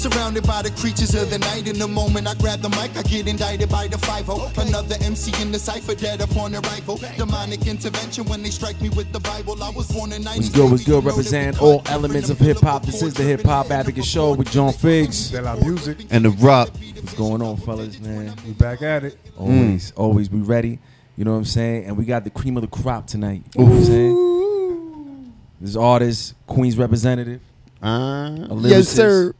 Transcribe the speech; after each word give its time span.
Surrounded 0.00 0.46
by 0.46 0.62
the 0.62 0.70
creatures 0.70 1.14
of 1.14 1.28
the 1.28 1.38
night. 1.38 1.68
In 1.68 1.78
the 1.78 1.86
moment 1.86 2.26
I 2.26 2.34
grab 2.34 2.60
the 2.60 2.70
mic, 2.70 2.96
I 2.96 3.02
get 3.02 3.28
indicted 3.28 3.68
by 3.68 3.86
the 3.86 3.98
5 3.98 4.28
Another 4.58 4.96
MC 5.02 5.30
in 5.42 5.52
the 5.52 5.58
cipher, 5.58 5.94
dead 5.94 6.22
upon 6.22 6.54
a 6.54 6.60
rifle. 6.60 6.96
Demonic 7.18 7.66
intervention 7.66 8.24
when 8.24 8.42
they 8.42 8.48
strike 8.48 8.80
me 8.80 8.88
with 8.88 9.12
the 9.12 9.20
Bible. 9.20 9.62
I 9.62 9.68
was 9.70 9.92
born 9.92 10.12
in 10.12 10.22
90s. 10.22 10.36
What's 10.36 10.48
good, 10.48 10.70
what's 10.70 10.84
good? 10.84 11.04
Represent 11.04 11.60
all 11.60 11.82
elements 11.86 12.30
of 12.30 12.38
hip 12.38 12.58
hop. 12.60 12.86
This 12.86 13.02
is 13.02 13.12
the 13.12 13.22
Hip 13.22 13.44
Hop 13.44 13.70
Advocate 13.70 14.04
Show 14.06 14.32
with 14.34 14.50
John 14.50 14.72
Figs. 14.72 15.32
Music. 15.60 16.06
and 16.10 16.24
the 16.24 16.30
rock. 16.30 16.70
What's 16.94 17.14
going 17.14 17.42
on, 17.42 17.58
fellas, 17.58 18.00
man? 18.00 18.34
We 18.46 18.52
back 18.52 18.80
at 18.80 19.04
it. 19.04 19.18
Always, 19.36 19.92
always 19.96 20.28
be 20.30 20.38
ready. 20.38 20.78
You 21.16 21.24
know 21.26 21.32
what 21.32 21.38
I'm 21.38 21.44
saying? 21.44 21.84
And 21.84 21.98
we 21.98 22.06
got 22.06 22.24
the 22.24 22.30
cream 22.30 22.56
of 22.56 22.62
the 22.62 22.68
crop 22.68 23.06
tonight. 23.06 23.42
You 23.54 23.64
know 23.64 23.70
what 23.70 23.76
I'm 23.76 23.84
saying? 23.84 25.32
This 25.60 25.76
artist, 25.76 26.34
Queens 26.46 26.78
representative, 26.78 27.42
Uh, 27.82 28.46
a 28.50 28.56
yes, 28.60 28.88
sir. 28.88 29.34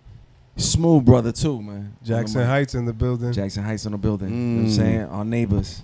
Smooth 0.60 1.04
brother 1.04 1.32
too, 1.32 1.60
man. 1.62 1.94
Jackson 2.02 2.36
One 2.36 2.42
of 2.44 2.48
my- 2.48 2.54
Heights 2.54 2.74
in 2.74 2.84
the 2.86 2.92
building. 2.92 3.32
Jackson 3.32 3.64
Heights 3.64 3.86
in 3.86 3.92
the 3.92 3.98
building. 3.98 4.28
You 4.28 4.34
know 4.34 4.56
what 4.56 4.62
I'm 4.62 4.72
Mm. 4.72 4.76
saying? 4.76 5.00
Our 5.06 5.24
neighbors. 5.24 5.82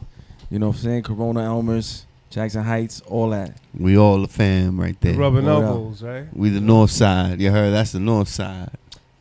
You 0.51 0.59
know 0.59 0.69
what 0.69 0.77
I'm 0.77 0.83
saying? 0.83 1.03
Corona 1.03 1.43
Elmhurst, 1.45 2.05
Jackson 2.31 2.63
Heights, 2.65 3.01
all 3.09 3.31
that. 3.31 3.57
We 3.79 3.97
all 3.99 4.23
a 4.23 4.29
fam 4.29 4.79
right 4.79 4.97
there. 5.01 5.15
rubbing 5.15 5.47
elbows, 5.49 6.03
right? 6.03 6.27
We 6.33 6.51
the 6.51 6.61
north 6.61 6.91
side. 6.91 7.41
You 7.41 7.51
heard? 7.51 7.73
That's 7.73 7.93
the 7.93 8.01
north 8.01 8.29
side. 8.29 8.71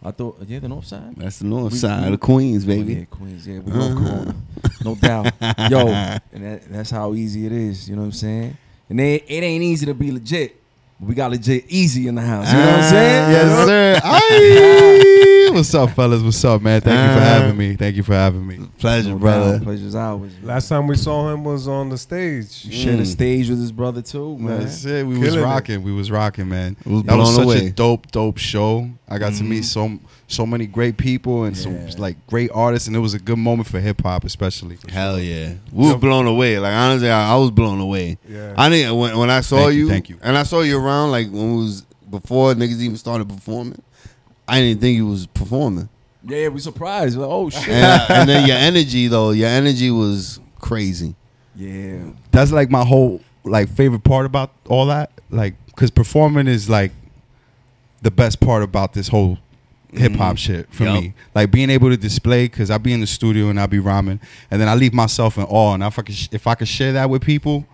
I 0.03 0.11
thought, 0.11 0.37
yeah, 0.47 0.59
the 0.59 0.67
north 0.67 0.85
side. 0.85 1.15
That's 1.17 1.39
the 1.39 1.45
north 1.45 1.71
We- 1.73 1.79
side 1.79 2.07
we- 2.09 2.13
of 2.13 2.19
Queens, 2.19 2.63
Oh, 2.67 2.71
yeah, 2.71 2.75
baby. 2.83 3.07
Queens. 3.09 3.47
Yeah, 3.47 3.59
we 3.59 3.71
love 3.71 3.91
Uh-huh. 3.97 4.05
Corona. 4.13 4.35
No 4.83 4.95
doubt. 4.95 5.33
Yo, 5.71 5.87
and 5.87 6.21
that, 6.43 6.71
that's 6.71 6.91
how 6.91 7.15
easy 7.15 7.47
it 7.47 7.51
is. 7.51 7.89
You 7.89 7.95
know 7.95 8.01
what 8.03 8.07
I'm 8.07 8.11
saying? 8.11 8.57
And 8.89 8.99
it, 8.99 9.23
it 9.27 9.43
ain't 9.43 9.63
easy 9.63 9.87
to 9.87 9.95
be 9.95 10.11
legit. 10.11 10.61
We 10.99 11.15
got 11.15 11.31
legit 11.31 11.65
easy 11.69 12.07
in 12.07 12.13
the 12.15 12.21
house. 12.21 12.51
You 12.53 12.59
know 12.59 12.65
what 12.67 12.75
I'm 12.75 12.89
saying? 12.91 13.31
Yes, 13.31 14.01
sir. 14.03 15.25
Aye. 15.55 15.59
What's 15.59 15.73
up, 15.73 15.91
fellas? 15.91 16.21
What's 16.21 16.43
up, 16.43 16.61
man? 16.61 16.81
Thank 16.81 16.99
you 16.99 17.15
for 17.15 17.21
Uh, 17.21 17.25
having 17.25 17.57
me. 17.57 17.75
Thank 17.77 17.95
you 17.95 18.03
for 18.03 18.13
having 18.13 18.45
me. 18.45 18.59
Pleasure, 18.77 19.09
No 19.11 19.15
brother. 19.15 19.53
doubt. 19.53 19.63
Pleasure's 19.63 19.95
ours. 19.95 20.31
Last 20.43 20.67
time 20.67 20.85
we 20.87 20.97
saw 20.97 21.31
him 21.31 21.45
was 21.45 21.65
on 21.67 21.89
the 21.89 21.97
stage. 21.97 22.65
You 22.65 22.73
shared 22.73 22.99
a 22.99 23.03
Mm. 23.03 23.07
stage 23.07 23.49
with 23.49 23.59
his 23.61 23.71
brother 23.71 24.01
too, 24.01 24.37
man. 24.37 24.59
That's 24.59 24.83
it. 24.83 25.07
We 25.07 25.17
was 25.17 25.29
Killing 25.29 25.39
it. 25.39 25.43
rocking. 25.43 25.83
We 25.83 25.93
was 25.93 26.11
rocking, 26.11 26.49
man. 26.49 26.75
Was 26.85 27.03
That 27.03 27.17
was 27.17 27.29
blown 27.35 27.47
such 27.47 27.57
away. 27.59 27.67
a 27.67 27.71
dope, 27.71 28.11
dope 28.11 28.37
show. 28.37 28.89
I 29.07 29.17
got 29.17 29.33
to 29.35 29.43
Mhm. 29.43 29.47
meet 29.47 29.65
so 29.65 29.91
so 30.27 30.43
many 30.45 30.65
great 30.65 30.97
people 30.97 31.43
and 31.43 31.55
some 31.55 31.73
Yeah. 31.73 31.93
like 31.99 32.17
great 32.27 32.49
artists, 32.51 32.87
and 32.87 32.95
it 32.97 32.99
was 32.99 33.13
a 33.13 33.19
good 33.19 33.37
moment 33.37 33.67
for 33.69 33.79
hip 33.79 34.01
hop, 34.03 34.25
especially. 34.25 34.75
Hell 34.91 35.19
yeah. 35.19 35.49
We 35.71 35.87
were 35.87 35.97
blown 35.97 36.25
away. 36.25 36.57
Like 36.59 36.73
honestly, 36.73 37.09
I, 37.11 37.33
I 37.33 37.35
was 37.37 37.51
blown 37.51 37.79
away. 37.79 38.17
Yeah. 38.29 38.53
I 38.57 38.67
didn't 38.69 38.97
when, 38.97 39.15
when 39.17 39.29
I 39.29 39.41
saw 39.41 39.65
Thank 39.65 39.73
you, 39.75 39.79
you, 39.81 39.89
thank 39.89 40.09
you. 40.09 40.15
and 40.23 40.35
I 40.37 40.41
saw 40.43 40.61
you 40.61 40.77
around 40.79 41.11
like 41.11 41.29
when 41.31 41.53
it 41.53 41.57
was 41.57 41.83
before 42.09 42.53
niggas 42.55 42.79
even 42.81 42.97
started 42.97 43.29
performing. 43.29 43.79
I 44.47 44.61
didn't 44.61 44.81
think 44.81 44.95
you 44.95 45.07
was 45.07 45.25
performing. 45.27 45.89
Yeah, 46.23 46.37
yeah, 46.37 46.47
we 46.49 46.59
surprised. 46.59 47.17
Like, 47.17 47.29
oh 47.29 47.49
shit. 47.49 47.69
And, 47.69 48.11
and 48.11 48.29
then 48.29 48.47
your 48.47 48.57
energy 48.57 49.07
though, 49.07 49.31
your 49.31 49.49
energy 49.49 49.91
was 49.91 50.39
crazy. 50.59 51.15
yeah. 51.55 51.99
That's 52.31 52.51
like 52.51 52.69
my 52.69 52.83
whole 52.85 53.21
like 53.43 53.69
favorite 53.69 54.03
part 54.03 54.25
about 54.25 54.51
all 54.67 54.87
that, 54.87 55.11
like 55.29 55.53
because 55.67 55.91
performing 55.91 56.47
is 56.47 56.69
like 56.69 56.91
the 58.01 58.11
best 58.11 58.39
part 58.39 58.63
about 58.63 58.93
this 58.93 59.07
whole 59.07 59.37
hip 59.93 60.13
hop 60.13 60.35
Mhm. 60.35 60.39
shit 60.39 60.73
for 60.73 60.83
Yup. 60.83 61.01
me. 61.01 61.13
Like 61.33 61.51
being 61.51 61.69
able 61.69 61.89
to 61.89 61.97
display 61.97 62.45
because 62.45 62.69
I 62.71 62.77
be 62.77 62.91
in 62.93 62.99
the 63.01 63.07
studio 63.07 63.49
and 63.49 63.59
I 63.59 63.65
be 63.67 63.79
rhyming, 63.79 64.19
and 64.51 64.59
then 64.61 64.67
I 64.67 64.75
leave 64.75 64.93
myself 64.93 65.37
in 65.37 65.43
awe. 65.45 65.73
And 65.75 65.83
if 65.83 65.97
I 65.97 66.01
could, 66.01 66.27
if 66.31 66.47
I 66.47 66.55
could 66.55 66.67
share 66.67 66.91
that 66.93 67.09
with 67.09 67.21
people, 67.23 67.65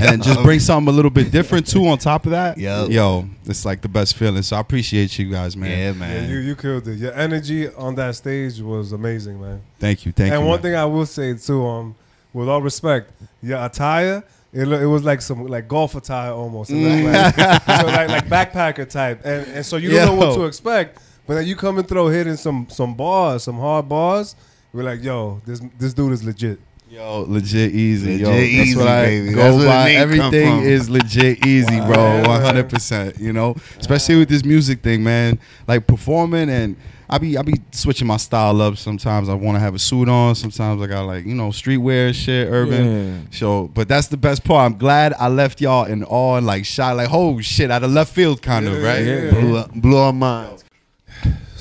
and 0.00 0.22
just 0.22 0.42
bring 0.44 0.60
something 0.60 0.92
a 0.92 0.94
little 0.94 1.10
bit 1.10 1.30
different 1.30 1.66
too 1.66 1.86
on 1.88 1.98
top 1.98 2.24
of 2.26 2.32
that, 2.32 2.58
Yup. 2.58 2.90
yo, 2.90 3.24
it's 3.46 3.64
like 3.64 3.80
the 3.80 3.88
best 3.88 4.16
feeling. 4.16 4.42
So 4.42 4.56
I 4.56 4.60
appreciate 4.60 5.18
you 5.18 5.30
guys, 5.30 5.56
man. 5.56 5.70
Yeah, 5.70 5.76
Yeah, 5.86 5.92
man. 5.92 6.30
you, 6.30 6.38
you 6.38 6.56
killed 6.56 6.86
it. 6.88 6.98
Your 6.98 7.12
energy 7.14 7.68
on 7.68 7.94
that 7.96 8.14
stage 8.16 8.60
was 8.60 8.92
amazing, 8.92 9.40
man. 9.40 9.62
Thank 9.78 10.06
you, 10.06 10.12
thank 10.12 10.32
and 10.32 10.42
you. 10.42 10.46
one 10.48 10.56
man. 10.56 10.62
thing 10.62 10.74
I 10.76 10.84
will 10.84 11.06
say 11.06 11.34
too, 11.34 11.66
um, 11.66 11.94
with 12.32 12.48
all 12.48 12.62
respect, 12.62 13.10
your 13.42 13.64
attire, 13.64 14.22
it, 14.52 14.66
lo- 14.66 14.80
it 14.80 14.86
was 14.86 15.04
like 15.04 15.20
some 15.22 15.46
like 15.46 15.66
golf 15.68 15.94
attire 15.94 16.32
almost. 16.32 16.70
It 16.70 16.74
looked 16.76 17.36
like, 17.38 17.62
so 17.80 17.86
like 17.86 18.08
like 18.08 18.26
backpacker 18.52 18.88
type, 18.88 19.20
and 19.24 19.46
and 19.48 19.66
so 19.66 19.76
you 19.76 19.90
don't 19.90 20.06
know 20.18 20.26
what 20.26 20.34
to 20.34 20.44
expect. 20.44 20.98
But 21.26 21.34
then 21.34 21.46
you 21.46 21.54
come 21.54 21.78
and 21.78 21.86
throw 21.88 22.08
hitting 22.08 22.36
some 22.36 22.66
some 22.68 22.94
bars, 22.94 23.44
some 23.44 23.56
hard 23.58 23.88
bars. 23.88 24.34
We're 24.72 24.82
like, 24.84 25.02
yo, 25.02 25.40
this 25.46 25.60
this 25.78 25.92
dude 25.94 26.12
is 26.12 26.24
legit. 26.24 26.58
Yo, 26.90 27.24
legit 27.28 27.72
easy, 27.72 28.16
yo. 28.16 28.30
Legit 28.30 28.56
That's 28.58 28.68
easy, 28.68 28.76
what 28.76 28.88
I 28.88 29.02
baby. 29.04 29.32
go 29.32 29.56
That's 29.58 29.64
by. 29.64 29.90
Everything 29.92 30.62
is 30.62 30.90
legit 30.90 31.46
easy, 31.46 31.78
bro. 31.82 32.22
One 32.26 32.40
hundred 32.40 32.68
percent. 32.68 33.20
You 33.20 33.32
know, 33.32 33.54
especially 33.78 34.16
with 34.16 34.28
this 34.28 34.44
music 34.44 34.82
thing, 34.82 35.04
man. 35.04 35.38
Like 35.68 35.86
performing, 35.86 36.50
and 36.50 36.74
I 37.08 37.18
be 37.18 37.38
I 37.38 37.42
be 37.42 37.54
switching 37.70 38.08
my 38.08 38.16
style 38.16 38.60
up. 38.60 38.76
Sometimes 38.76 39.28
I 39.28 39.34
want 39.34 39.54
to 39.54 39.60
have 39.60 39.76
a 39.76 39.78
suit 39.78 40.08
on. 40.08 40.34
Sometimes 40.34 40.82
I 40.82 40.88
got 40.88 41.02
like 41.02 41.24
you 41.26 41.34
know 41.36 41.50
streetwear 41.50 42.12
shit, 42.12 42.48
urban. 42.50 42.84
Yeah. 42.84 43.20
So, 43.38 43.68
but 43.68 43.86
that's 43.86 44.08
the 44.08 44.16
best 44.16 44.42
part. 44.42 44.66
I'm 44.72 44.76
glad 44.76 45.12
I 45.16 45.28
left 45.28 45.60
y'all 45.60 45.84
in 45.84 46.02
awe 46.02 46.38
and 46.38 46.46
like 46.46 46.64
shot 46.64 46.96
like 46.96 47.10
oh 47.12 47.40
shit 47.40 47.70
out 47.70 47.84
of 47.84 47.92
left 47.92 48.12
field, 48.12 48.42
kind 48.42 48.66
of 48.66 48.82
right. 48.82 49.04
yeah. 49.04 49.30
Blew, 49.30 49.56
up- 49.58 49.72
blew 49.74 49.96
our 49.96 50.12
minds. 50.12 50.64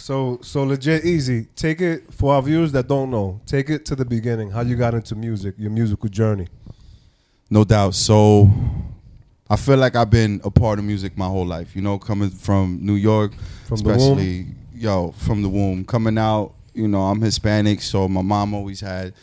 So 0.09 0.39
so 0.41 0.63
legit 0.63 1.05
easy. 1.05 1.45
Take 1.55 1.81
it 1.81 2.11
for 2.11 2.33
our 2.33 2.41
viewers 2.41 2.71
that 2.71 2.87
don't 2.87 3.11
know. 3.11 3.39
Take 3.45 3.69
it 3.69 3.85
to 3.85 3.95
the 3.95 4.03
beginning. 4.03 4.49
How 4.49 4.61
you 4.61 4.75
got 4.75 4.95
into 4.95 5.13
music, 5.13 5.53
your 5.55 5.69
musical 5.69 6.09
journey. 6.09 6.47
No 7.47 7.63
doubt. 7.63 7.93
So 7.93 8.49
I 9.47 9.55
feel 9.55 9.77
like 9.77 9.95
I've 9.95 10.09
been 10.09 10.41
a 10.43 10.49
part 10.49 10.79
of 10.79 10.85
music 10.85 11.15
my 11.15 11.27
whole 11.27 11.45
life. 11.45 11.75
You 11.75 11.83
know, 11.83 11.99
coming 11.99 12.31
from 12.31 12.79
New 12.81 12.95
York, 12.95 13.33
From 13.67 13.75
especially 13.75 14.47
yo 14.73 15.11
from 15.11 15.43
the 15.43 15.49
womb, 15.49 15.85
coming 15.85 16.17
out. 16.17 16.55
You 16.73 16.87
know, 16.87 17.03
I'm 17.03 17.21
Hispanic, 17.21 17.79
so 17.79 18.07
my 18.07 18.23
mom 18.23 18.55
always 18.55 18.79
had 18.79 19.13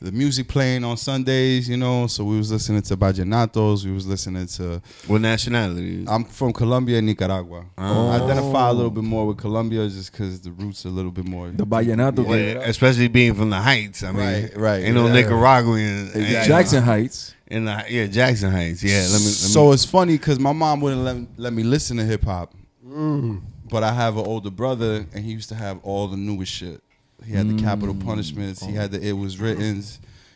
the 0.00 0.12
music 0.12 0.48
playing 0.48 0.84
on 0.84 0.96
Sundays. 0.96 1.68
You 1.68 1.76
know, 1.76 2.06
so 2.06 2.24
we 2.24 2.36
was 2.36 2.50
listening 2.52 2.82
to 2.82 2.96
vallenatos. 2.96 3.84
We 3.84 3.92
was 3.92 4.06
listening 4.06 4.46
to. 4.48 4.82
What 5.06 5.20
nationality? 5.20 6.04
I'm 6.06 6.24
from 6.24 6.52
Colombia, 6.52 6.98
and 6.98 7.06
Nicaragua. 7.06 7.66
Oh. 7.78 8.08
I 8.10 8.16
identify 8.22 8.68
a 8.68 8.72
little 8.72 8.90
bit 8.90 9.04
more 9.04 9.26
with 9.26 9.38
Colombia 9.38 9.88
just 9.88 10.12
because 10.12 10.40
the 10.40 10.52
roots 10.52 10.84
are 10.84 10.88
a 10.88 10.92
little 10.92 11.10
bit 11.10 11.26
more. 11.26 11.50
The 11.50 11.66
Vallenato 11.66 12.24
Well, 12.24 12.36
gave 12.36 12.56
especially 12.58 13.08
being 13.08 13.34
from 13.34 13.50
the 13.50 13.56
Heights. 13.60 14.02
I 14.02 14.12
mean, 14.12 14.16
Right, 14.20 14.56
right, 14.56 14.84
Ain't 14.84 14.94
no 14.94 15.06
yeah. 15.06 15.12
Nicaraguan. 15.14 16.06
Exactly. 16.14 16.46
Jackson 16.46 16.82
Heights. 16.82 17.34
In 17.48 17.64
the 17.64 17.84
yeah, 17.88 18.06
Jackson 18.06 18.50
Heights. 18.50 18.82
Yeah, 18.82 19.06
let 19.10 19.20
me. 19.20 19.26
Let 19.26 19.34
so 19.34 19.66
me, 19.68 19.72
it's 19.72 19.84
funny 19.84 20.18
because 20.18 20.38
my 20.40 20.52
mom 20.52 20.80
wouldn't 20.80 21.02
let, 21.02 21.16
let 21.36 21.52
me 21.52 21.62
listen 21.62 21.96
to 21.98 22.04
hip 22.04 22.24
hop, 22.24 22.52
Mm. 22.84 23.40
but 23.70 23.82
I 23.84 23.92
have 23.92 24.16
an 24.16 24.24
older 24.26 24.50
brother, 24.50 25.06
and 25.14 25.24
he 25.24 25.32
used 25.32 25.48
to 25.50 25.54
have 25.54 25.78
all 25.84 26.08
the 26.08 26.16
newest 26.16 26.52
shit. 26.52 26.82
He 27.26 27.32
had 27.32 27.48
the 27.48 27.60
capital 27.62 27.94
punishments. 27.94 28.64
He 28.64 28.72
had 28.72 28.92
the 28.92 29.06
it 29.06 29.12
was 29.12 29.38
written. 29.40 29.82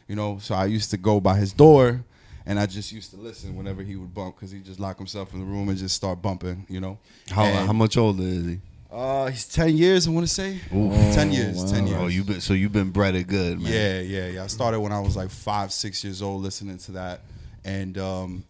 you 0.09 0.17
know. 0.17 0.39
So 0.41 0.55
I 0.55 0.67
used 0.67 0.91
to 0.91 0.97
go 0.97 1.21
by 1.21 1.37
his 1.37 1.53
door, 1.53 2.05
and 2.47 2.59
I 2.59 2.67
just 2.67 2.91
used 2.93 3.11
to 3.13 3.17
listen 3.17 3.57
whenever 3.57 3.83
he 3.83 3.97
would 3.97 4.13
bump 4.13 4.37
because 4.37 4.51
he 4.51 4.61
just 4.61 4.81
lock 4.81 4.99
himself 4.99 5.33
in 5.33 5.41
the 5.41 5.47
room 5.47 5.69
and 5.69 5.79
just 5.79 5.95
start 5.95 6.21
bumping, 6.21 6.67
you 6.69 6.81
know. 6.81 6.99
how 7.31 7.45
And, 7.45 7.67
how 7.67 7.73
much 7.73 7.97
older 7.97 8.23
is 8.23 8.45
he? 8.45 8.61
Uh, 8.91 9.27
he's 9.29 9.47
ten 9.47 9.77
years. 9.77 10.09
I 10.09 10.11
want 10.11 10.27
to 10.27 10.33
say 10.33 10.59
ten 10.69 11.31
years. 11.31 11.71
Ten 11.71 11.87
years. 11.87 12.01
Oh, 12.01 12.09
you've 12.09 12.27
been 12.27 12.41
so 12.41 12.55
you've 12.55 12.73
been 12.73 12.91
bred 12.91 13.15
it 13.15 13.29
good, 13.29 13.61
man. 13.61 13.73
Yeah, 13.73 14.01
yeah, 14.01 14.29
yeah. 14.29 14.45
I 14.45 14.49
started 14.49 14.81
when 14.81 14.91
I 14.91 14.99
was 14.99 15.17
like 15.17 15.31
five, 15.31 15.73
six 15.73 16.03
years 16.03 16.23
old, 16.23 16.43
listening 16.43 16.79
to 16.79 16.93
that, 16.93 17.21
and 17.65 17.97
um, 17.99 18.45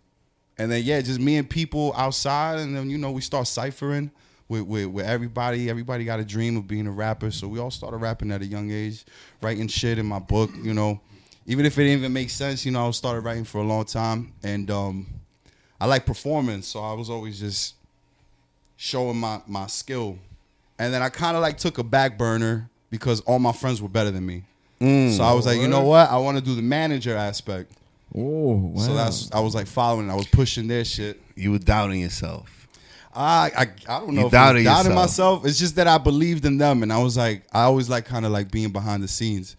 and 0.56 0.72
then 0.72 0.82
yeah, 0.82 1.02
just 1.02 1.20
me 1.20 1.37
and 1.37 1.48
people 1.48 1.92
outside, 1.94 2.58
and 2.58 2.75
then 2.75 2.88
you 2.88 2.96
know 2.96 3.10
we 3.10 3.20
start 3.20 3.48
ciphering 3.48 4.10
with 4.50 4.62
with, 4.62 4.87
with 4.87 5.06
everybody. 5.06 5.70
Everybody 5.70 6.05
got 6.05 6.20
a 6.20 6.25
dream 6.25 6.56
of 6.56 6.67
being 6.67 6.87
a 6.87 6.91
rapper, 6.91 7.31
so 7.31 7.49
we 7.49 7.58
all 7.58 7.70
started 7.70 7.99
rapping 7.99 8.32
at 8.32 8.43
a 8.43 8.47
young 8.47 8.70
age, 8.70 9.05
writing 9.41 9.69
shit 9.69 9.99
in 9.99 10.05
my 10.05 10.19
book. 10.19 10.50
You 10.61 10.75
know, 10.75 11.00
even 11.47 11.64
if 11.64 11.79
it 11.79 11.85
didn't 11.85 12.00
even 12.00 12.12
make 12.12 12.29
sense, 12.29 12.67
you 12.67 12.73
know, 12.73 12.88
I 12.88 12.91
started 12.91 13.20
writing 13.20 13.44
for 13.44 13.58
a 13.58 13.64
long 13.64 13.85
time, 13.85 14.32
and 14.43 14.70
um, 14.70 15.06
I 15.81 15.87
like 15.87 16.05
performing, 16.05 16.62
so 16.62 16.81
I 16.81 16.93
was 16.93 17.08
always 17.08 17.41
just 17.41 17.76
showing 18.76 19.17
my 19.17 19.41
my 19.47 19.69
skill, 19.69 20.19
and 20.79 20.93
then 20.93 21.00
I 21.00 21.08
kind 21.08 21.37
of 21.37 21.43
like 21.43 21.56
took 21.56 21.79
a 21.79 21.85
back 21.85 22.19
burner 22.19 22.69
because 22.91 23.20
all 23.20 23.38
my 23.38 23.52
friends 23.52 23.81
were 23.81 23.88
better 23.88 24.11
than 24.11 24.26
me. 24.26 24.43
Mm. 24.81 25.17
So 25.17 25.23
I 25.23 25.32
was 25.32 25.47
like, 25.47 25.61
you 25.61 25.69
know 25.69 25.82
what? 25.82 26.11
I 26.11 26.17
want 26.17 26.38
to 26.38 26.44
do 26.44 26.56
the 26.56 26.62
manager 26.62 27.14
aspect. 27.14 27.70
Oh, 28.12 28.73
wow. 28.75 28.81
So 28.81 28.94
that's 28.94 29.31
I 29.31 29.38
was 29.38 29.55
like 29.55 29.69
following. 29.69 30.11
I 30.11 30.17
was 30.17 30.26
pushing 30.26 30.67
their 30.67 30.85
shit. 30.85 31.20
You 31.37 31.52
were 31.52 31.58
doubting 31.58 32.00
yourself. 32.00 32.59
I 33.14 33.50
I, 33.56 33.96
I 33.96 34.00
don't 34.00 34.14
know 34.14 34.22
You 34.22 34.26
if 34.28 34.34
I 34.34 34.36
doubted 34.36 34.64
doubting 34.64 34.94
myself. 34.94 35.44
It's 35.44 35.58
just 35.58 35.76
that 35.76 35.86
I 35.86 35.98
believed 35.98 36.44
in 36.44 36.58
them, 36.58 36.82
and 36.82 36.92
I 36.92 37.02
was 37.02 37.16
like, 37.16 37.42
I 37.52 37.62
always 37.62 37.88
like 37.88 38.04
kind 38.04 38.24
of 38.24 38.32
like 38.32 38.50
being 38.50 38.70
behind 38.70 39.02
the 39.02 39.08
scenes, 39.08 39.56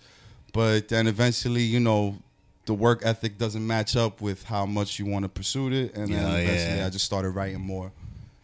but 0.53 0.87
then 0.87 1.07
eventually, 1.07 1.63
you 1.63 1.79
know, 1.79 2.17
the 2.65 2.73
work 2.73 3.01
ethic 3.03 3.37
doesn't 3.37 3.65
match 3.65 3.95
up 3.95 4.21
with 4.21 4.43
how 4.43 4.65
much 4.65 4.99
you 4.99 5.05
want 5.05 5.23
to 5.23 5.29
pursue 5.29 5.71
it, 5.71 5.95
and 5.95 6.13
then 6.13 6.21
Yeah, 6.21 6.35
eventually, 6.37 6.77
yeah. 6.77 6.85
I 6.85 6.89
just 6.89 7.05
started 7.05 7.31
writing 7.31 7.59
more. 7.61 7.91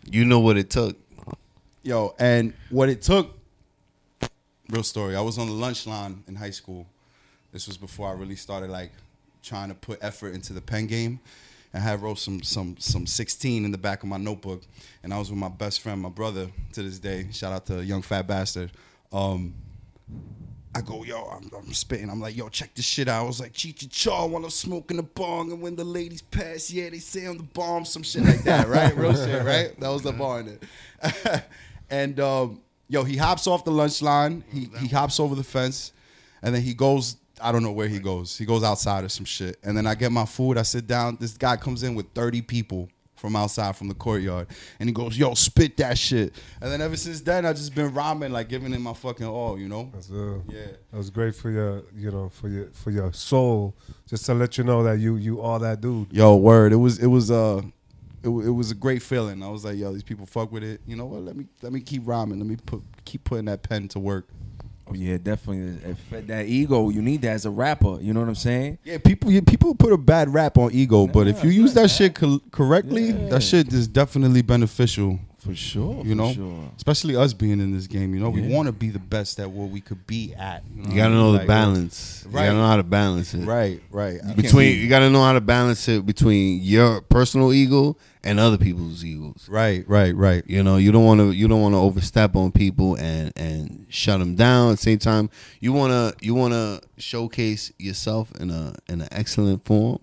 You 0.09 0.25
know 0.25 0.39
what 0.39 0.57
it 0.57 0.69
took. 0.69 0.98
Yo, 1.83 2.15
and 2.19 2.53
what 2.69 2.89
it 2.89 3.01
took, 3.01 3.38
real 4.69 4.83
story. 4.83 5.15
I 5.15 5.21
was 5.21 5.38
on 5.38 5.48
the 5.48 5.53
lunch 5.53 5.88
line 5.88 6.24
in 6.27 6.36
high 6.36 6.50
school. 6.50 6.86
This 7.53 7.68
was 7.68 7.77
before 7.77 8.10
I 8.10 8.13
really 8.13 8.36
started 8.36 8.69
like 8.69 8.92
trying 9.42 9.69
to 9.69 9.75
put 9.75 10.00
effort 10.01 10.33
into 10.33 10.51
the 10.51 10.60
pen 10.62 10.88
game. 10.88 11.19
I 11.77 11.79
had 11.79 12.01
wrote 12.01 12.18
some 12.18 12.41
some 12.41 12.75
some 12.79 13.06
16 13.06 13.63
in 13.63 13.71
the 13.71 13.77
back 13.77 14.01
of 14.01 14.09
my 14.09 14.18
notebook, 14.18 14.63
and 15.03 15.13
I 15.13 15.19
was 15.19 15.29
with 15.29 15.38
my 15.38 15.50
best 15.50 15.81
friend, 15.81 16.01
my 16.01 16.09
brother, 16.09 16.50
to 16.74 16.81
this 16.81 16.97
day. 16.97 17.27
Shout 17.31 17.53
out 17.53 17.68
to 17.68 17.85
young 17.85 18.01
fat 18.01 18.25
bastard. 18.25 18.71
Um, 19.12 19.53
I 20.74 20.81
go, 20.81 21.03
yo, 21.03 21.24
I'm, 21.24 21.51
I'm 21.56 21.74
spitting. 21.74 22.09
I'm 22.09 22.19
like, 22.19 22.35
yo, 22.35 22.50
check 22.50 22.74
this 22.74 22.85
shit 22.85 23.07
out. 23.07 23.24
I 23.24 23.27
was 23.27 23.39
like, 23.39 23.53
Cheech 23.53 23.89
Chong 23.91 24.31
while 24.31 24.44
I'm 24.44 24.50
smoking 24.50 24.97
the 24.97 25.03
bong, 25.03 25.51
and 25.51 25.62
when 25.62 25.75
the 25.75 25.83
ladies 25.83 26.24
pass, 26.24 26.71
yeah, 26.71 26.89
they 26.89 26.97
say 26.97 27.25
I'm 27.25 27.38
the 27.38 27.44
bomb, 27.44 27.85
some 27.85 28.01
shit 28.01 28.24
like 28.24 28.44
that, 28.44 28.68
right? 28.68 28.95
Real 28.97 29.13
shit, 29.13 29.44
right? 29.44 29.79
That 29.79 29.89
was 29.89 30.01
the 30.01 30.13
bar 30.13 30.39
in 30.39 30.47
it. 30.47 31.44
and 31.91 32.19
um, 32.19 32.62
yo, 32.88 33.03
he 33.03 33.18
hops 33.18 33.45
off 33.45 33.63
the 33.63 33.71
lunch 33.71 34.01
line. 34.01 34.44
He 34.51 34.69
he 34.79 34.88
hops 34.88 35.19
over 35.19 35.35
the 35.35 35.44
fence, 35.44 35.94
and 36.41 36.56
then 36.56 36.63
he 36.63 36.74
goes. 36.74 37.18
I 37.42 37.51
don't 37.51 37.63
know 37.63 37.72
where 37.72 37.88
he 37.88 38.00
goes. 38.00 38.38
He 38.38 38.45
goes 38.45 38.63
outside 38.63 39.04
or 39.04 39.10
some 39.10 39.25
shit. 39.25 39.57
And 39.63 39.78
then 39.78 39.86
I 39.88 39.95
get 39.95 40.12
my 40.12 40.25
food. 40.25 40.57
I 40.57 40.63
sit 40.63 40.88
down. 40.88 41.18
This 41.19 41.38
guy 41.38 41.57
comes 41.57 41.84
in 41.84 41.95
with 41.95 42.07
30 42.13 42.42
people 42.42 42.89
from 43.16 43.36
outside 43.36 43.75
from 43.75 43.88
the 43.88 43.94
courtyard. 43.94 44.48
And 44.80 44.88
he 44.88 44.94
goes, 44.94 45.18
yo, 45.18 45.34
spit 45.34 45.75
that 45.78 45.98
shit. 45.98 46.34
And 46.62 46.72
then 46.72 46.81
ever 46.81 46.95
since 46.95 47.22
then, 47.22 47.45
i 47.45 47.54
just 47.54 47.74
been 47.74 47.94
rhyming, 47.94 48.31
like 48.31 48.48
giving 48.48 48.74
it 48.74 48.80
my 48.80 48.94
fucking 48.94 49.25
all, 49.25 49.60
you 49.60 49.68
know? 49.68 49.89
That's, 49.94 50.12
uh, 50.12 50.39
Yeah. 50.48 50.68
That 50.92 50.98
was 50.98 51.10
great 51.10 51.36
for 51.36 51.50
your, 51.50 51.84
you 51.95 52.12
know, 52.12 52.30
for 52.30 52.48
your 52.48 52.68
for 52.74 52.92
your 52.92 53.12
soul, 53.13 53.75
just 54.07 54.25
to 54.28 54.34
let 54.34 54.57
you 54.57 54.63
know 54.63 54.84
that 54.84 55.00
you 55.00 55.16
you 55.16 55.42
are 55.42 55.60
that 55.60 55.81
dude. 55.81 56.13
Yo, 56.13 56.36
word. 56.36 56.74
It 56.74 56.78
was 56.78 57.00
it 57.00 57.07
was 57.07 57.31
uh 57.31 57.62
it, 58.24 58.30
it 58.30 58.51
was 58.51 58.72
a 58.72 58.75
great 58.75 59.01
feeling. 59.01 59.42
I 59.44 59.50
was 59.50 59.66
like, 59.66 59.78
yo, 59.78 59.94
these 59.94 60.04
people 60.04 60.25
fuck 60.25 60.51
with 60.51 60.63
it. 60.63 60.81
You 60.86 60.95
know 60.95 61.06
what? 61.06 61.22
Let 61.22 61.36
me 61.36 61.45
let 61.62 61.74
me 61.74 61.81
keep 61.81 62.04
rhyming. 62.06 62.39
Let 62.39 62.48
me 62.48 62.56
put 62.56 62.84
keep 63.06 63.24
putting 63.24 63.45
that 63.45 63.63
pen 63.63 63.88
to 63.89 64.00
work. 64.00 64.28
Oh 64.89 64.94
yeah, 64.94 65.18
definitely. 65.18 65.89
It 65.89 65.98
fed 66.10 66.28
that 66.28 66.45
ego, 66.45 66.89
you 66.89 67.01
need 67.01 67.22
that 67.24 67.31
as 67.34 67.45
a 67.45 67.50
rapper. 67.51 68.00
You 68.00 68.13
know 68.13 68.22
what 68.22 68.30
I'm 68.30 68.36
saying? 68.36 68.78
Yeah, 68.84 68.98
people 69.00 69.31
yeah, 69.31 69.42
people 69.45 69.75
put 69.75 69.92
a 69.92 69.98
bad 69.98 70.34
rap 70.34 70.57
on 70.57 70.72
ego, 70.72 71.07
but 71.07 71.28
if 71.28 71.44
you 71.44 71.50
use 71.50 71.74
that 71.74 71.89
shit 71.89 72.16
co- 72.16 72.39
correctly, 72.51 73.07
Yeah. 73.07 73.30
that 73.30 73.44
shit 73.44 73.74
is 73.74 73.88
definitely 73.88 74.42
beneficial. 74.42 75.19
For 75.48 75.56
sure. 75.56 75.96
You 76.04 76.10
for 76.12 76.16
know, 76.16 76.34
sure. 76.34 76.72
especially 76.78 77.16
us 77.16 77.34
being 77.34 77.60
in 77.60 77.72
this 77.74 77.88
game. 77.88 78.14
You 78.14 78.20
know, 78.20 78.30
we 78.30 78.42
Yeah. 78.42 78.56
want 78.56 78.68
to 78.68 78.72
be 78.74 78.90
the 78.90 79.00
best 79.00 79.40
at 79.40 79.50
what 79.50 79.70
we 79.70 79.82
could 79.82 80.06
be 80.06 80.34
at. 80.36 80.64
You, 80.76 80.84
know 80.84 80.90
You 80.90 80.96
gotta 80.96 81.10
what 81.10 81.18
I 81.18 81.20
know 81.20 81.24
mean? 81.26 81.32
the 81.34 81.38
Like, 81.40 81.48
balance. 81.48 82.24
You 82.26 82.32
gotta 82.34 82.54
know 82.54 82.68
how 82.68 82.76
to 82.78 82.84
balance 82.84 83.34
it. 83.34 83.46
Right, 83.46 83.82
right. 83.92 84.14
You 84.16 84.20
can't 84.22 84.36
Between 84.38 84.78
you 84.80 84.88
gotta 84.90 85.10
know 85.10 85.24
how 85.24 85.34
to 85.34 85.42
balance 85.42 85.88
it 85.88 86.06
between 86.06 86.62
your 86.62 87.02
personal 87.02 87.54
ego 87.54 87.98
and 88.24 88.40
other 88.40 88.58
people's 88.58 89.06
egos. 89.06 89.48
right, 89.50 89.88
right, 89.88 90.14
right. 90.16 90.44
You 90.48 90.62
know, 90.64 90.78
you 90.78 90.92
don't 90.92 91.06
want 91.06 91.20
to 91.22 91.32
you 91.32 91.48
don't 91.48 91.62
want 91.62 91.74
to 91.74 91.80
overstep 91.80 92.36
on 92.36 92.52
people 92.52 92.96
and 92.96 93.32
and 93.38 93.86
shut 93.90 94.20
them 94.20 94.36
down. 94.36 94.72
At 94.72 94.78
the 94.78 94.84
same 94.84 95.00
time, 95.00 95.30
you 95.62 95.72
wanna 95.74 96.14
you 96.22 96.36
wanna 96.36 96.82
showcase 96.98 97.72
yourself 97.80 98.32
in 98.40 98.50
a 98.52 98.76
in 98.90 99.02
an 99.02 99.08
excellent 99.12 99.64
form, 99.64 100.00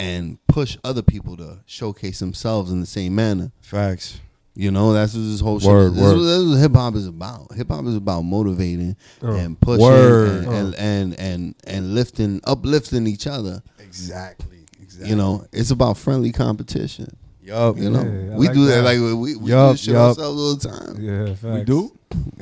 and 0.00 0.38
push 0.48 0.76
other 0.84 1.02
people 1.02 1.36
to 1.36 1.58
showcase 1.66 2.18
themselves 2.18 2.70
in 2.72 2.80
the 2.80 2.86
same 2.86 3.14
manner. 3.14 3.52
Facts. 3.62 4.20
You 4.58 4.70
know, 4.70 4.94
that's 4.94 5.12
what 5.14 5.20
this 5.20 5.40
whole 5.40 5.60
shit. 5.60 5.70
Is. 5.70 5.92
This, 5.94 6.02
word. 6.02 6.16
what- 6.16 6.22
this 6.22 6.38
is 6.38 6.48
what 6.50 6.58
hip 6.60 6.74
hop 6.74 6.94
is 6.94 7.06
about. 7.06 7.52
Hip 7.54 7.68
hop 7.68 7.84
is 7.84 7.94
about 7.94 8.22
motivating 8.22 8.96
Uh, 9.22 9.32
and 9.32 9.60
pushing 9.60 9.84
word. 9.84 10.44
and, 10.46 10.74
and, 10.74 10.74
and 10.74 11.14
and 11.20 11.54
and 11.66 11.94
lifting, 11.94 12.40
uplifting 12.44 13.06
each 13.06 13.26
other. 13.26 13.62
Exactly. 13.78 14.64
Exactly. 14.82 15.10
You 15.10 15.16
know, 15.16 15.44
it's 15.52 15.70
about 15.70 15.98
friendly 15.98 16.32
competition. 16.32 17.14
Yup. 17.42 17.76
You 17.76 17.90
know, 17.90 18.02
Yeah, 18.02 18.36
we 18.36 18.46
like 18.46 18.54
do 18.54 18.64
that. 18.66 18.76
that. 18.76 18.82
like 18.82 18.98
we, 18.98 19.14
we 19.14 19.34
do 19.34 19.46
Yup, 19.46 19.72
this 19.72 19.80
shit 19.82 19.92
yup. 19.94 20.08
ourselves 20.18 20.40
all 20.40 20.54
the 20.56 20.68
time. 20.68 21.00
Yeah, 21.00 21.26
facts. 21.34 21.42
We 21.44 21.64
do? 21.64 21.92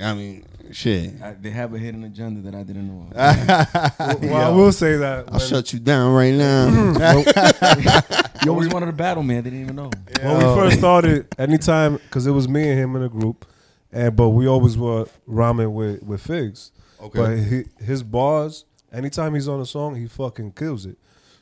I 0.02 0.14
mean, 0.14 0.44
shit. 0.72 1.20
I, 1.22 1.32
they 1.32 1.50
have 1.50 1.75
a 1.75 1.78
hidden 1.78 2.05
agenda 2.05 2.40
that 2.43 2.55
I 2.55 2.62
didn't 2.62 2.88
know. 2.88 3.08
of. 3.11 4.22
Well, 4.22 4.34
I 4.37 4.49
will 4.50 4.72
say 4.72 4.96
that 4.96 5.32
I'll 5.32 5.38
shut 5.38 5.72
you 5.72 5.78
down 5.78 6.12
right 6.12 6.34
now. 6.34 6.69
you 8.44 8.50
always 8.50 8.69
wanted 8.69 8.88
a 8.88 8.93
battle, 8.93 9.22
man. 9.22 9.44
They 9.44 9.50
didn't 9.50 9.64
even 9.64 9.76
know. 9.76 9.90
when 10.20 10.38
we 10.38 10.44
first 10.61 10.78
started, 10.78 11.26
anytime 11.38 11.96
because 11.96 12.26
it 12.26 12.32
was 12.32 12.49
me 12.49 12.69
and 12.70 12.78
him 12.78 12.96
in 12.96 13.02
a 13.02 13.08
group, 13.08 13.46
and 13.93 14.14
but 14.16 14.31
we 14.31 14.46
always 14.46 14.76
were 14.76 15.06
rhyming 15.26 15.72
with 15.75 16.02
with 16.02 16.20
Figs. 16.20 16.72
Okay. 17.00 17.19
But 17.19 17.37
he, 17.38 17.64
his 17.84 18.02
bars, 18.02 18.64
anytime 18.93 19.34
he's 19.34 19.49
on 19.49 19.61
a 19.61 19.66
song, 19.66 19.94
he 19.96 20.06
fucking 20.06 20.52
kills 20.52 20.87
it. 20.87 20.96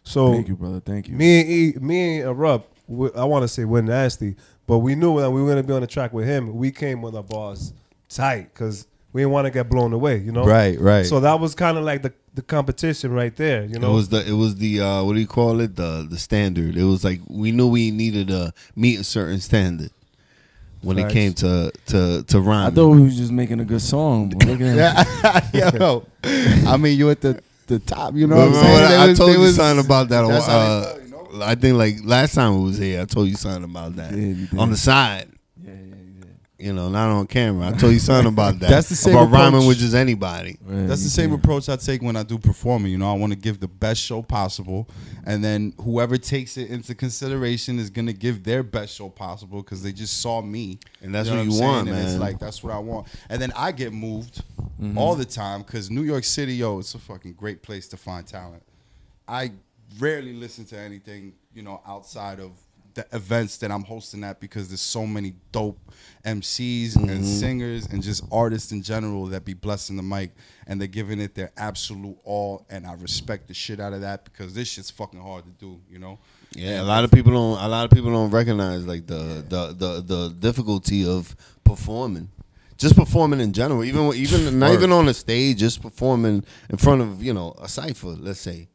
So 0.04 0.32
Thank 0.32 0.48
you, 0.48 0.56
brother. 0.56 0.80
Thank 0.80 1.08
you. 1.08 1.14
me 1.14 1.40
and 1.40 1.50
e, 1.50 1.74
me 1.80 2.20
and 2.20 2.28
Erupt, 2.36 2.64
we, 2.88 3.10
I 3.14 3.24
want 3.24 3.42
to 3.42 3.48
say 3.48 3.64
we're 3.64 3.82
nasty, 3.82 4.36
but 4.66 4.78
we 4.78 4.94
knew 4.94 5.20
that 5.20 5.30
we 5.30 5.40
were 5.42 5.48
gonna 5.48 5.62
be 5.62 5.72
on 5.72 5.80
the 5.82 5.86
track 5.86 6.12
with 6.12 6.26
him. 6.26 6.54
We 6.56 6.70
came 6.72 7.00
with 7.02 7.14
our 7.14 7.22
bars 7.22 7.72
tight 8.08 8.52
because 8.52 8.86
we 9.12 9.20
didn't 9.20 9.32
want 9.32 9.46
to 9.46 9.50
get 9.50 9.68
blown 9.68 9.92
away, 9.92 10.18
you 10.18 10.32
know. 10.32 10.44
Right, 10.44 10.78
right. 10.80 11.04
So 11.06 11.20
that 11.20 11.38
was 11.40 11.54
kind 11.54 11.76
of 11.78 11.84
like 11.84 12.02
the 12.02 12.12
the 12.34 12.42
competition 12.42 13.12
right 13.12 13.34
there, 13.36 13.64
you 13.64 13.78
know. 13.78 13.90
It 13.90 13.94
was 13.94 14.08
the 14.08 14.26
it 14.28 14.32
was 14.32 14.56
the 14.56 14.80
uh, 14.80 15.04
what 15.04 15.14
do 15.14 15.20
you 15.20 15.26
call 15.26 15.60
it 15.60 15.76
the 15.76 16.06
the 16.08 16.18
standard. 16.18 16.76
It 16.76 16.84
was 16.84 17.04
like 17.04 17.20
we 17.28 17.52
knew 17.52 17.68
we 17.68 17.90
needed 17.90 18.28
to 18.28 18.52
meet 18.74 19.00
a 19.00 19.04
certain 19.04 19.40
standard 19.40 19.90
when 20.80 20.96
Facts. 20.96 21.10
it 21.10 21.14
came 21.14 21.32
to 21.34 21.72
to 21.86 22.22
to 22.24 22.40
rhyme. 22.40 22.66
I 22.68 22.70
thought 22.74 22.88
we 22.88 23.02
was 23.02 23.16
just 23.16 23.32
making 23.32 23.60
a 23.60 23.64
good 23.64 23.82
song. 23.82 24.30
But 24.30 24.46
look 24.48 24.60
at 24.62 25.06
him. 25.54 25.78
Yo, 25.80 26.06
I 26.24 26.76
mean, 26.78 26.96
you 26.98 27.10
at 27.10 27.20
the 27.20 27.42
the 27.66 27.78
top. 27.80 28.14
You 28.14 28.26
know 28.26 28.36
Remember 28.36 28.56
what 28.58 28.64
I'm 28.66 28.72
saying? 28.76 28.80
when 28.82 28.90
They 28.90 28.96
I, 28.96 29.06
was- 29.08 29.18
told 29.18 29.30
they 29.30 29.34
you 29.34 29.40
was- 29.40 29.56
something 29.56 29.84
about 29.84 30.08
that. 30.08 30.26
that's 30.28 30.46
how 30.46 30.58
they 30.58 30.86
uh, 30.86 30.96
you 31.04 31.10
know? 31.38 31.42
I 31.44 31.54
think 31.54 31.76
like 31.76 31.96
last 32.04 32.34
time 32.34 32.58
we 32.58 32.64
was 32.64 32.78
here, 32.78 33.00
I 33.02 33.04
told 33.04 33.28
you 33.28 33.36
something 33.36 33.64
about 33.64 33.96
that 33.96 34.10
You 34.12 34.16
did, 34.16 34.36
you 34.38 34.46
did. 34.48 34.58
on 34.58 34.70
the 34.70 34.76
side. 34.76 35.28
You 36.62 36.72
know, 36.72 36.88
not 36.88 37.08
on 37.10 37.26
camera. 37.26 37.68
I 37.68 37.72
told 37.72 37.92
you 37.92 37.98
something 37.98 38.32
about 38.32 38.58
that. 38.60 38.70
That's 38.70 38.88
the 38.88 38.94
same 38.94 39.14
about 39.16 39.30
rhyming 39.32 39.54
approach. 39.60 39.66
with 39.68 39.78
just 39.78 39.94
anybody. 39.94 40.56
Right, 40.62 40.86
That's 40.86 41.02
the 41.02 41.08
same 41.10 41.30
did. 41.30 41.40
approach 41.40 41.68
I 41.68 41.76
take 41.76 42.02
when 42.02 42.16
I 42.16 42.22
do 42.22 42.38
performing. 42.38 42.92
You 42.92 42.98
know, 42.98 43.10
I 43.10 43.14
want 43.16 43.32
to 43.32 43.38
give 43.38 43.58
the 43.60 43.68
best 43.68 44.00
show 44.00 44.22
possible, 44.22 44.88
and 45.24 45.42
then 45.42 45.74
whoever 45.80 46.16
takes 46.16 46.56
it 46.56 46.70
into 46.70 46.94
consideration 46.94 47.78
is 47.78 47.90
gonna 47.90 48.12
give 48.12 48.44
their 48.44 48.62
best 48.62 48.94
show 48.94 49.08
possible 49.08 49.62
because 49.62 49.82
they 49.82 49.92
just 49.92 50.20
saw 50.20 50.40
me, 50.40 50.78
And 51.02 51.14
that's 51.14 51.28
know 51.28 51.34
what 51.36 51.40
I'm 51.42 51.46
you 51.50 51.52
saying? 51.56 51.70
want, 51.70 51.88
And 51.88 51.98
it's 51.98 52.16
like 52.18 52.38
that's 52.38 52.62
what 52.62 52.72
I 52.72 52.78
want, 52.78 53.08
and 53.28 53.42
then 53.42 53.52
I 53.56 53.72
get 53.72 53.92
moved 53.92 54.42
Mm-hmm. 54.80 54.98
all 54.98 55.14
the 55.14 55.24
time 55.24 55.62
because 55.62 55.92
New 55.92 56.02
York 56.02 56.24
City, 56.24 56.54
yo, 56.56 56.80
it's 56.80 56.92
a 56.96 56.98
fucking 56.98 57.34
great 57.34 57.62
place 57.62 57.86
to 57.88 57.96
find 57.96 58.26
talent. 58.26 58.64
I 59.28 59.52
rarely 60.00 60.32
listen 60.32 60.64
to 60.66 60.76
anything, 60.78 61.34
you 61.54 61.62
know, 61.62 61.80
outside 61.86 62.40
of 62.40 62.50
the 62.94 63.06
events 63.12 63.56
that 63.58 63.70
I'm 63.70 63.84
hosting 63.84 64.22
at 64.24 64.40
because 64.40 64.68
there's 64.68 64.80
so 64.80 65.06
many 65.06 65.34
dope 65.52 65.78
MCs 66.24 66.92
Mm-hmm. 66.92 67.08
and 67.08 67.24
singers 67.24 67.86
and 67.86 68.02
just 68.02 68.24
artists 68.30 68.72
in 68.72 68.82
general 68.82 69.26
that 69.26 69.44
be 69.44 69.54
blessing 69.54 69.96
the 69.96 70.02
mic 70.02 70.32
and 70.66 70.80
they're 70.80 70.88
giving 70.88 71.20
it 71.20 71.34
their 71.34 71.50
absolute 71.56 72.16
all 72.24 72.66
and 72.70 72.86
I 72.86 72.94
respect 72.94 73.48
the 73.48 73.54
shit 73.54 73.80
out 73.80 73.92
of 73.92 74.00
that 74.02 74.24
because 74.24 74.54
this 74.54 74.68
shit's 74.68 74.90
fucking 74.90 75.20
hard 75.20 75.44
to 75.44 75.50
do, 75.52 75.80
you 75.90 75.98
know. 75.98 76.18
Yeah, 76.54 76.82
a 76.82 76.84
lot 76.84 77.02
of 77.04 77.10
people 77.10 77.32
don't. 77.32 77.58
A 77.58 77.68
lot 77.68 77.84
of 77.86 77.90
people 77.90 78.10
don't 78.12 78.30
recognize 78.30 78.86
like 78.86 79.06
the 79.06 79.42
the 79.48 79.72
the, 79.72 80.00
the 80.02 80.28
difficulty 80.38 81.06
of 81.08 81.34
performing. 81.64 82.28
Just 82.76 82.96
performing 82.96 83.40
in 83.40 83.52
general, 83.52 83.84
even 83.84 84.12
even 84.14 84.58
not 84.58 84.72
even 84.72 84.92
on 84.92 85.08
a 85.08 85.14
stage, 85.14 85.58
just 85.58 85.80
performing 85.80 86.44
in 86.68 86.76
front 86.76 87.00
of 87.00 87.22
you 87.22 87.32
know 87.32 87.54
a 87.60 87.68
cipher. 87.68 88.08
Let's 88.08 88.40
say, 88.40 88.68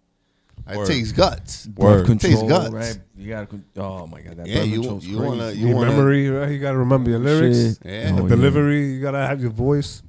it 0.69 0.77
Word. 0.77 0.87
takes 0.87 1.11
guts. 1.11 1.67
Word. 1.75 2.09
It 2.09 2.19
takes 2.19 2.41
guts. 2.43 2.71
right? 2.73 2.99
You 3.17 3.29
gotta. 3.29 3.45
con- 3.47 3.65
Oh 3.77 4.07
my 4.07 4.21
god, 4.21 4.37
that 4.37 4.47
Yeah, 4.47 4.55
breath 4.57 4.67
you 4.67 4.75
control's 4.81 5.05
you 5.05 5.17
crazy. 5.17 5.29
wanna 5.29 5.51
you 5.51 5.67
your 5.67 5.75
wanna 5.75 5.91
memory, 5.91 6.29
right? 6.29 6.51
You 6.51 6.59
got 6.59 6.71
to 6.71 6.77
remember 6.77 7.09
your 7.11 7.19
lyrics, 7.19 7.77
Shit. 7.77 7.85
Yeah. 7.85 8.09
Oh, 8.13 8.15
the 8.17 8.23
Oh, 8.23 8.27
delivery. 8.27 8.93
You 8.93 9.01
got 9.01 9.11
to 9.11 9.19
have 9.19 9.41
your 9.41 9.51
voice. 9.51 10.01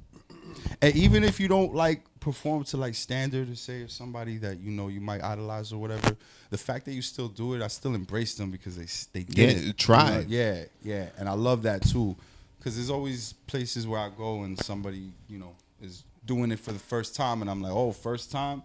And 0.81 0.95
even 0.95 1.23
if 1.23 1.39
you 1.39 1.47
don't 1.47 1.73
like 1.73 2.03
perform 2.19 2.63
to 2.65 2.77
like 2.77 2.95
standard 2.95 3.49
or 3.49 3.55
say 3.55 3.81
if 3.81 3.91
somebody 3.91 4.37
that 4.37 4.59
you 4.59 4.71
know 4.71 4.87
you 4.89 5.01
might 5.01 5.23
idolize 5.23 5.71
or 5.73 5.77
whatever, 5.79 6.15
the 6.49 6.57
fact 6.57 6.85
that 6.85 6.93
you 6.93 7.01
still 7.01 7.27
do 7.29 7.53
it, 7.53 7.61
I 7.61 7.67
still 7.67 7.95
embrace 7.95 8.35
them 8.35 8.51
because 8.51 8.75
they 8.77 8.83
s- 8.83 9.07
they 9.13 9.23
did 9.23 9.37
Yeah, 9.63 9.69
it. 9.69 9.77
try. 9.77 10.11
You 10.11 10.17
know? 10.19 10.25
Yeah, 10.27 10.63
yeah, 10.83 11.05
and 11.17 11.27
I 11.29 11.33
love 11.33 11.63
that 11.63 11.81
too, 11.83 12.15
because 12.57 12.75
there's 12.75 12.89
always 12.89 13.33
places 13.47 13.87
where 13.87 13.99
I 13.99 14.09
go 14.09 14.43
and 14.43 14.57
somebody 14.63 15.11
you 15.27 15.37
know 15.39 15.55
is 15.81 16.03
doing 16.25 16.51
it 16.51 16.59
for 16.59 16.71
the 16.73 16.79
first 16.79 17.15
time, 17.15 17.41
and 17.41 17.49
I'm 17.49 17.61
like, 17.61 17.71
oh, 17.73 17.91
first 17.91 18.31
time. 18.31 18.61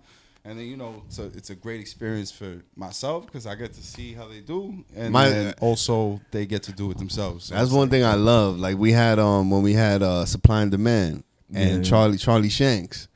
And 0.47 0.59
then 0.59 0.67
you 0.67 0.77
know 0.77 1.03
it's 1.07 1.19
a, 1.19 1.25
it's 1.27 1.49
a 1.51 1.55
great 1.55 1.81
experience 1.81 2.31
for 2.31 2.63
myself 2.77 3.25
because 3.25 3.47
I 3.47 3.55
get 3.55 3.73
to 3.75 3.83
see 3.83 4.13
how 4.13 4.29
they 4.29 4.41
do, 4.41 4.85
and 4.95 5.11
My- 5.13 5.31
then 5.31 5.55
also 5.61 6.21
they 6.33 6.45
get 6.45 6.63
to 6.65 6.73
do 6.73 6.91
it 6.91 6.99
themselves. 6.99 7.47
So 7.47 7.55
That's 7.55 7.71
one 7.71 7.83
like- 7.83 7.91
thing 7.91 8.05
I 8.05 8.15
love. 8.15 8.59
Like 8.59 8.77
we 8.77 8.93
had 8.93 9.19
um 9.19 9.51
when 9.51 9.63
we 9.63 9.73
had 9.73 10.03
uh 10.03 10.27
supply 10.27 10.63
and 10.63 10.71
demand 10.71 11.25
and 11.55 11.83
Yeah. 11.85 11.91
Charlie 11.91 12.19
Charlie 12.19 12.51
Shanks. 12.51 13.09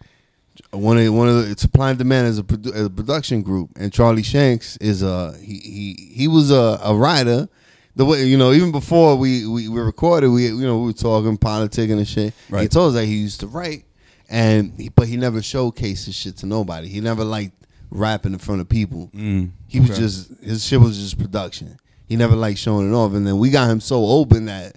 one 0.70 0.96
of 0.98 1.12
one 1.12 1.28
of 1.28 1.48
the 1.48 1.54
supply 1.58 1.90
and 1.90 1.98
demand 1.98 2.28
is 2.28 2.38
a, 2.38 2.42
produ- 2.42 2.84
a 2.86 2.88
production 2.90 3.42
group, 3.42 3.70
and 3.76 3.92
Charlie 3.92 4.22
Shanks 4.22 4.76
is 4.78 5.02
a 5.02 5.36
he 5.38 5.58
he 5.58 6.10
he 6.14 6.28
was 6.28 6.50
a, 6.50 6.78
a 6.82 6.94
writer. 6.96 7.48
The 7.94 8.04
way 8.04 8.24
you 8.24 8.38
know, 8.38 8.52
even 8.52 8.70
before 8.70 9.16
we, 9.16 9.44
we, 9.44 9.68
we 9.68 9.80
recorded, 9.80 10.28
we 10.30 10.46
you 10.46 10.66
know 10.66 10.78
we 10.78 10.86
were 10.86 10.92
talking 10.92 11.36
politics 11.36 11.92
and 11.92 12.06
shit. 12.08 12.32
He 12.58 12.68
told 12.68 12.88
us 12.90 12.94
that 12.94 13.06
he 13.06 13.16
used 13.16 13.40
to 13.40 13.48
write, 13.48 13.84
and 14.28 14.72
he, 14.76 14.88
but 14.88 15.08
he 15.08 15.16
never 15.16 15.40
showcased 15.40 16.06
his 16.06 16.14
shit 16.14 16.36
to 16.38 16.46
nobody. 16.46 16.88
He 16.88 17.00
never 17.00 17.24
liked 17.24 17.54
rapping 17.90 18.32
in 18.32 18.38
front 18.38 18.60
of 18.60 18.68
people. 18.68 19.10
Mm, 19.14 19.50
he 19.66 19.80
was 19.80 19.90
okay. 19.90 20.00
just 20.00 20.30
his 20.42 20.64
shit 20.64 20.80
was 20.80 20.98
just 20.98 21.18
production. 21.18 21.78
He 22.06 22.16
never 22.16 22.36
liked 22.36 22.58
showing 22.58 22.90
it 22.90 22.94
off, 22.94 23.12
and 23.14 23.26
then 23.26 23.38
we 23.38 23.50
got 23.50 23.70
him 23.70 23.80
so 23.80 24.04
open 24.06 24.46
that 24.46 24.76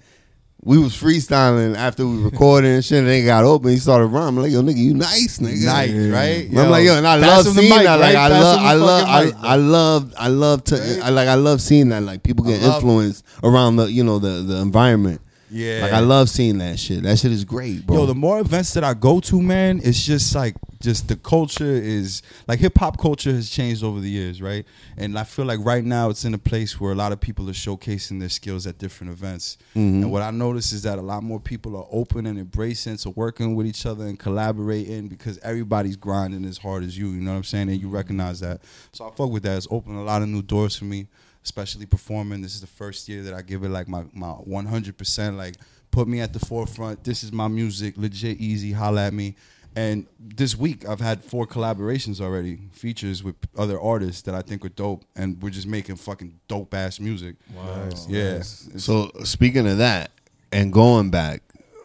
we 0.64 0.78
was 0.78 0.92
freestyling 0.92 1.76
after 1.76 2.06
we 2.06 2.22
recorded 2.22 2.70
and 2.70 2.84
shit. 2.84 3.00
And 3.00 3.08
they 3.08 3.24
got 3.24 3.44
open. 3.44 3.70
He 3.70 3.78
started 3.78 4.06
rhyming 4.06 4.42
like, 4.42 4.52
"Yo, 4.52 4.62
nigga, 4.62 4.76
you 4.76 4.94
nice, 4.94 5.38
nigga." 5.38 5.64
Nice, 5.64 5.90
right? 5.90 6.48
I'm 6.56 6.70
like, 6.70 6.84
yo, 6.84 6.96
and 6.96 7.06
I 7.06 7.16
love 7.16 7.46
seeing 7.46 7.68
mic, 7.68 7.84
that. 7.84 7.98
Like, 7.98 8.14
right? 8.14 8.16
I 8.16 8.28
love, 8.28 8.58
I 8.60 8.74
love, 8.74 9.08
I, 9.08 9.24
mic, 9.24 9.34
I 9.42 9.56
love, 9.56 10.14
I 10.16 10.28
love 10.28 10.64
to, 10.64 11.00
I 11.02 11.10
like, 11.10 11.28
I 11.28 11.34
love 11.34 11.60
seeing 11.60 11.88
that. 11.88 12.02
Like, 12.02 12.22
people 12.22 12.44
get 12.44 12.62
love- 12.62 12.76
influenced 12.76 13.24
around 13.42 13.76
the, 13.76 13.90
you 13.90 14.04
know, 14.04 14.18
the 14.18 14.42
the 14.42 14.56
environment. 14.56 15.20
Yeah. 15.52 15.82
like 15.82 15.92
I 15.92 16.00
love 16.00 16.30
seeing 16.30 16.58
that 16.58 16.78
shit. 16.78 17.02
That 17.02 17.18
shit 17.18 17.30
is 17.30 17.44
great, 17.44 17.86
bro. 17.86 17.98
Yo, 17.98 18.06
the 18.06 18.14
more 18.14 18.40
events 18.40 18.72
that 18.74 18.84
I 18.84 18.94
go 18.94 19.20
to, 19.20 19.40
man, 19.40 19.80
it's 19.84 20.04
just 20.04 20.34
like 20.34 20.56
just 20.80 21.08
the 21.08 21.16
culture 21.16 21.64
is 21.64 22.22
like 22.48 22.58
hip 22.58 22.76
hop 22.78 22.98
culture 22.98 23.30
has 23.30 23.48
changed 23.50 23.84
over 23.84 24.00
the 24.00 24.08
years, 24.08 24.40
right? 24.40 24.66
And 24.96 25.18
I 25.18 25.24
feel 25.24 25.44
like 25.44 25.60
right 25.62 25.84
now 25.84 26.10
it's 26.10 26.24
in 26.24 26.34
a 26.34 26.38
place 26.38 26.80
where 26.80 26.92
a 26.92 26.94
lot 26.94 27.12
of 27.12 27.20
people 27.20 27.48
are 27.48 27.54
showcasing 27.54 28.18
their 28.18 28.30
skills 28.30 28.66
at 28.66 28.78
different 28.78 29.12
events. 29.12 29.58
Mm-hmm. 29.76 30.02
And 30.02 30.12
what 30.12 30.22
I 30.22 30.30
notice 30.30 30.72
is 30.72 30.82
that 30.82 30.98
a 30.98 31.02
lot 31.02 31.22
more 31.22 31.38
people 31.38 31.76
are 31.76 31.86
open 31.90 32.26
and 32.26 32.38
embracing 32.38 32.96
to 32.98 33.10
working 33.10 33.54
with 33.54 33.66
each 33.66 33.86
other 33.86 34.04
and 34.04 34.18
collaborating 34.18 35.08
because 35.08 35.38
everybody's 35.38 35.96
grinding 35.96 36.44
as 36.46 36.58
hard 36.58 36.82
as 36.82 36.98
you. 36.98 37.10
You 37.10 37.20
know 37.20 37.32
what 37.32 37.38
I'm 37.38 37.44
saying? 37.44 37.68
And 37.68 37.80
you 37.80 37.88
recognize 37.88 38.40
that. 38.40 38.62
So 38.92 39.06
I 39.06 39.10
fuck 39.10 39.30
with 39.30 39.42
that. 39.44 39.58
It's 39.58 39.68
opened 39.70 39.98
a 39.98 40.02
lot 40.02 40.22
of 40.22 40.28
new 40.28 40.42
doors 40.42 40.76
for 40.76 40.86
me 40.86 41.06
especially 41.44 41.86
performing. 41.86 42.42
This 42.42 42.54
is 42.54 42.60
the 42.60 42.66
first 42.66 43.08
year 43.08 43.22
that 43.22 43.34
I 43.34 43.42
give 43.42 43.64
it 43.64 43.68
like 43.70 43.88
my 43.88 44.04
my 44.12 44.28
100%. 44.28 45.36
Like 45.36 45.56
put 45.90 46.08
me 46.08 46.20
at 46.20 46.32
the 46.32 46.38
forefront. 46.40 47.04
This 47.04 47.22
is 47.22 47.32
my 47.32 47.48
music, 47.48 47.94
legit 47.96 48.38
easy. 48.38 48.72
Holla 48.72 49.06
at 49.06 49.14
me. 49.14 49.34
And 49.74 50.06
this 50.20 50.54
week 50.56 50.86
I've 50.86 51.00
had 51.00 51.24
four 51.24 51.46
collaborations 51.46 52.20
already, 52.20 52.58
features 52.72 53.22
with 53.24 53.36
other 53.56 53.80
artists 53.80 54.20
that 54.22 54.34
I 54.34 54.42
think 54.42 54.64
are 54.66 54.68
dope, 54.68 55.02
and 55.16 55.42
we're 55.42 55.48
just 55.48 55.66
making 55.66 55.96
fucking 55.96 56.38
dope 56.46 56.74
ass 56.74 57.00
music. 57.00 57.36
Nice, 57.54 58.06
Yeah. 58.06 58.34
nice. 58.34 58.68
So 58.76 59.10
speaking 59.24 59.66
of 59.66 59.78
that, 59.78 60.10
and 60.52 60.70
going 60.74 61.08
back, 61.10 61.42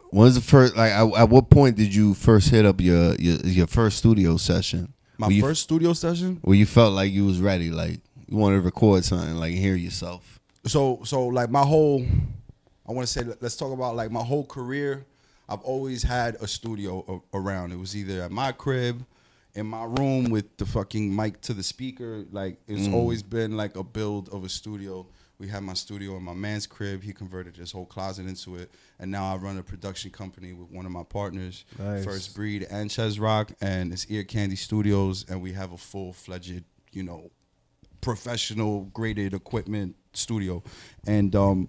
when's 0.10 0.36
the 0.36 0.42
first? 0.42 0.76
Like, 0.76 0.92
at, 0.92 1.14
at 1.14 1.30
what 1.30 1.50
point 1.50 1.78
did 1.78 1.96
you 1.96 2.14
first 2.14 2.50
hit 2.50 2.66
up 2.66 2.82
your 2.82 3.16
your, 3.16 3.38
your 3.38 3.68
first 3.68 3.98
studio 4.00 4.36
session? 4.36 4.92
my 5.18 5.28
Where 5.28 5.36
you- 5.38 5.42
first 5.42 5.64
studio 5.64 5.94
session. 5.94 6.40
where 6.42 6.58
you 6.58 6.66
felt 6.66 6.94
like 6.94 7.12
you 7.14 7.26
was 7.26 7.40
ready, 7.40 7.72
like 7.72 8.02
you 8.28 8.38
wanted 8.38 8.58
to 8.58 8.62
record 8.62 9.04
something, 9.04 9.36
like 9.36 9.54
hear 9.54 9.76
yourself. 9.76 10.40
so 10.66 11.02
so 11.04 11.28
like 11.28 11.50
my 11.50 11.64
whole 11.64 12.06
i 12.88 12.92
want 12.92 13.08
to 13.08 13.12
say 13.12 13.24
let's 13.42 13.56
talk 13.56 13.72
about 13.72 13.96
like 13.96 14.12
my 14.12 14.24
whole 14.24 14.46
career 14.46 15.06
i've 15.50 15.62
always 15.62 16.04
had 16.04 16.36
a 16.42 16.48
studio 16.48 17.24
a- 17.34 17.38
around. 17.38 17.72
It 17.72 17.80
was 17.80 17.96
either 17.96 18.22
at 18.22 18.32
my 18.32 18.52
crib 18.52 19.06
in 19.56 19.66
my 19.66 19.86
room 19.86 20.30
with 20.30 20.58
the 20.58 20.66
fucking 20.66 21.14
mic 21.16 21.42
to 21.42 21.54
the 21.54 21.64
speaker. 21.64 22.26
Like 22.32 22.60
it's 22.68 22.88
mm. 22.88 22.94
always 22.94 23.24
been 23.24 23.58
like 23.58 23.76
a 23.76 23.84
build 23.84 24.30
of 24.30 24.44
a 24.44 24.50
studio. 24.50 25.08
We 25.40 25.48
had 25.48 25.64
my 25.64 25.74
studio 25.74 26.18
in 26.18 26.24
my 26.24 26.34
man's 26.34 26.68
crib. 26.68 27.04
He 27.04 27.14
converted 27.14 27.58
his 27.58 27.72
whole 27.72 27.86
closet 27.86 28.28
into 28.28 28.56
it. 28.56 28.72
And 29.00 29.12
now 29.12 29.34
i 29.34 29.38
run 29.38 29.58
a 29.58 29.64
production 29.64 30.12
company 30.12 30.54
with 30.54 30.70
one 30.70 30.86
of 30.86 30.92
my 30.92 31.04
partners 31.04 31.66
Nice. 31.78 32.04
first 32.04 32.36
breed 32.36 32.68
and 32.70 32.90
ches 32.90 33.18
rock. 33.18 33.52
And 33.62 33.94
it's 33.94 34.06
ear 34.10 34.24
candy 34.24 34.56
studios. 34.56 35.26
And 35.30 35.42
we 35.42 35.54
have 35.54 35.72
a 35.72 35.78
full-fledged 35.78 36.64
you 36.92 37.04
know 37.04 37.30
professional 38.02 38.86
graded 38.94 39.34
equipment 39.34 39.96
studio 40.14 40.64
and 41.06 41.36
um 41.36 41.68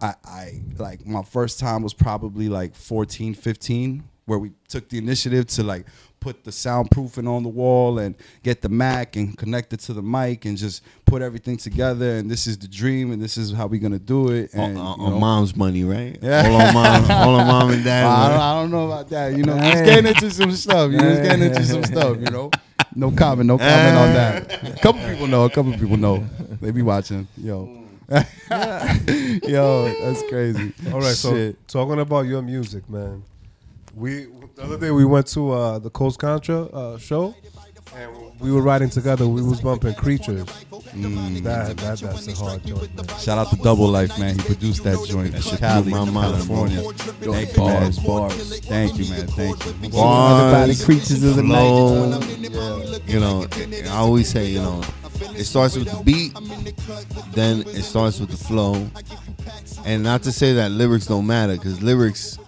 I, 0.00 0.14
I 0.24 0.62
like 0.78 1.06
my 1.06 1.22
first 1.22 1.60
time 1.60 1.82
was 1.82 1.94
probably 1.94 2.48
like 2.48 2.74
14 2.74 3.34
15 3.34 4.04
where 4.24 4.38
we 4.38 4.52
took 4.68 4.88
the 4.88 4.98
initiative 4.98 5.46
to 5.46 5.62
like 5.62 5.86
put 6.22 6.44
the 6.44 6.52
soundproofing 6.52 7.28
on 7.28 7.42
the 7.42 7.48
wall 7.48 7.98
and 7.98 8.14
get 8.44 8.62
the 8.62 8.68
mac 8.68 9.16
and 9.16 9.36
connect 9.36 9.72
it 9.72 9.80
to 9.80 9.92
the 9.92 10.02
mic 10.02 10.44
and 10.44 10.56
just 10.56 10.82
put 11.04 11.20
everything 11.20 11.56
together 11.56 12.16
and 12.16 12.30
this 12.30 12.46
is 12.46 12.56
the 12.58 12.68
dream 12.68 13.10
and 13.10 13.20
this 13.20 13.36
is 13.36 13.52
how 13.52 13.66
we're 13.66 13.80
gonna 13.80 13.98
do 13.98 14.30
it 14.30 14.54
and 14.54 14.78
on, 14.78 15.00
you 15.00 15.06
on 15.06 15.20
mom's 15.20 15.56
money, 15.56 15.82
right? 15.82 16.16
Yeah. 16.22 16.46
All 16.46 16.60
on 16.60 16.74
mom, 16.74 17.10
all 17.10 17.34
on 17.34 17.46
mom 17.48 17.70
and 17.72 17.84
dad. 17.84 18.06
I 18.06 18.28
don't, 18.28 18.40
I 18.40 18.54
don't 18.60 18.70
know 18.70 18.86
about 18.86 19.08
that. 19.10 19.36
You 19.36 19.42
know, 19.42 19.58
just 19.58 19.84
getting 19.84 20.06
into 20.06 20.30
some 20.30 20.52
stuff. 20.52 20.92
You 20.92 20.98
know, 20.98 21.10
just 21.10 21.22
getting 21.24 21.42
into 21.44 21.64
some 21.64 21.84
stuff. 21.92 22.16
You 22.18 22.30
know, 22.30 22.50
no 22.94 23.10
comment, 23.10 23.46
no 23.46 23.58
comment 23.58 23.96
on 23.96 24.12
that. 24.14 24.76
A 24.76 24.78
couple 24.80 25.00
people 25.08 25.26
know. 25.26 25.44
A 25.44 25.50
couple 25.50 25.72
people 25.72 25.96
know. 25.96 26.26
They 26.60 26.70
be 26.70 26.82
watching. 26.82 27.26
Yo, 27.36 27.84
yo, 28.08 29.94
that's 30.02 30.22
crazy. 30.28 30.72
All 30.92 31.00
right, 31.00 31.14
so 31.14 31.54
talking 31.66 32.00
about 32.00 32.26
your 32.26 32.42
music, 32.42 32.88
man. 32.88 33.22
We 33.94 34.26
the 34.54 34.62
other 34.62 34.78
day 34.78 34.90
we 34.90 35.04
went 35.04 35.26
to 35.28 35.52
uh, 35.52 35.78
the 35.78 35.90
Coast 35.90 36.18
Contra 36.18 36.62
uh, 36.64 36.98
show, 36.98 37.34
and 37.94 38.10
we 38.40 38.50
were 38.52 38.62
riding 38.62 38.90
together. 38.90 39.26
We 39.26 39.42
was 39.42 39.60
bumping 39.60 39.94
Creatures. 39.94 40.46
Mm. 40.94 41.42
That, 41.42 41.76
that 41.78 41.98
that's 41.98 42.28
a 42.28 42.34
hard 42.34 42.66
joint, 42.66 42.94
man. 42.94 43.18
Shout 43.18 43.38
out 43.38 43.50
to 43.50 43.56
Double 43.56 43.88
Life, 43.88 44.18
man. 44.18 44.38
He 44.38 44.44
produced 44.44 44.84
that 44.84 45.02
joint 45.08 45.34
in 45.34 45.40
Cali, 45.56 45.90
blew 45.90 46.04
my 46.04 46.10
mind. 46.10 46.34
California. 46.34 46.82
Thank 46.92 47.56
you, 47.56 47.62
man. 47.62 47.80
Bars, 47.80 47.98
bars. 47.98 48.60
Thank 48.60 48.98
you, 48.98 49.10
man. 49.10 49.26
Thank 49.28 49.64
you. 49.64 49.88
Bars, 49.90 50.84
creatures 50.84 51.24
of 51.24 51.36
the 51.36 51.42
flow, 51.42 52.20
you 53.06 53.20
know, 53.20 53.46
I 53.90 53.96
always 53.96 54.28
say, 54.28 54.48
you 54.48 54.60
know, 54.60 54.82
it 55.34 55.44
starts 55.44 55.76
with 55.76 55.88
the 55.88 56.02
beat, 56.04 56.36
then 57.34 57.60
it 57.68 57.84
starts 57.84 58.20
with 58.20 58.30
the 58.30 58.36
flow, 58.36 58.86
and 59.86 60.02
not 60.02 60.22
to 60.24 60.32
say 60.32 60.52
that 60.54 60.72
lyrics 60.72 61.06
don't 61.06 61.26
matter, 61.26 61.54
because 61.54 61.82
lyrics 61.82 62.38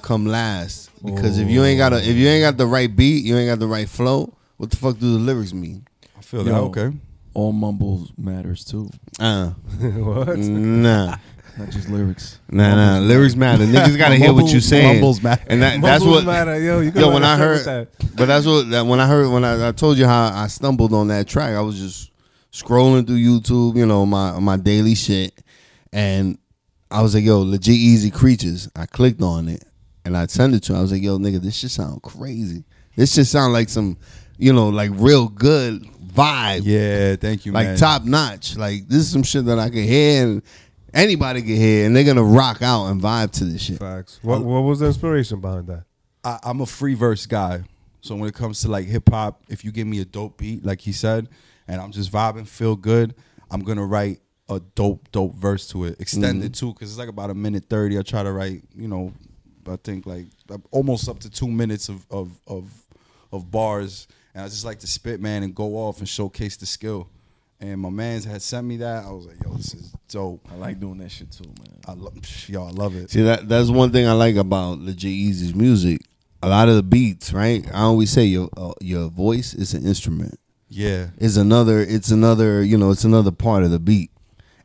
come 0.00 0.24
last. 0.26 0.90
Because 1.04 1.38
if 1.38 1.50
you 1.50 1.62
ain't 1.64 1.76
got 1.76 1.92
a, 1.92 1.98
if 1.98 2.16
you 2.16 2.26
ain't 2.28 2.42
got 2.42 2.56
the 2.56 2.66
right 2.66 2.94
beat, 2.94 3.26
you 3.26 3.36
ain't 3.36 3.50
got 3.50 3.58
the 3.58 3.66
right 3.66 3.88
flow. 3.88 4.32
What 4.56 4.70
the 4.70 4.76
fuck 4.76 4.98
do 4.98 5.12
the 5.12 5.18
lyrics 5.18 5.52
mean? 5.52 5.86
I 6.16 6.22
feel 6.22 6.44
that. 6.44 6.50
Yo. 6.50 6.64
Okay. 6.66 6.92
All 7.34 7.52
mumbles 7.52 8.12
matters 8.16 8.64
too, 8.64 8.88
Uh, 9.18 9.50
what? 9.80 10.38
nah. 10.38 11.16
not 11.58 11.70
just 11.70 11.88
lyrics. 11.88 12.38
Nah, 12.50 12.74
nah. 12.74 12.98
Lyrics 13.04 13.34
matter. 13.36 13.64
Niggas 13.64 13.98
gotta 13.98 14.14
hear 14.16 14.32
what 14.32 14.52
you 14.52 14.60
saying. 14.60 14.94
Mumbles 14.94 15.22
matter. 15.22 15.44
And 15.48 15.60
that, 15.62 15.80
that's 15.82 16.04
Mumbles 16.04 16.24
what 16.24 16.32
matter, 16.32 16.60
yo. 16.60 16.80
You 16.80 16.92
Yo, 16.92 17.12
when 17.12 17.24
I 17.24 17.36
heard, 17.36 17.64
that. 17.64 17.88
but 18.16 18.26
that's 18.26 18.46
what 18.46 18.70
that 18.70 18.86
when 18.86 19.00
I 19.00 19.06
heard 19.06 19.28
when 19.30 19.44
I, 19.44 19.68
I 19.68 19.72
told 19.72 19.98
you 19.98 20.06
how 20.06 20.30
I 20.32 20.46
stumbled 20.46 20.92
on 20.92 21.08
that 21.08 21.26
track. 21.28 21.54
I 21.54 21.60
was 21.60 21.76
just 21.78 22.10
scrolling 22.52 23.06
through 23.06 23.18
YouTube, 23.18 23.76
you 23.76 23.86
know, 23.86 24.06
my 24.06 24.38
my 24.38 24.56
daily 24.56 24.94
shit, 24.94 25.32
and 25.92 26.38
I 26.90 27.02
was 27.02 27.14
like, 27.16 27.24
"Yo, 27.24 27.40
legit 27.40 27.74
easy 27.74 28.10
creatures." 28.12 28.68
I 28.76 28.86
clicked 28.86 29.22
on 29.22 29.48
it 29.48 29.64
and 30.04 30.16
I 30.16 30.26
sent 30.26 30.54
it 30.54 30.62
to. 30.64 30.72
Him. 30.72 30.78
I 30.78 30.82
was 30.82 30.92
like, 30.92 31.02
"Yo, 31.02 31.18
nigga, 31.18 31.40
this 31.40 31.56
shit 31.56 31.70
sound 31.72 32.02
crazy. 32.02 32.62
This 32.96 33.12
shit 33.14 33.26
sound 33.26 33.52
like 33.52 33.68
some, 33.68 33.96
you 34.38 34.52
know, 34.52 34.68
like 34.68 34.90
real 34.94 35.26
good 35.28 35.84
vibe, 36.14 36.62
Yeah. 36.64 37.16
Thank 37.16 37.46
you, 37.46 37.52
like 37.52 37.66
man. 37.66 37.76
top 37.76 38.04
notch. 38.04 38.56
Like 38.56 38.88
this 38.88 38.98
is 38.98 39.10
some 39.10 39.22
shit 39.22 39.44
that 39.46 39.58
I 39.58 39.68
can 39.68 39.84
hear 39.84 40.26
and 40.26 40.42
anybody 40.92 41.42
can 41.42 41.56
hear, 41.56 41.86
and 41.86 41.94
they're 41.94 42.04
gonna 42.04 42.22
rock 42.24 42.62
out 42.62 42.86
and 42.86 43.00
vibe 43.00 43.32
to 43.32 43.44
this 43.44 43.62
shit." 43.62 43.78
Facts. 43.78 44.20
What 44.22 44.42
what 44.44 44.60
was 44.60 44.80
the 44.80 44.86
inspiration 44.86 45.40
behind 45.40 45.66
that? 45.66 45.84
I, 46.22 46.38
I'm 46.42 46.60
a 46.60 46.66
free 46.66 46.94
verse 46.94 47.26
guy. 47.26 47.64
So 48.00 48.14
when 48.14 48.28
it 48.28 48.34
comes 48.34 48.60
to 48.60 48.68
like 48.68 48.86
hip 48.86 49.08
hop, 49.08 49.42
if 49.48 49.64
you 49.64 49.72
give 49.72 49.86
me 49.86 50.00
a 50.00 50.04
dope 50.04 50.38
beat, 50.38 50.64
like 50.64 50.80
he 50.80 50.92
said, 50.92 51.28
and 51.66 51.80
I'm 51.80 51.90
just 51.90 52.12
vibing, 52.12 52.46
feel 52.46 52.76
good, 52.76 53.14
I'm 53.50 53.60
gonna 53.60 53.84
write 53.84 54.20
a 54.48 54.60
dope, 54.74 55.10
dope 55.10 55.34
verse 55.34 55.68
to 55.68 55.84
it, 55.84 56.00
extend 56.00 56.42
it 56.42 56.52
mm-hmm. 56.52 56.68
too, 56.68 56.72
because 56.74 56.90
it's 56.90 56.98
like 56.98 57.08
about 57.08 57.30
a 57.30 57.34
minute 57.34 57.64
thirty. 57.68 57.98
I 57.98 58.02
try 58.02 58.22
to 58.22 58.32
write, 58.32 58.62
you 58.76 58.88
know, 58.88 59.12
I 59.66 59.76
think 59.76 60.06
like 60.06 60.26
almost 60.70 61.08
up 61.08 61.18
to 61.20 61.30
two 61.30 61.48
minutes 61.48 61.88
of 61.88 62.06
of 62.10 62.38
of, 62.46 62.70
of 63.32 63.50
bars, 63.50 64.06
and 64.34 64.44
I 64.44 64.48
just 64.48 64.64
like 64.64 64.80
to 64.80 64.86
spit, 64.86 65.20
man, 65.20 65.42
and 65.42 65.54
go 65.54 65.76
off 65.76 65.98
and 65.98 66.08
showcase 66.08 66.56
the 66.56 66.66
skill. 66.66 67.08
And 67.60 67.80
my 67.80 67.88
man's 67.90 68.24
had 68.24 68.42
sent 68.42 68.66
me 68.66 68.78
that. 68.78 69.04
I 69.04 69.10
was 69.12 69.26
like, 69.26 69.36
yo, 69.42 69.54
this 69.54 69.74
is 69.74 69.94
dope. 70.08 70.46
I 70.52 70.56
like 70.56 70.80
doing 70.80 70.98
that 70.98 71.10
shit 71.10 71.30
too, 71.30 71.44
man. 71.44 71.80
I 71.86 71.92
love, 71.92 72.14
yo, 72.48 72.66
I 72.66 72.70
love 72.70 72.96
it. 72.96 73.10
See 73.10 73.22
that 73.22 73.48
that's 73.48 73.70
one 73.70 73.90
thing 73.92 74.06
I 74.06 74.12
like 74.12 74.36
about 74.36 74.78
Legit 74.80 75.10
Easy's 75.10 75.54
music. 75.54 76.00
A 76.42 76.48
lot 76.48 76.68
of 76.68 76.74
the 76.74 76.82
beats, 76.82 77.32
right? 77.32 77.64
I 77.72 77.82
always 77.82 78.10
say 78.10 78.24
your 78.24 78.50
uh, 78.56 78.72
your 78.80 79.08
voice 79.08 79.54
is 79.54 79.72
an 79.72 79.86
instrument. 79.86 80.38
Yeah, 80.68 81.10
It's 81.18 81.36
another. 81.36 81.80
It's 81.80 82.10
another. 82.10 82.62
You 82.62 82.76
know, 82.76 82.90
it's 82.90 83.04
another 83.04 83.30
part 83.30 83.62
of 83.62 83.70
the 83.70 83.78
beat, 83.78 84.10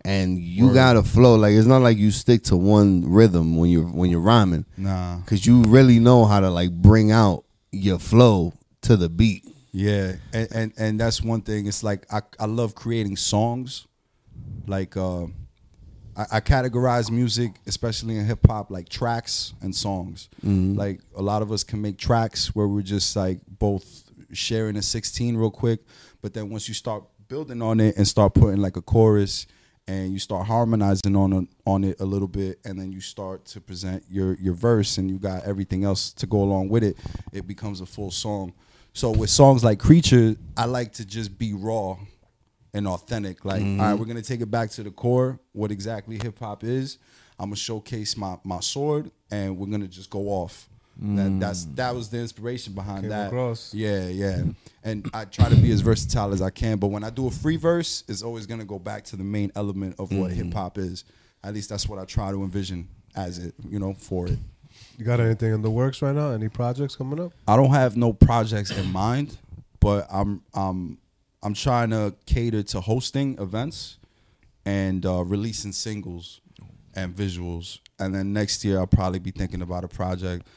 and 0.03 0.39
you 0.39 0.67
Word. 0.67 0.73
gotta 0.73 1.03
flow. 1.03 1.35
Like 1.35 1.53
it's 1.53 1.67
not 1.67 1.83
like 1.83 1.97
you 1.97 2.09
stick 2.09 2.43
to 2.45 2.57
one 2.57 3.03
rhythm 3.09 3.55
when 3.57 3.69
you're 3.69 3.85
when 3.85 4.09
you're 4.09 4.19
rhyming, 4.19 4.65
nah. 4.75 5.17
because 5.17 5.45
you 5.45 5.61
really 5.63 5.99
know 5.99 6.25
how 6.25 6.39
to 6.39 6.49
like 6.49 6.71
bring 6.71 7.11
out 7.11 7.45
your 7.71 7.99
flow 7.99 8.53
to 8.81 8.97
the 8.97 9.07
beat. 9.07 9.45
Yeah, 9.71 10.13
and, 10.33 10.47
and 10.51 10.73
and 10.77 10.99
that's 10.99 11.21
one 11.21 11.41
thing. 11.41 11.67
It's 11.67 11.83
like 11.83 12.05
I 12.11 12.21
I 12.39 12.45
love 12.45 12.73
creating 12.75 13.17
songs. 13.17 13.85
Like 14.67 14.97
uh, 14.97 15.25
I, 16.17 16.25
I 16.33 16.39
categorize 16.41 17.11
music, 17.11 17.51
especially 17.67 18.17
in 18.17 18.25
hip 18.25 18.39
hop, 18.47 18.71
like 18.71 18.89
tracks 18.89 19.53
and 19.61 19.75
songs. 19.75 20.29
Like 20.75 21.01
a 21.15 21.21
lot 21.21 21.41
of 21.41 21.51
us 21.51 21.63
can 21.63 21.81
make 21.81 21.97
tracks 21.97 22.55
where 22.55 22.67
we're 22.67 22.81
just 22.81 23.15
like 23.15 23.41
both 23.47 24.03
sharing 24.31 24.75
a 24.77 24.81
16 24.81 25.35
real 25.37 25.49
quick, 25.51 25.81
but 26.21 26.33
then 26.33 26.49
once 26.49 26.67
you 26.67 26.73
start 26.73 27.03
building 27.27 27.61
on 27.61 27.79
it 27.79 27.95
and 27.97 28.07
start 28.07 28.33
putting 28.33 28.57
like 28.61 28.75
a 28.77 28.81
chorus 28.81 29.47
and 29.87 30.13
you 30.13 30.19
start 30.19 30.45
harmonizing 30.47 31.15
on 31.15 31.33
on- 31.33 31.47
on 31.65 31.83
it 31.83 31.99
a 31.99 32.05
little 32.05 32.27
bit, 32.27 32.59
and 32.65 32.79
then 32.79 32.91
you 32.91 33.01
start 33.01 33.45
to 33.45 33.61
present 33.61 34.03
your 34.09 34.33
your 34.35 34.53
verse, 34.55 34.97
and 34.97 35.09
you 35.11 35.19
got 35.19 35.43
everything 35.43 35.83
else 35.83 36.11
to 36.13 36.25
go 36.25 36.41
along 36.41 36.69
with 36.69 36.83
it. 36.83 36.97
It 37.31 37.45
becomes 37.47 37.81
a 37.81 37.85
full 37.85 38.09
song. 38.11 38.53
So 38.99 39.11
with 39.11 39.29
songs 39.29 39.63
like 39.63 39.79
Creature, 39.79 40.35
I 40.57 40.65
like 40.65 40.91
to 40.95 41.05
just 41.05 41.39
be 41.39 41.53
raw 41.53 41.95
and 42.73 42.85
authentic. 42.85 43.45
Like, 43.45 43.61
mm-hmm. 43.61 43.79
all 43.79 43.91
right, 43.91 43.97
we're 43.97 44.05
gonna 44.05 44.21
take 44.21 44.41
it 44.41 44.51
back 44.51 44.71
to 44.71 44.83
the 44.83 44.91
core, 44.91 45.39
what 45.53 45.71
exactly 45.71 46.19
hip 46.21 46.37
hop 46.37 46.65
is. 46.65 46.97
I'm 47.39 47.45
gonna 47.45 47.55
showcase 47.55 48.17
my 48.17 48.35
my 48.43 48.59
sword, 48.59 49.09
and 49.31 49.57
we're 49.57 49.67
gonna 49.67 49.87
just 49.87 50.09
go 50.09 50.27
off. 50.27 50.67
That 50.97 51.39
that's 51.39 51.63
mm. 51.63 51.77
that 51.77 51.95
was 51.95 52.09
the 52.09 52.17
inspiration 52.17 52.73
behind 52.73 53.03
Came 53.03 53.11
that. 53.11 53.27
across. 53.27 53.73
Yeah, 53.73 54.09
yeah. 54.09 54.43
And 54.83 55.09
I 55.13 55.23
try 55.23 55.47
to 55.47 55.55
be 55.55 55.71
as 55.71 55.79
versatile 55.79 56.33
as 56.33 56.41
I 56.41 56.49
can, 56.49 56.77
but 56.77 56.87
when 56.87 57.05
I 57.05 57.09
do 57.09 57.27
a 57.27 57.31
free 57.31 57.55
verse, 57.55 58.03
it's 58.09 58.21
always 58.21 58.47
gonna 58.47 58.65
go 58.65 58.79
back 58.79 59.05
to 59.05 59.15
the 59.15 59.23
main 59.23 59.49
element 59.55 59.95
of 59.97 60.11
what 60.11 60.31
mm-hmm. 60.31 60.43
hip 60.43 60.53
hop 60.53 60.77
is. 60.77 61.05
At 61.41 61.53
least 61.53 61.69
that's 61.69 61.87
what 61.87 61.99
I 61.99 62.03
try 62.03 62.31
to 62.31 62.43
envision 62.43 62.89
as 63.15 63.37
it, 63.37 63.53
you 63.69 63.79
know, 63.79 63.93
for 63.93 64.27
it. 64.27 64.39
You 64.97 65.05
got 65.05 65.19
anything 65.19 65.53
in 65.53 65.61
the 65.61 65.71
works 65.71 66.01
right 66.01 66.13
now? 66.13 66.31
Any 66.31 66.49
projects 66.49 66.95
coming 66.95 67.19
up? 67.19 67.31
I 67.47 67.55
don't 67.55 67.71
have 67.71 67.95
no 67.95 68.13
projects 68.13 68.71
in 68.71 68.91
mind, 68.91 69.37
but 69.79 70.07
I'm 70.11 70.41
I'm 70.53 70.97
I'm 71.41 71.53
trying 71.53 71.91
to 71.91 72.13
cater 72.25 72.63
to 72.63 72.81
hosting 72.81 73.37
events 73.39 73.97
and 74.65 75.05
uh, 75.05 75.23
releasing 75.23 75.71
singles 75.71 76.41
and 76.95 77.15
visuals. 77.15 77.79
And 77.97 78.13
then 78.13 78.33
next 78.33 78.63
year 78.65 78.79
I'll 78.79 78.87
probably 78.87 79.19
be 79.19 79.31
thinking 79.31 79.61
about 79.61 79.83
a 79.83 79.87
project 79.87 80.47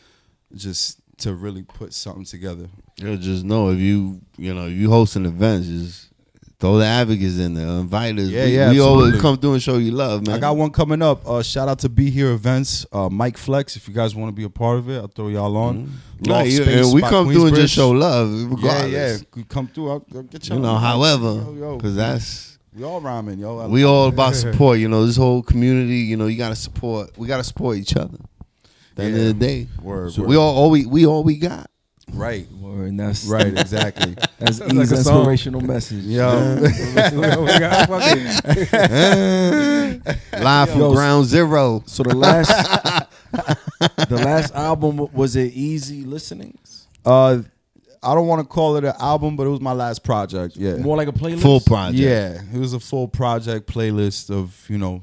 just 0.55 1.01
to 1.19 1.35
really 1.35 1.63
put 1.63 1.93
something 1.93 2.25
together. 2.25 2.69
You'll 2.97 3.17
just 3.17 3.45
know 3.45 3.71
if 3.71 3.79
you 3.79 4.21
you 4.37 4.55
know 4.55 4.67
if 4.67 4.73
you 4.73 4.91
hosting 4.91 5.27
events, 5.27 5.69
just 5.69 6.12
throw 6.63 6.79
the 6.79 6.87
advocates 6.87 7.39
in 7.39 7.55
there, 7.55 7.67
invite 7.67 8.17
us. 8.21 8.29
Yeah, 8.29 8.45
we, 8.45 8.55
yeah, 8.55 8.71
we 8.71 8.79
always 8.81 9.21
come 9.21 9.37
through 9.37 9.55
and 9.55 9.63
show 9.63 9.79
you 9.79 9.91
love, 9.91 10.25
man. 10.27 10.37
I 10.37 10.39
got 10.39 10.57
one 10.57 10.71
coming 10.71 11.03
up. 11.03 11.27
Uh, 11.29 11.43
shout 11.43 11.69
out 11.69 11.81
to 11.81 11.89
Be 11.89 12.09
Here 12.09 12.31
Events, 12.31 12.87
uh, 12.93 13.09
Mike 13.11 13.37
Flex. 13.37 13.75
If 13.77 13.89
you 13.89 13.93
guys 13.95 14.15
want 14.15 14.29
to 14.29 14.33
be 14.33 14.45
a 14.45 14.49
part 14.49 14.79
of 14.79 14.89
it, 14.89 14.97
I'll 14.99 15.09
throw 15.09 15.27
y'all 15.29 15.57
on. 15.57 15.81
You- 15.81 15.89
Space 16.25 16.61
and 16.61 16.95
we 16.95 17.03
come 17.03 17.33
through 17.33 17.47
and 17.47 17.57
just 17.57 17.75
show 17.75 17.91
love, 17.91 18.31
Yeah, 18.33 18.47
regardless. 18.49 18.93
yeah. 18.93 19.27
We 19.35 19.43
come 19.43 19.67
through. 19.67 19.91
I'll, 19.91 20.07
I'll 20.15 20.23
get 20.23 20.49
y'all. 20.49 20.57
You 20.59 20.63
know, 20.63 20.77
however, 20.77 21.41
because 21.75 21.97
that's 21.97 22.59
we 22.73 22.85
all 22.85 23.01
rhyming, 23.01 23.41
yo. 23.41 23.59
I 23.59 23.67
we 23.67 23.85
all 23.85 24.07
about 24.07 24.35
support. 24.47 24.79
You 24.79 24.87
know, 24.89 25.05
this 25.05 25.17
whole 25.17 25.43
community. 25.43 25.97
You 25.97 26.17
know, 26.17 26.27
you 26.29 26.39
gotta 26.39 26.55
support. 26.55 27.19
We 27.19 27.27
gotta 27.27 27.43
support 27.43 27.77
each 27.79 27.97
other. 27.97 28.19
At 28.93 28.97
the 28.97 29.03
end 29.03 29.15
Yeah. 29.17 29.21
of 29.23 29.27
the 29.27 29.47
day, 29.47 29.67
Word, 29.83 30.13
so 30.13 30.21
word. 30.23 30.29
we 30.31 30.37
all, 30.37 30.55
all 30.55 30.71
we 30.71 30.87
we 30.87 31.07
all 31.07 31.25
we 31.25 31.39
got. 31.39 31.69
Right, 32.13 32.51
Word, 32.53 32.89
and 32.89 33.01
that's 33.01 33.25
right, 33.27 33.47
exactly. 33.59 34.17
That's 34.39 34.59
Sounds 34.59 34.73
like 34.75 34.87
song. 34.89 34.99
inspirational 35.19 35.61
message. 35.61 36.05
Yo, 36.05 36.27
Live 40.33 40.71
from 40.71 40.81
Yo, 40.81 40.93
ground 40.93 41.27
zero. 41.27 41.83
So 41.87 42.03
the 42.03 42.17
last, 42.17 42.49
the 44.09 44.17
last 44.17 44.55
album 44.55 45.09
was 45.13 45.37
it 45.37 45.53
easy 45.55 46.05
listenings? 46.05 46.87
uh, 47.05 47.43
I 48.05 48.15
don't 48.17 48.27
want 48.27 48.43
to 48.43 48.49
call 48.49 48.75
it 48.79 48.85
an 48.85 48.95
album, 48.99 49.37
but 49.37 49.47
it 49.47 49.51
was 49.51 49.61
my 49.61 49.71
last 49.73 50.03
project. 50.03 50.57
Yeah, 50.57 50.75
More 50.79 50.97
like 50.97 51.07
a 51.07 51.13
playlist. 51.13 51.43
Full 51.43 51.61
project. 51.61 52.01
yeah, 52.01 52.43
it 52.53 52.59
was 52.59 52.73
a 52.75 52.81
full 52.81 53.07
project 53.07 53.73
playlist 53.73 54.29
of 54.29 54.67
you 54.69 54.77
know 54.79 55.03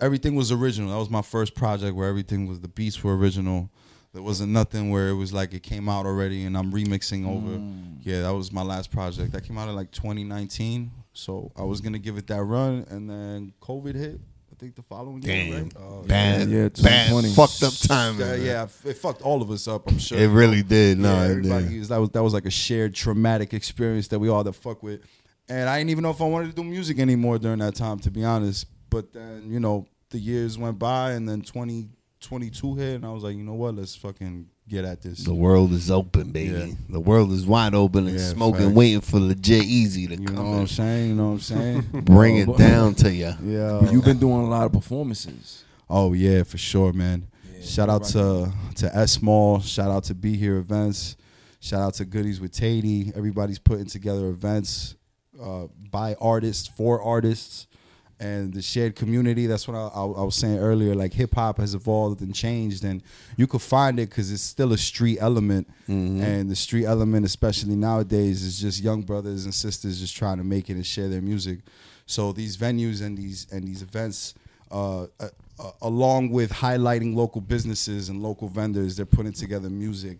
everything 0.00 0.34
was 0.34 0.52
original. 0.52 0.90
That 0.92 0.98
was 0.98 1.10
my 1.10 1.22
first 1.22 1.54
project 1.54 1.94
where 1.96 2.08
everything 2.08 2.46
was 2.46 2.60
the 2.60 2.68
beats 2.68 3.02
were 3.02 3.16
original. 3.16 3.70
There 4.14 4.22
wasn't 4.22 4.52
nothing 4.52 4.90
where 4.90 5.08
it 5.08 5.14
was 5.14 5.32
like 5.32 5.52
it 5.52 5.62
came 5.62 5.88
out 5.88 6.06
already 6.06 6.44
and 6.44 6.56
I'm 6.56 6.72
remixing 6.72 7.26
over. 7.28 7.58
Mm. 7.58 7.98
Yeah, 8.02 8.22
that 8.22 8.30
was 8.34 8.50
my 8.52 8.62
last 8.62 8.90
project. 8.90 9.32
That 9.32 9.44
came 9.44 9.58
out 9.58 9.68
in 9.68 9.76
like 9.76 9.90
2019. 9.90 10.90
So 11.12 11.52
I 11.56 11.62
was 11.62 11.80
gonna 11.80 11.98
give 11.98 12.16
it 12.16 12.26
that 12.28 12.42
run, 12.42 12.86
and 12.90 13.08
then 13.10 13.52
COVID 13.60 13.94
hit. 13.94 14.20
I 14.50 14.54
think 14.58 14.74
the 14.76 14.82
following 14.82 15.22
year. 15.22 15.34
Damn, 15.52 15.62
Right? 15.64 15.72
Oh, 15.78 16.02
bad, 16.02 16.48
Yeah, 16.48 16.62
bad, 16.68 16.74
2020. 16.74 17.32
fucked 17.34 17.62
up 17.62 17.72
time. 17.86 18.18
Yeah, 18.18 18.34
yeah, 18.34 18.62
it 18.84 18.96
fucked 18.96 19.22
all 19.22 19.40
of 19.42 19.50
us 19.52 19.68
up. 19.68 19.88
I'm 19.88 19.98
sure 19.98 20.18
It 20.18 20.28
really 20.28 20.62
did. 20.64 20.98
No, 20.98 21.12
yeah, 21.14 21.24
it 21.26 21.30
everybody 21.30 21.68
did. 21.68 21.78
was- 21.80 21.88
that 21.88 21.98
was 21.98 22.10
that 22.10 22.22
was 22.24 22.32
like 22.34 22.46
a 22.46 22.50
shared 22.50 22.94
traumatic 22.94 23.52
experience 23.54 24.08
that 24.08 24.18
we 24.18 24.28
all 24.28 24.38
had 24.38 24.52
to 24.52 24.58
fuck 24.58 24.82
with. 24.82 25.00
And 25.48 25.68
I 25.68 25.78
didn't 25.78 25.90
even 25.90 26.02
know 26.02 26.10
if 26.10 26.20
I 26.20 26.24
wanted 26.24 26.48
to 26.48 26.52
do 26.54 26.64
music 26.64 26.98
anymore 26.98 27.38
during 27.38 27.58
that 27.60 27.74
time, 27.74 27.98
to 28.00 28.10
be 28.10 28.24
honest. 28.24 28.66
But 28.90 29.12
then, 29.12 29.50
you 29.50 29.60
know, 29.60 29.86
the 30.10 30.18
years 30.18 30.56
went 30.58 30.78
by 30.78 31.12
and 31.12 31.28
then 31.28 31.42
2022 31.42 32.74
hit 32.76 32.94
and 32.96 33.06
I 33.06 33.10
was 33.10 33.22
like, 33.22 33.36
you 33.36 33.42
know 33.44 33.54
what, 33.54 33.74
let's 33.74 33.94
fucking 33.94 34.48
get 34.68 34.84
at 34.84 35.02
this. 35.02 35.24
The 35.24 35.34
world 35.34 35.72
is 35.72 35.90
open, 35.90 36.30
baby. 36.30 36.52
Yeah. 36.70 36.74
The 36.88 37.00
world 37.00 37.32
is 37.32 37.46
wide 37.46 37.74
open 37.74 38.06
and 38.06 38.18
Yeah, 38.18 38.26
smoking, 38.28 38.66
facts. 38.66 38.74
waiting 38.74 39.00
for 39.00 39.18
legit 39.20 39.64
easy 39.64 40.06
to 40.06 40.16
You 40.16 40.26
come 40.26 40.36
You 40.36 40.42
know 40.42 40.50
what. 40.50 40.60
I'm 40.60 40.66
saying? 40.66 41.08
You 41.08 41.14
know 41.14 41.26
what 41.26 41.32
I'm 41.32 41.40
saying? 41.40 41.80
Bring 42.04 42.36
it 42.36 42.56
down 42.56 42.94
to 42.96 43.12
you. 43.12 43.32
yeah. 43.44 43.78
But 43.82 43.92
you've 43.92 44.04
been 44.04 44.18
doing 44.18 44.40
a 44.42 44.48
lot 44.48 44.66
of 44.66 44.72
performances. 44.72 45.64
Oh 45.90 46.12
yeah, 46.12 46.42
for 46.42 46.58
sure, 46.58 46.92
man. 46.92 47.26
shout 47.62 47.88
out 47.88 48.04
to 48.04 48.52
to 48.76 48.94
S 48.96 49.22
Mall. 49.22 49.60
Shout 49.60 49.90
out 49.90 50.04
to 50.04 50.14
Be 50.14 50.36
Here 50.36 50.56
Events. 50.58 51.16
Shout 51.60 51.80
out 51.80 51.94
to 51.94 52.04
Goodies 52.04 52.40
with 52.40 52.52
Tatey. 52.52 53.16
Everybody's 53.16 53.58
putting 53.58 53.86
together 53.86 54.28
events 54.28 54.96
uh, 55.42 55.66
by 55.90 56.14
artists 56.20 56.68
for 56.68 57.00
artists 57.02 57.66
and 58.20 58.52
the 58.52 58.62
shared 58.62 58.96
community. 58.96 59.46
That's 59.46 59.68
what 59.68 59.76
I, 59.76 59.88
I, 59.88 60.02
I 60.02 60.22
was 60.22 60.34
saying 60.34 60.58
earlier. 60.58 60.94
Like 60.94 61.14
hip 61.14 61.34
hop 61.34 61.58
has 61.58 61.74
evolved 61.74 62.20
and 62.20 62.34
changed, 62.34 62.84
and 62.84 63.02
you 63.36 63.46
could 63.46 63.62
find 63.62 63.98
it 64.00 64.10
because 64.10 64.32
it's 64.32 64.42
still 64.42 64.72
a 64.72 64.78
street 64.78 65.18
element. 65.20 65.68
And 66.22 66.50
the 66.50 66.56
street 66.56 66.86
element, 66.86 67.24
especially 67.24 67.76
nowadays, 67.76 68.42
is 68.42 68.60
just 68.60 68.82
young 68.82 69.02
brothers 69.02 69.44
and 69.44 69.54
sisters 69.54 70.00
just 70.00 70.16
trying 70.16 70.38
to 70.38 70.44
make 70.44 70.68
it 70.68 70.74
and 70.74 70.86
share 70.86 71.08
their 71.08 71.22
music. 71.22 71.60
So 72.06 72.32
these 72.32 72.56
venues 72.56 73.02
and 73.02 73.16
these 73.16 73.46
and 73.52 73.66
these 73.66 73.82
events, 73.82 74.34
uh, 74.70 75.02
uh, 75.02 75.06
uh, 75.60 75.70
along 75.82 76.30
with 76.30 76.50
highlighting 76.52 77.14
local 77.14 77.40
businesses 77.40 78.08
and 78.08 78.22
local 78.22 78.48
vendors, 78.48 78.96
they're 78.96 79.06
putting 79.06 79.32
together 79.32 79.68
music 79.70 80.18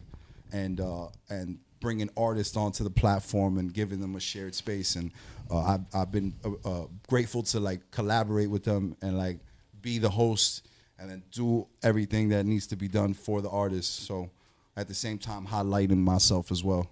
and 0.52 0.80
uh, 0.80 1.08
and 1.28 1.58
bringing 1.80 2.10
artists 2.16 2.56
onto 2.56 2.84
the 2.84 2.90
platform 2.90 3.58
and 3.58 3.72
giving 3.72 4.00
them 4.00 4.14
a 4.16 4.20
shared 4.20 4.54
space. 4.54 4.96
And 4.96 5.12
uh, 5.50 5.60
I've 5.60 5.80
I've 5.94 6.12
been 6.12 6.34
uh, 6.44 6.68
uh, 6.68 6.86
grateful 7.08 7.42
to 7.44 7.60
like 7.60 7.90
collaborate 7.90 8.50
with 8.50 8.64
them 8.64 8.96
and 9.02 9.16
like 9.16 9.38
be 9.80 9.98
the 9.98 10.10
host 10.10 10.66
and 10.98 11.10
then 11.10 11.22
do 11.30 11.66
everything 11.82 12.28
that 12.30 12.44
needs 12.44 12.66
to 12.68 12.76
be 12.76 12.88
done 12.88 13.14
for 13.14 13.40
the 13.40 13.50
artists. 13.50 14.06
So 14.06 14.30
at 14.76 14.88
the 14.88 14.94
same 14.94 15.18
time, 15.18 15.46
highlighting 15.46 15.98
myself 15.98 16.50
as 16.50 16.62
well. 16.64 16.88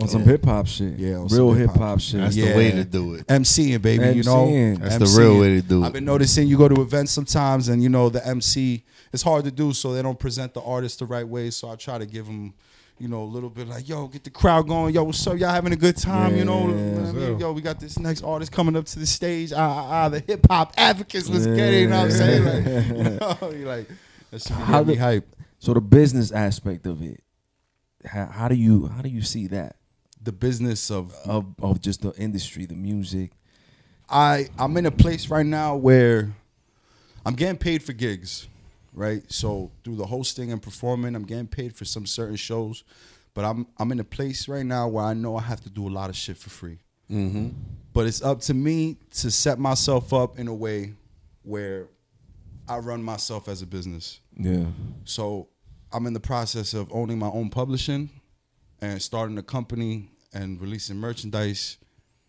On 0.00 0.08
some 0.08 0.22
hip 0.22 0.44
hop 0.44 0.66
shit. 0.66 0.98
Yeah, 0.98 1.16
on 1.16 1.26
Real 1.26 1.52
hip 1.52 1.70
hip-hop 1.70 2.00
shit. 2.00 2.20
That's 2.20 2.36
the 2.36 2.54
way 2.54 2.70
to 2.70 2.84
do 2.84 3.14
it. 3.14 3.26
MCing, 3.26 3.82
baby. 3.82 4.16
You 4.16 4.22
know, 4.22 4.46
MCing. 4.46 4.78
That's 4.78 5.14
the 5.14 5.20
real 5.20 5.40
way 5.40 5.56
to 5.56 5.62
do 5.62 5.82
it. 5.82 5.86
I've 5.86 5.92
been 5.92 6.04
noticing 6.04 6.48
you 6.48 6.56
go 6.56 6.68
to 6.68 6.80
events 6.80 7.12
sometimes, 7.12 7.68
and 7.68 7.82
you 7.82 7.88
know 7.88 8.08
the 8.08 8.26
MC. 8.26 8.82
It's 9.12 9.22
hard 9.22 9.44
to 9.44 9.50
do, 9.50 9.72
so 9.72 9.92
they 9.92 10.02
don't 10.02 10.18
present 10.18 10.54
the 10.54 10.62
artist 10.62 11.00
the 11.00 11.06
right 11.06 11.26
way. 11.26 11.50
So 11.50 11.68
I 11.68 11.76
try 11.76 11.98
to 11.98 12.06
give 12.06 12.26
them, 12.26 12.54
you 13.00 13.08
know, 13.08 13.22
a 13.22 13.24
little 13.24 13.48
bit 13.48 13.66
like, 13.66 13.88
yo, 13.88 14.06
get 14.08 14.24
the 14.24 14.30
crowd 14.30 14.68
going. 14.68 14.94
Yo, 14.94 15.02
what's 15.02 15.26
up? 15.26 15.38
Y'all 15.38 15.48
having 15.48 15.72
a 15.72 15.76
good 15.76 15.96
time? 15.96 16.36
you 16.36 16.44
know, 16.44 16.68
Yeah. 16.68 17.08
I 17.08 17.12
mean, 17.12 17.40
yo, 17.40 17.52
we 17.52 17.62
got 17.62 17.80
this 17.80 17.98
next 17.98 18.22
artist 18.22 18.52
coming 18.52 18.76
up 18.76 18.84
to 18.84 18.98
the 18.98 19.06
stage. 19.06 19.52
Ah, 19.54 19.56
ah, 19.58 19.90
ah 19.90 20.08
the 20.10 20.20
hip 20.20 20.46
hop 20.50 20.74
advocates. 20.76 21.26
Let's 21.30 21.46
get 21.46 21.72
it. 21.72 21.80
You 21.80 21.88
know 21.88 21.96
what 21.96 22.04
I'm 22.04 22.10
saying? 22.10 22.44
Like, 22.44 22.86
you 22.86 23.02
know, 23.02 23.52
you're 23.56 23.68
like, 23.68 23.88
that 24.30 24.42
should 24.42 24.54
be 24.54 24.62
How 24.62 24.82
me 24.84 24.94
hype. 24.96 25.34
So 25.58 25.72
the 25.72 25.80
business 25.80 26.30
aspect 26.30 26.86
of 26.86 27.02
it, 27.02 27.22
how, 28.04 28.26
how 28.26 28.48
do 28.48 28.54
you 28.54 28.88
how 28.88 29.00
do 29.00 29.08
you 29.08 29.22
see 29.22 29.46
that 29.48 29.76
The 30.22 30.32
business 30.32 30.90
of 30.90 31.14
of 31.24 31.54
of 31.60 31.80
just 31.80 32.02
the 32.02 32.12
industry, 32.16 32.66
the 32.66 32.74
music? 32.74 33.32
I 34.10 34.48
I'm 34.58 34.76
in 34.76 34.84
a 34.84 34.90
place 34.90 35.28
right 35.28 35.46
now 35.46 35.74
where 35.74 36.34
I'm 37.24 37.34
getting 37.34 37.56
paid 37.56 37.82
for 37.82 37.94
gigs, 37.94 38.46
right? 38.92 39.22
So 39.30 39.70
through 39.84 39.96
the 39.96 40.06
hosting 40.06 40.52
and 40.52 40.62
performing, 40.62 41.14
I'm 41.14 41.24
getting 41.24 41.46
paid 41.46 41.74
for 41.74 41.84
some 41.84 42.06
certain 42.06 42.36
shows, 42.36 42.84
but 43.34 43.44
I'm 43.44 43.66
I'm 43.78 43.92
in 43.92 44.00
a 44.00 44.04
place 44.04 44.48
right 44.48 44.66
now 44.66 44.88
where 44.88 45.04
I 45.04 45.14
know 45.14 45.36
I 45.36 45.42
have 45.42 45.60
to 45.62 45.70
do 45.70 45.88
a 45.88 45.90
lot 45.90 46.10
of 46.10 46.16
shit 46.16 46.36
for 46.36 46.50
free. 46.50 46.78
Mm-hmm. 47.10 47.48
But 47.92 48.06
it's 48.06 48.22
up 48.22 48.40
to 48.42 48.54
me 48.54 48.96
to 49.12 49.30
set 49.30 49.58
myself 49.58 50.12
up 50.12 50.38
in 50.38 50.46
a 50.48 50.54
way 50.54 50.94
where 51.42 51.88
I 52.68 52.78
run 52.78 53.02
myself 53.02 53.48
as 53.48 53.62
a 53.62 53.66
business. 53.66 54.20
Yeah. 54.36 54.66
So 55.04 55.48
I'm 55.92 56.06
in 56.06 56.12
the 56.12 56.20
process 56.20 56.72
of 56.72 56.88
owning 56.92 57.18
my 57.18 57.26
own 57.26 57.50
publishing 57.50 58.10
and 58.80 59.02
starting 59.02 59.36
a 59.38 59.42
company 59.42 60.10
and 60.32 60.60
releasing 60.60 60.96
merchandise 60.96 61.78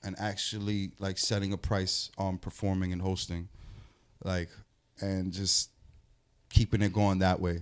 and 0.04 0.16
actually 0.18 0.92
like 0.98 1.20
setting 1.20 1.54
a 1.54 1.58
price 1.58 2.10
on 2.18 2.40
performing 2.40 2.92
and 2.92 3.02
hosting. 3.02 3.50
Like 4.24 4.50
and 5.00 5.32
just 5.32 5.70
keeping 6.52 6.82
it 6.82 6.94
going 6.94 7.20
that 7.20 7.40
way. 7.40 7.62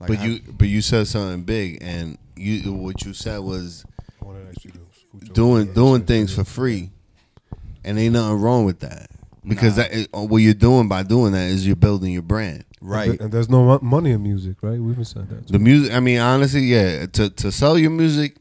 Like 0.00 0.08
But 0.08 0.18
I- 0.20 0.24
you 0.26 0.40
but 0.58 0.68
you 0.68 0.82
said 0.82 1.06
something 1.06 1.44
big, 1.44 1.78
and 1.80 2.18
you 2.36 2.72
what 2.72 3.04
you 3.04 3.12
said 3.14 3.38
was 3.40 3.84
I 4.20 4.24
wanna 4.24 4.40
ask 4.48 4.64
you 4.64 4.70
to 4.72 4.78
scoot 4.98 5.24
your- 5.26 5.34
doing 5.34 5.72
doing 5.72 6.02
things 6.04 6.32
for 6.34 6.44
free, 6.44 6.90
and 7.84 7.98
ain't 7.98 8.12
nothing 8.14 8.40
wrong 8.40 8.64
with 8.64 8.80
that 8.80 9.10
because 9.46 9.76
Nah. 9.76 9.82
that 9.84 9.92
is, 9.92 10.08
what 10.12 10.38
you're 10.38 10.54
doing 10.54 10.88
by 10.88 11.02
doing 11.02 11.32
that 11.32 11.50
is 11.50 11.66
you're 11.66 11.76
building 11.76 12.12
your 12.12 12.22
brand. 12.22 12.64
right. 12.80 13.18
And 13.18 13.32
there's 13.32 13.48
no 13.48 13.78
money 13.80 14.10
in 14.10 14.22
music, 14.22 14.56
right? 14.62 14.78
We've 14.78 14.94
been 14.96 15.04
saying 15.06 15.28
that. 15.30 15.48
The 15.48 15.58
music, 15.58 15.94
I 15.94 16.00
mean, 16.00 16.18
honestly, 16.18 16.62
yeah, 16.62 17.06
to 17.06 17.30
to 17.30 17.50
sell 17.52 17.78
your 17.78 17.90
music, 17.90 18.36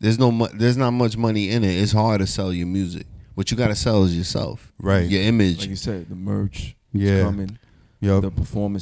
there's 0.00 0.18
no 0.18 0.30
mu- 0.30 0.46
there's 0.54 0.76
not 0.76 0.92
much 0.92 1.16
money 1.16 1.50
in 1.50 1.64
it. 1.64 1.76
It's 1.76 1.92
hard 1.92 2.20
to 2.20 2.26
sell 2.26 2.52
your 2.52 2.66
music. 2.68 3.06
What 3.34 3.50
you 3.50 3.56
got 3.56 3.68
to 3.68 3.74
sell 3.74 4.04
is 4.04 4.16
yourself, 4.16 4.70
Right. 4.80 5.08
Your 5.08 5.22
image. 5.22 5.60
Like 5.60 5.70
you 5.70 5.76
said, 5.76 6.08
the 6.08 6.14
merch 6.14 6.76
Yeah. 6.92 7.12
is 7.14 7.24
coming, 7.24 7.58
Yup. 8.00 8.22
the 8.22 8.30
performing, 8.30 8.80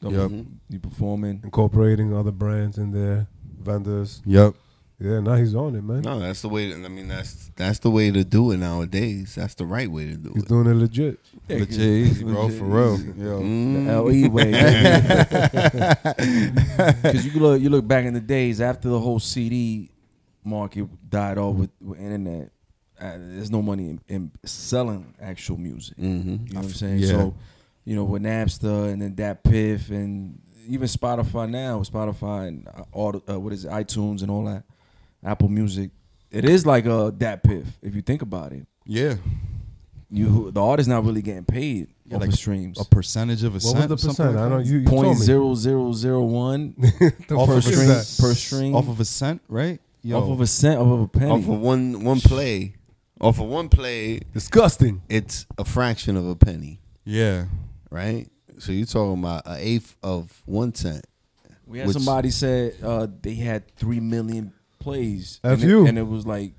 the 0.00 0.10
Yup. 0.10 0.30
you 0.68 0.78
performing. 0.78 1.40
Incorporating 1.44 2.14
other 2.14 2.30
brands 2.30 2.78
in 2.78 2.92
there, 2.92 3.26
vendors. 3.60 4.22
Yup. 4.24 4.54
Yeah, 5.00 5.20
now 5.20 5.36
he's 5.36 5.54
on 5.54 5.76
it, 5.76 5.84
man. 5.84 6.00
no, 6.00 6.18
that's 6.18 6.42
the 6.42 6.48
way. 6.48 6.72
I 6.74 6.76
mean, 6.88 7.06
that's 7.06 7.52
that's 7.54 7.78
the 7.78 7.90
way 7.90 8.10
to 8.10 8.24
do 8.24 8.50
it 8.50 8.56
nowadays. 8.56 9.36
That's 9.36 9.54
the 9.54 9.64
right 9.64 9.88
way 9.88 10.06
to 10.06 10.16
do 10.16 10.30
He's 10.30 10.30
it. 10.30 10.34
He's 10.34 10.44
doing 10.48 10.66
it 10.66 10.74
legit. 10.74 11.20
Legit 11.48 11.78
easy, 11.78 12.24
bro, 12.24 12.46
Legit 12.46 12.58
for 12.58 12.64
real. 12.64 12.98
Yo. 12.98 13.40
Mm. 13.40 13.86
The 13.86 14.02
LE 14.02 14.28
way. 14.28 14.50
Because 17.02 17.24
you 17.26 17.40
look, 17.40 17.60
you 17.60 17.70
look 17.70 17.86
back 17.86 18.06
in 18.06 18.14
the 18.14 18.20
days 18.20 18.60
after 18.60 18.88
the 18.88 18.98
whole 18.98 19.20
CD 19.20 19.90
market 20.42 20.88
died 21.08 21.38
off 21.38 21.54
with, 21.54 21.70
with 21.80 22.00
internet. 22.00 22.50
Uh, 23.00 23.12
there's 23.18 23.52
no 23.52 23.62
money 23.62 23.90
in, 23.90 24.00
in 24.08 24.32
selling 24.44 25.14
actual 25.22 25.56
music. 25.58 25.96
Mm-hmm. 25.96 26.46
You 26.48 26.54
know 26.54 26.60
what 26.60 26.64
I'm 26.64 26.70
saying? 26.70 26.98
Yeah. 26.98 27.06
So, 27.08 27.34
you 27.88 27.94
know, 27.96 28.04
with 28.04 28.22
Napster 28.22 28.92
and 28.92 29.00
then 29.00 29.14
DatPiff 29.14 29.88
and 29.88 30.38
even 30.66 30.86
Spotify 30.86 31.48
now, 31.48 31.80
Spotify 31.80 32.48
and 32.48 32.68
uh, 32.68 32.82
all 32.92 33.12
the, 33.12 33.22
uh, 33.34 33.38
what 33.38 33.52
is 33.54 33.64
it, 33.64 33.70
iTunes 33.70 34.20
and 34.22 34.30
all 34.30 34.44
that, 34.44 34.64
Apple 35.24 35.48
Music, 35.48 35.90
it 36.30 36.44
is 36.44 36.66
like 36.66 36.84
a 36.84 37.10
DatPiff 37.16 37.64
if 37.80 37.94
you 37.94 38.02
think 38.02 38.20
about 38.20 38.52
it. 38.52 38.66
Yeah. 38.84 39.14
You 40.10 40.50
the 40.50 40.62
artist 40.62 40.88
not 40.88 41.04
really 41.04 41.20
getting 41.22 41.44
paid 41.44 41.88
Yeah, 42.06 42.16
off 42.16 42.20
like 42.22 42.30
of 42.30 42.34
streams. 42.36 42.80
A 42.80 42.84
percentage 42.84 43.42
of 43.44 43.52
a 43.52 43.54
What 43.54 43.62
cent. 43.62 43.90
was 43.90 44.02
the 44.02 44.08
percent? 44.08 44.34
like 44.34 44.44
I 44.44 44.48
know 44.48 44.58
you, 44.58 44.78
you 44.78 44.86
Point 44.88 45.04
told 45.06 45.18
me. 45.18 45.24
zero 45.24 45.54
zero 45.54 45.92
zero 45.92 46.22
one 46.22 46.74
Off 47.30 47.46
per 47.48 47.58
of 47.58 47.64
fuck 47.64 47.72
is 47.72 48.06
string 48.08 48.28
per 48.30 48.34
string 48.34 48.74
Off 48.74 48.88
of 48.88 49.00
a 49.00 49.04
cent, 49.04 49.40
right? 49.48 49.80
Yo. 50.02 50.18
off 50.18 50.30
of 50.30 50.40
a 50.40 50.46
cent 50.46 50.78
off 50.80 50.88
of 50.92 51.00
a 51.00 51.08
penny. 51.08 51.30
Off 51.30 51.40
of 51.40 51.58
one 51.60 52.04
one 52.04 52.20
play, 52.20 52.74
off 53.20 53.38
of 53.40 53.46
one 53.48 53.68
play, 53.68 54.20
Disgusting. 54.32 55.02
it's 55.08 55.44
a 55.58 55.64
fraction 55.64 56.16
of 56.16 56.26
a 56.26 56.36
penny, 56.36 56.80
yeah. 57.04 57.46
Right? 57.90 58.28
So 58.58 58.72
you're 58.72 58.86
talking 58.86 59.18
about 59.20 59.42
an 59.46 59.56
eighth 59.58 59.96
of 60.02 60.42
one 60.46 60.74
cent. 60.74 61.06
we 61.66 61.78
had 61.78 61.86
which- 61.88 61.96
somebody 61.96 62.30
said 62.30 62.74
uh, 62.82 63.06
they 63.22 63.34
had 63.34 63.74
three 63.76 64.00
million 64.00 64.52
plays, 64.78 65.40
F 65.44 65.60
and, 65.60 65.62
you. 65.62 65.84
it, 65.84 65.88
and 65.90 65.98
it 65.98 66.06
was 66.08 66.26
like 66.26 66.52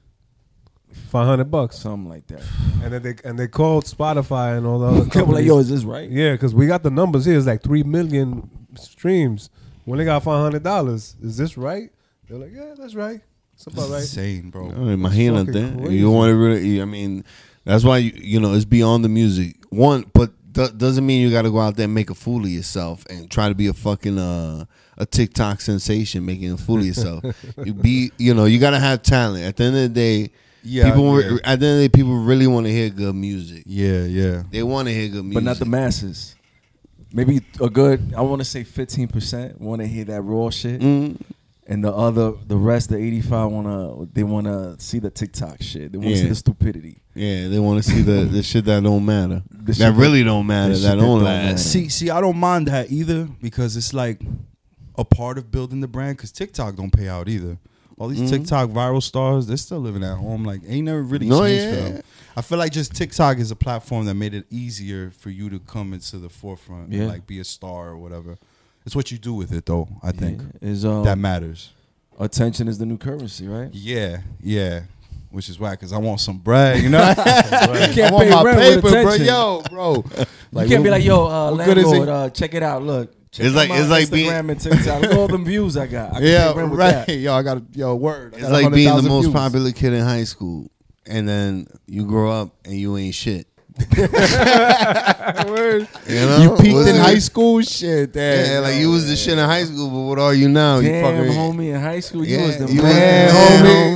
Five 1.09 1.27
hundred 1.27 1.51
bucks. 1.51 1.77
something 1.77 2.09
like 2.09 2.25
that. 2.27 2.41
And 2.83 2.91
then 2.91 3.03
they 3.03 3.15
and 3.23 3.37
they 3.37 3.47
called 3.47 3.85
Spotify 3.85 4.57
and 4.57 4.65
all 4.65 4.79
the 4.79 4.87
other 4.87 4.95
They 5.01 5.03
were 5.05 5.09
companies. 5.11 5.35
like, 5.35 5.45
"Yo, 5.45 5.57
is 5.59 5.69
this 5.69 5.83
right?" 5.83 6.09
Yeah, 6.09 6.31
because 6.31 6.55
we 6.55 6.65
got 6.65 6.81
the 6.81 6.89
numbers 6.89 7.25
here. 7.25 7.37
It's 7.37 7.45
like 7.45 7.61
three 7.61 7.83
million 7.83 8.49
streams. 8.75 9.51
When 9.85 9.99
they 9.99 10.05
got 10.05 10.23
five 10.23 10.41
hundred 10.41 10.63
dollars, 10.63 11.15
is 11.21 11.37
this 11.37 11.57
right? 11.57 11.91
They're 12.27 12.39
like, 12.39 12.51
yeah, 12.53 12.73
that's 12.77 12.95
right. 12.95 13.21
It's 13.53 13.67
about 13.67 13.89
right. 13.89 14.01
Insane, 14.01 14.49
bro. 14.49 14.67
Oh, 14.67 14.71
imagínate. 14.71 15.47
fucking 15.53 15.77
crazy. 15.79 15.95
You 15.97 16.11
want 16.11 16.29
to 16.31 16.35
really, 16.35 16.81
I 16.81 16.85
mean, 16.85 17.23
that's 17.65 17.83
why, 17.83 17.97
you, 17.97 18.11
you 18.15 18.39
know, 18.39 18.53
it's 18.53 18.65
beyond 18.65 19.03
the 19.03 19.09
music. 19.09 19.57
One, 19.69 20.05
but 20.13 20.31
do- 20.51 20.71
doesn't 20.71 21.05
mean 21.05 21.21
you 21.21 21.31
got 21.31 21.43
to 21.43 21.51
go 21.51 21.59
out 21.59 21.75
there 21.75 21.85
and 21.85 21.93
make 21.93 22.09
a 22.09 22.15
fool 22.15 22.43
of 22.43 22.49
yourself 22.49 23.05
and 23.09 23.29
try 23.29 23.49
to 23.49 23.55
be 23.55 23.67
a 23.67 23.73
fucking, 23.73 24.17
uh, 24.17 24.65
a 24.97 25.05
TikTok 25.05 25.61
sensation 25.61 26.25
making 26.25 26.51
a 26.51 26.57
fool 26.57 26.79
of 26.79 26.85
yourself. 26.85 27.23
you 27.65 27.73
be, 27.73 28.11
you 28.17 28.33
know, 28.33 28.45
you 28.45 28.59
got 28.59 28.71
to 28.71 28.79
have 28.79 29.01
talent. 29.03 29.43
At 29.45 29.55
the 29.57 29.63
end 29.65 29.75
of 29.75 29.81
the 29.83 29.89
day, 29.89 30.31
Yeah, 30.63 30.89
people, 30.89 31.21
yeah. 31.21 31.37
at 31.43 31.59
the 31.59 31.65
end 31.67 31.75
of 31.75 31.81
the 31.81 31.87
day, 31.87 31.89
people 31.89 32.17
really 32.17 32.47
want 32.47 32.65
to 32.65 32.71
hear 32.71 32.89
good 32.89 33.15
music. 33.15 33.63
Yeah, 33.65 34.03
yeah. 34.05 34.43
They 34.51 34.63
want 34.63 34.87
to 34.87 34.93
hear 34.93 35.07
good 35.09 35.23
music. 35.23 35.35
but 35.35 35.43
not 35.43 35.57
the 35.57 35.65
masses. 35.65 36.35
Maybe 37.11 37.41
a 37.59 37.69
good, 37.69 38.13
I 38.15 38.21
want 38.21 38.39
to 38.41 38.45
say 38.45 38.63
fifteen 38.63 39.07
percent 39.07 39.59
want 39.59 39.81
to 39.81 39.87
hear 39.87 40.05
that 40.05 40.21
raw 40.21 40.51
shit, 40.51 40.79
Mm, 40.79 41.19
and 41.65 41.83
the 41.83 41.91
other, 41.91 42.33
the 42.45 42.55
rest, 42.55 42.89
the 42.91 42.97
eighty 42.97 43.19
five 43.21 43.49
want 43.49 43.65
to, 43.65 44.07
they 44.13 44.21
want 44.21 44.45
to 44.45 44.75
see 44.79 44.99
the 44.99 45.09
TikTok 45.09 45.59
shit. 45.61 45.91
They 45.91 45.97
want 45.97 46.09
to 46.11 46.17
see 46.17 46.27
the 46.27 46.35
stupidity. 46.35 46.97
Yeah, 47.19 47.47
they 47.47 47.59
want 47.59 47.83
to 47.83 47.89
see 47.89 48.01
the, 48.01 48.25
the 48.25 48.41
shit 48.43 48.65
that 48.65 48.83
don't 48.83 49.05
matter. 49.05 49.43
The 49.51 49.73
that 49.73 49.91
that- 49.91 49.93
really 49.99 50.23
don't 50.23 50.47
matter. 50.47 50.75
That 50.77 50.95
don't 50.95 50.97
that 50.99 51.05
don't 51.05 51.23
last. 51.23 51.43
matter. 51.45 51.57
See, 51.57 51.89
see, 51.89 52.09
I 52.09 52.21
don't 52.21 52.37
mind 52.37 52.67
that 52.69 52.89
either 52.91 53.27
because 53.41 53.77
it's 53.77 53.93
like 53.93 54.19
a 54.97 55.03
part 55.05 55.37
of 55.37 55.51
building 55.51 55.81
the 55.81 55.87
brand. 55.87 56.17
Because 56.17 56.31
TikTok 56.31 56.75
don't 56.75 56.91
pay 56.91 57.07
out 57.07 57.27
either. 57.29 57.57
All 57.99 58.07
these 58.07 58.19
Mhm. 58.21 58.29
TikTok 58.29 58.69
viral 58.69 59.03
stars, 59.03 59.45
they're 59.45 59.57
still 59.57 59.79
living 59.79 60.03
at 60.03 60.15
home. 60.17 60.43
Like, 60.45 60.61
ain't 60.67 60.85
never 60.85 61.03
really 61.03 61.27
No, 61.27 61.41
changed 61.45 61.75
for 61.75 61.81
them. 61.91 62.01
I 62.37 62.41
feel 62.41 62.57
like 62.57 62.71
just 62.71 62.95
TikTok 62.95 63.37
is 63.37 63.51
a 63.51 63.55
platform 63.55 64.05
that 64.05 64.15
made 64.15 64.33
it 64.33 64.45
easier 64.49 65.11
for 65.11 65.29
you 65.29 65.49
to 65.49 65.59
come 65.59 65.93
into 65.93 66.17
the 66.17 66.29
forefront, 66.29 66.91
Yeah. 66.93 67.01
and 67.01 67.09
like 67.09 67.27
be 67.27 67.39
a 67.39 67.43
star 67.43 67.89
or 67.89 67.97
whatever. 67.97 68.37
It's 68.85 68.95
what 68.95 69.11
you 69.11 69.17
do 69.19 69.33
with 69.33 69.51
it, 69.51 69.65
though. 69.65 69.87
I 70.01 70.13
think 70.13 70.41
Yeah, 70.61 70.69
is 70.69 70.85
um, 70.85 71.03
that 71.03 71.17
matters. 71.19 71.71
attention 72.17 72.67
is 72.69 72.77
the 72.79 72.85
new 72.85 72.97
currency, 72.97 73.47
right? 73.47 73.69
Yeah, 73.73 74.21
yeah. 74.41 74.83
Which 75.31 75.47
is 75.47 75.59
why, 75.59 75.71
because 75.71 75.93
I 75.93 75.99
want 75.99 76.19
some 76.21 76.39
bread, 76.39 76.81
you 76.81 76.89
know. 76.89 76.99
You 77.17 77.93
can't 77.93 77.99
I 77.99 78.11
want 78.11 78.23
pay 78.27 78.33
my 78.35 78.43
rent 78.43 78.83
paper, 78.83 79.03
bro. 79.03 79.13
Yo, 79.15 79.61
bro. 79.69 80.05
Like, 80.51 80.67
you 80.67 80.75
can't 80.75 80.83
be 80.83 80.89
like, 80.89 81.03
yo, 81.03 81.27
uh, 81.27 81.51
what 81.55 81.77
is 81.77 81.85
landlord, 81.85 82.09
uh, 82.09 82.29
check 82.31 82.55
it 82.55 82.63
out. 82.63 82.81
Look, 82.81 83.13
check 83.31 83.45
It's 83.45 83.55
like- 83.55 83.69
my 83.69 83.77
it's 83.79 83.89
like 83.89 84.05
Instagram 84.07 84.11
being- 84.11 84.49
and 84.49 84.59
TikTok. 84.59 85.01
Look 85.03 85.11
at 85.11 85.17
all 85.17 85.27
them 85.27 85.45
views 85.45 85.77
I 85.77 85.85
got. 85.85 86.15
I 86.15 86.19
Yeah, 86.21 86.51
pay 86.53 86.57
rent 86.57 86.71
with 86.71 86.79
right. 86.79 87.05
that. 87.05 87.09
Yo, 87.15 87.33
I 87.35 87.43
got 87.43 87.57
a 87.57 87.63
yo 87.73 87.93
word. 87.95 88.33
I 88.33 88.37
It's 88.39 88.49
like 88.49 88.73
being 88.73 88.95
the 88.95 89.03
most 89.03 89.25
views. 89.25 89.33
popular 89.35 89.71
kid 89.71 89.93
in 89.93 90.03
high 90.03 90.23
school, 90.23 90.71
and 91.05 91.29
then 91.29 91.67
you 91.85 92.07
grow 92.07 92.31
up 92.31 92.49
and 92.65 92.73
you 92.73 92.97
ain't 92.97 93.13
shit. 93.13 93.45
You, 96.09 96.15
know? 96.25 96.37
You 96.41 96.49
peaked 96.61 96.73
What's 96.75 96.89
in 96.89 96.95
it? 96.95 96.99
high 97.01 97.19
school, 97.19 97.61
shit. 97.61 98.11
Damn, 98.13 98.45
Yeah, 98.51 98.59
like 98.59 98.75
you 98.79 98.89
was 98.91 99.07
the 99.07 99.15
shit 99.15 99.37
in 99.37 99.45
high 99.45 99.63
school, 99.63 99.89
but 99.89 99.99
what 99.99 100.19
are 100.19 100.33
you 100.33 100.49
now? 100.49 100.79
you 100.79 100.89
Damn, 100.89 101.03
fucking 101.27 101.31
homie, 101.39 101.73
in 101.73 101.79
high 101.81 101.99
school, 101.99 102.25
you 102.25 102.39
was 102.41 102.57
the 102.57 102.67
you 102.71 102.81
man. 102.81 103.27
was- 103.27 103.33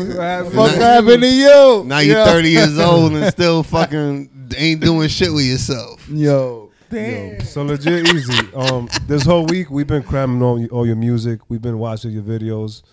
homie. 0.08 0.16
Yeah, 0.16 0.44
Fuck 0.44 0.78
Now- 0.80 0.86
happened 1.02 1.22
to 1.24 1.28
you? 1.30 1.84
Now 1.86 2.00
you're 2.00 2.24
30 2.26 2.50
years 2.50 2.80
old 2.90 3.14
and 3.14 3.32
still 3.32 3.64
fucking 3.64 4.30
ain't 4.58 4.82
doing 4.82 5.10
shit 5.10 5.34
with 5.34 5.46
yourself. 5.46 6.08
Yo, 6.10 6.70
Yo, 6.92 7.40
so 7.40 7.64
legit 7.64 8.08
easy. 8.14 8.54
Um, 8.54 8.88
this 9.08 9.24
whole 9.26 9.46
week 9.48 9.72
we've 9.72 9.88
been 9.88 10.04
cramming 10.04 10.42
all, 10.44 10.64
all 10.68 10.86
your 10.86 10.96
music. 10.96 11.40
We've 11.50 11.62
been 11.62 11.80
watching 11.80 12.12
your 12.12 12.22
videos. 12.24 12.84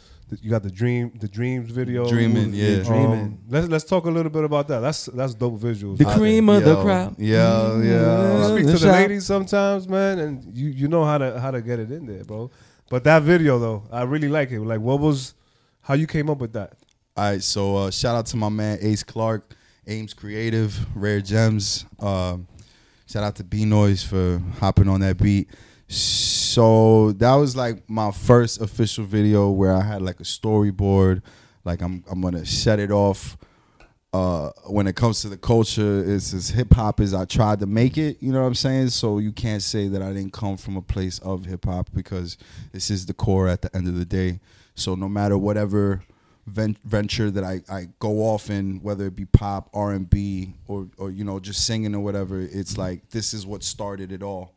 You 0.42 0.50
got 0.50 0.62
the 0.62 0.70
dream, 0.70 1.12
the 1.18 1.26
dreams 1.28 1.70
video. 1.70 2.08
Dreaming, 2.08 2.52
yeah. 2.54 2.76
Um, 2.78 2.82
Dreaming. 2.84 3.38
let's 3.48 3.68
let's 3.68 3.84
talk 3.84 4.04
a 4.06 4.10
little 4.10 4.30
bit 4.30 4.44
about 4.44 4.68
that. 4.68 4.80
That's 4.80 5.06
that's 5.06 5.34
dope 5.34 5.58
visuals. 5.60 5.98
The 5.98 6.04
cream 6.04 6.48
of 6.48 6.64
the 6.64 6.80
crop. 6.82 7.14
Yeah, 7.18 7.76
You 7.76 7.82
yeah. 7.82 8.46
speak 8.48 8.66
the 8.66 8.72
to 8.72 8.78
the 8.78 8.86
shop. 8.86 8.92
ladies 8.92 9.26
sometimes, 9.26 9.88
man, 9.88 10.18
and 10.20 10.56
you 10.56 10.68
you 10.68 10.88
know 10.88 11.04
how 11.04 11.18
to 11.18 11.40
how 11.40 11.50
to 11.50 11.60
get 11.60 11.78
it 11.80 11.90
in 11.90 12.06
there, 12.06 12.24
bro. 12.24 12.50
But 12.88 13.04
that 13.04 13.22
video 13.22 13.58
though, 13.58 13.84
I 13.90 14.02
really 14.02 14.28
like 14.28 14.50
it. 14.52 14.60
Like, 14.60 14.80
what 14.80 15.00
was 15.00 15.34
how 15.82 15.94
you 15.94 16.06
came 16.06 16.30
up 16.30 16.38
with 16.38 16.52
that? 16.52 16.74
All 17.16 17.24
right, 17.30 17.42
so 17.42 17.76
uh, 17.76 17.90
shout 17.90 18.14
out 18.16 18.26
to 18.26 18.36
my 18.36 18.48
man 18.48 18.78
Ace 18.80 19.02
Clark, 19.02 19.54
Ames 19.86 20.14
Creative, 20.14 20.78
Rare 20.94 21.20
Gems. 21.20 21.84
Um, 21.98 22.46
shout 23.06 23.24
out 23.24 23.34
to 23.36 23.44
B 23.44 23.64
Noise 23.64 24.02
for 24.04 24.40
hopping 24.60 24.88
on 24.88 25.00
that 25.00 25.16
beat. 25.18 25.48
So 25.92 27.10
that 27.12 27.34
was 27.34 27.56
like 27.56 27.90
my 27.90 28.12
first 28.12 28.60
official 28.60 29.04
video 29.04 29.50
where 29.50 29.74
I 29.74 29.82
had 29.82 30.02
like 30.02 30.20
a 30.20 30.24
storyboard. 30.24 31.20
Like 31.64 31.82
I'm 31.82 32.04
I'm 32.08 32.20
gonna 32.20 32.46
set 32.46 32.78
it 32.78 32.92
off. 32.92 33.36
Uh, 34.12 34.50
when 34.66 34.86
it 34.86 34.94
comes 34.94 35.22
to 35.22 35.28
the 35.28 35.36
culture, 35.36 36.04
it's 36.04 36.32
as 36.32 36.50
hip 36.50 36.74
hop 36.74 37.00
as 37.00 37.12
I 37.12 37.24
tried 37.24 37.58
to 37.60 37.66
make 37.66 37.98
it. 37.98 38.18
You 38.20 38.32
know 38.32 38.40
what 38.40 38.46
I'm 38.46 38.54
saying? 38.54 38.90
So 38.90 39.18
you 39.18 39.32
can't 39.32 39.62
say 39.62 39.88
that 39.88 40.00
I 40.00 40.12
didn't 40.12 40.32
come 40.32 40.56
from 40.56 40.76
a 40.76 40.82
place 40.82 41.18
of 41.20 41.44
hip 41.46 41.64
hop 41.64 41.90
because 41.92 42.38
this 42.70 42.88
is 42.88 43.06
the 43.06 43.14
core 43.14 43.48
at 43.48 43.62
the 43.62 43.74
end 43.76 43.88
of 43.88 43.96
the 43.96 44.04
day. 44.04 44.38
So 44.76 44.94
no 44.94 45.08
matter 45.08 45.36
whatever 45.36 46.04
ven- 46.46 46.76
venture 46.84 47.32
that 47.32 47.42
I, 47.42 47.62
I 47.68 47.88
go 47.98 48.20
off 48.20 48.48
in, 48.48 48.80
whether 48.80 49.06
it 49.06 49.16
be 49.16 49.24
pop, 49.24 49.68
R 49.74 49.90
and 49.90 50.08
B, 50.08 50.54
or 50.68 50.88
or 50.98 51.10
you 51.10 51.24
know 51.24 51.40
just 51.40 51.66
singing 51.66 51.96
or 51.96 52.00
whatever, 52.00 52.40
it's 52.40 52.78
like 52.78 53.10
this 53.10 53.34
is 53.34 53.44
what 53.44 53.64
started 53.64 54.12
it 54.12 54.22
all. 54.22 54.54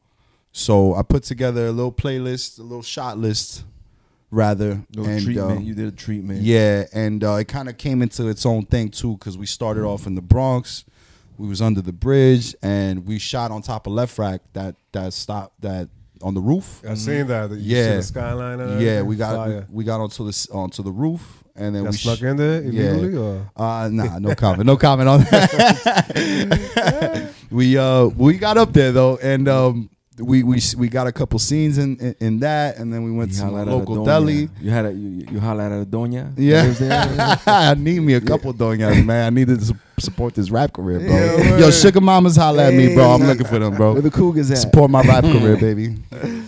So 0.55 0.93
I 0.93 1.01
put 1.01 1.23
together 1.23 1.65
a 1.65 1.71
little 1.71 1.91
playlist, 1.91 2.59
a 2.59 2.61
little 2.61 2.83
shot 2.83 3.17
list, 3.17 3.63
rather. 4.29 4.83
Little 4.95 5.11
and, 5.11 5.23
treatment. 5.23 5.57
uh, 5.57 5.61
you 5.61 5.73
did 5.73 5.87
a 5.87 5.91
treatment. 5.91 6.41
yeah, 6.41 6.83
and 6.93 7.23
uh, 7.23 7.33
it 7.35 7.47
kind 7.47 7.69
of 7.69 7.77
came 7.77 8.03
into 8.03 8.27
its 8.27 8.45
own 8.45 8.65
thing 8.67 8.89
too, 8.89 9.13
because 9.17 9.35
we 9.37 9.47
started 9.47 9.83
off 9.83 10.05
in 10.05 10.13
the 10.15 10.21
Bronx. 10.21 10.85
We 11.39 11.47
was 11.47 11.59
under 11.61 11.81
the 11.81 11.91
bridge, 11.91 12.53
and 12.61 13.07
we 13.07 13.17
shot 13.17 13.49
on 13.49 13.63
top 13.63 13.87
of 13.87 13.93
Left 13.93 14.17
Rack 14.19 14.41
that 14.53 14.75
that 14.91 15.13
stopped 15.13 15.59
that 15.61 15.89
on 16.21 16.35
the 16.35 16.41
roof. 16.41 16.83
I 16.87 16.93
seen 16.93 17.25
that. 17.27 17.49
You 17.49 17.57
see 17.57 17.63
Yeah. 17.63 17.95
the 17.95 18.03
skyline. 18.03 18.59
And 18.59 18.79
Yeah, 18.79 19.01
we 19.01 19.15
got 19.15 19.35
Fire. 19.35 19.67
we 19.71 19.83
got 19.83 19.99
onto 20.01 20.23
the 20.31 20.47
onto 20.53 20.83
the 20.83 20.91
roof, 20.91 21.43
and 21.55 21.73
then 21.75 21.83
Got 21.85 21.91
we 21.93 21.97
snuck 21.97 22.19
sh- 22.19 22.21
in 22.21 22.37
there 22.37 22.61
Yeah. 22.61 23.19
or 23.19 23.49
Uh, 23.57 23.89
nah, 23.91 24.19
no 24.19 24.35
comment. 24.43 24.67
No 24.67 24.77
comment 24.77 25.09
on 25.09 25.21
that. 25.21 27.33
we 27.49 27.75
uh 27.77 28.05
we 28.05 28.37
got 28.37 28.57
up 28.59 28.71
there 28.73 28.91
though, 28.91 29.17
and 29.17 29.47
um 29.49 29.89
we 30.19 30.43
we 30.43 30.59
we 30.77 30.89
got 30.89 31.07
a 31.07 31.11
couple 31.11 31.39
scenes 31.39 31.77
in 31.77 31.97
in, 31.97 32.15
in 32.19 32.39
that, 32.39 32.77
and 32.77 32.93
then 32.93 33.03
we 33.03 33.11
went 33.11 33.31
You 33.31 33.41
to 33.41 33.47
a 33.47 33.65
local 33.65 34.05
deli. 34.05 34.49
You 34.61 34.69
had 34.69 34.85
a 34.85 34.93
you, 34.93 35.25
you 35.31 35.39
at 35.39 35.71
a 35.71 35.85
doña. 35.85 36.31
Yeah. 36.37 37.37
I 37.47 37.73
need 37.73 38.01
me 38.01 38.13
a 38.13 38.21
couple 38.21 38.53
doñas, 38.53 39.03
man. 39.05 39.25
I 39.25 39.29
needed 39.29 39.61
to 39.61 39.75
support 39.99 40.35
this 40.35 40.51
rap 40.51 40.73
career, 40.73 40.99
bro. 40.99 41.07
Yeah, 41.07 41.57
Yo, 41.57 41.71
sugar 41.71 42.01
mamas 42.01 42.35
holla 42.35 42.67
at 42.67 42.73
me, 42.73 42.93
bro. 42.93 43.11
I'm 43.11 43.23
looking 43.23 43.47
for 43.47 43.59
them, 43.59 43.75
bro. 43.75 43.93
Where 43.93 44.01
the 44.01 44.11
Cougars 44.11 44.51
at? 44.51 44.57
Support 44.57 44.91
my 44.91 45.01
rap 45.01 45.23
career, 45.33 45.57
baby. 45.57 45.95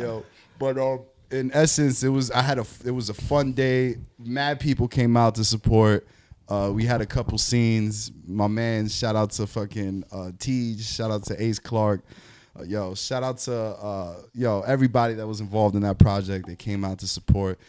Yo, 0.00 0.24
but 0.58 0.78
um, 0.78 1.00
in 1.30 1.50
essence, 1.54 2.02
it 2.02 2.08
was 2.08 2.30
I 2.30 2.42
had 2.42 2.58
a 2.58 2.66
it 2.84 2.90
was 2.90 3.08
a 3.08 3.14
fun 3.14 3.52
day. 3.52 3.96
Mad 4.18 4.60
people 4.60 4.88
came 4.88 5.16
out 5.16 5.36
to 5.36 5.44
support. 5.44 6.06
Uh, 6.50 6.70
we 6.72 6.84
had 6.84 7.00
a 7.00 7.06
couple 7.06 7.38
scenes. 7.38 8.10
My 8.26 8.48
man, 8.48 8.88
shout 8.88 9.14
out 9.14 9.30
to 9.32 9.46
fucking 9.46 10.04
uh, 10.10 10.32
Tej. 10.38 10.78
Shout 10.78 11.10
out 11.12 11.24
to 11.26 11.40
Ace 11.40 11.60
Clark. 11.60 12.02
Uh, 12.58 12.64
yo, 12.64 12.94
shout 12.94 13.22
out 13.22 13.38
to 13.38 13.54
uh, 13.54 14.16
yo 14.34 14.62
everybody 14.62 15.14
that 15.14 15.26
was 15.26 15.40
involved 15.40 15.76
in 15.76 15.82
that 15.82 15.98
project. 15.98 16.48
They 16.48 16.56
came 16.56 16.84
out 16.84 16.98
to 16.98 17.06
support. 17.06 17.60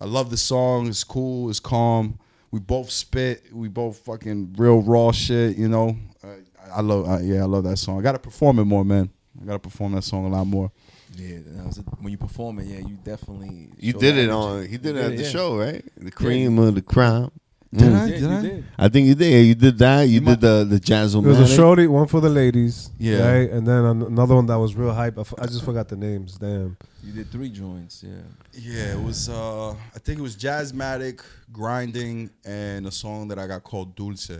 I 0.00 0.06
love 0.06 0.30
the 0.30 0.38
song. 0.38 0.88
It's 0.88 1.04
cool. 1.04 1.50
It's 1.50 1.60
calm. 1.60 2.18
We 2.50 2.60
both 2.60 2.90
spit. 2.90 3.44
We 3.52 3.68
both 3.68 3.98
fucking 3.98 4.54
real 4.56 4.80
raw 4.80 5.12
shit. 5.12 5.58
You 5.58 5.68
know. 5.68 5.96
Uh, 6.24 6.36
I 6.74 6.80
love. 6.80 7.06
Uh, 7.06 7.18
yeah, 7.22 7.42
I 7.42 7.46
love 7.46 7.64
that 7.64 7.76
song. 7.76 7.98
I 7.98 8.02
got 8.02 8.12
to 8.12 8.18
perform 8.18 8.58
it 8.58 8.64
more, 8.64 8.84
man. 8.84 9.10
I 9.40 9.44
got 9.44 9.52
to 9.54 9.58
perform 9.58 9.92
that 9.92 10.02
song 10.02 10.24
a 10.24 10.28
lot 10.28 10.46
more. 10.46 10.72
Yeah, 11.14 11.38
that 11.44 11.66
was 11.66 11.78
a, 11.78 11.82
when 11.82 12.12
you 12.12 12.18
perform 12.18 12.60
it. 12.60 12.66
Yeah, 12.66 12.78
you 12.78 12.96
definitely. 13.02 13.68
You 13.78 13.92
did 13.92 14.16
it 14.16 14.30
energy. 14.30 14.32
on. 14.32 14.66
He 14.66 14.78
did 14.78 14.96
it 14.96 15.00
You 15.00 15.04
at 15.10 15.16
the 15.16 15.22
yeah. 15.24 15.28
show, 15.28 15.58
right? 15.58 15.84
The 15.96 16.10
cream 16.10 16.58
of 16.58 16.74
the 16.74 16.82
crowd. 16.82 17.32
Did 17.72 17.82
Mm. 17.92 18.00
I? 18.00 18.08
Did 18.10 18.20
you 18.20 18.28
I? 18.30 18.42
did. 18.42 18.64
I 18.78 18.88
think 18.88 19.06
you 19.06 19.14
did. 19.14 19.46
You 19.46 19.54
did 19.54 19.78
that. 19.78 20.02
You, 20.08 20.20
did 20.20 20.40
the 20.40 20.66
the 20.68 20.80
jazz 20.80 21.12
There 21.12 21.22
was 21.22 21.38
a 21.38 21.46
shorty, 21.46 21.86
one 21.86 22.08
for 22.08 22.20
the 22.20 22.28
ladies, 22.28 22.90
Yeah. 22.98 23.30
right? 23.30 23.48
And 23.50 23.64
then 23.64 23.84
another 23.84 24.34
one 24.34 24.46
that 24.46 24.58
was 24.58 24.74
real 24.74 24.92
hype. 24.92 25.16
I, 25.16 25.20
f- 25.20 25.34
I 25.38 25.46
just 25.46 25.64
forgot 25.64 25.86
the 25.88 25.94
names. 25.96 26.36
Damn. 26.36 26.76
You 27.04 27.12
did 27.12 27.30
three 27.30 27.48
joints. 27.48 28.02
Yeah. 28.02 28.10
Yeah, 28.52 28.92
it 28.94 29.00
was. 29.00 29.28
uh 29.28 29.70
I 29.70 29.98
think 30.02 30.18
it 30.18 30.22
was 30.22 30.34
Jazzmatic, 30.36 31.20
Grinding, 31.52 32.30
and 32.44 32.86
a 32.86 32.90
song 32.90 33.28
that 33.28 33.38
I 33.38 33.46
got 33.46 33.62
called 33.62 33.94
Dulce. 33.94 34.30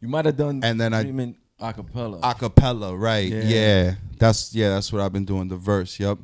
You 0.00 0.08
might 0.08 0.24
have 0.24 0.36
done. 0.36 0.60
And 0.62 0.80
then 0.80 0.94
I- 0.94 1.02
treatment 1.02 1.36
acapella. 1.60 2.20
Acapella, 2.20 2.96
right? 2.98 3.28
Yeah. 3.28 3.42
Yeah. 3.42 3.94
that's 4.18 4.54
yeah, 4.54 4.68
that's 4.68 4.92
what 4.92 5.02
I've 5.02 5.12
been 5.12 5.24
doing. 5.24 5.48
The 5.48 5.56
verse, 5.56 5.98
yep. 5.98 6.16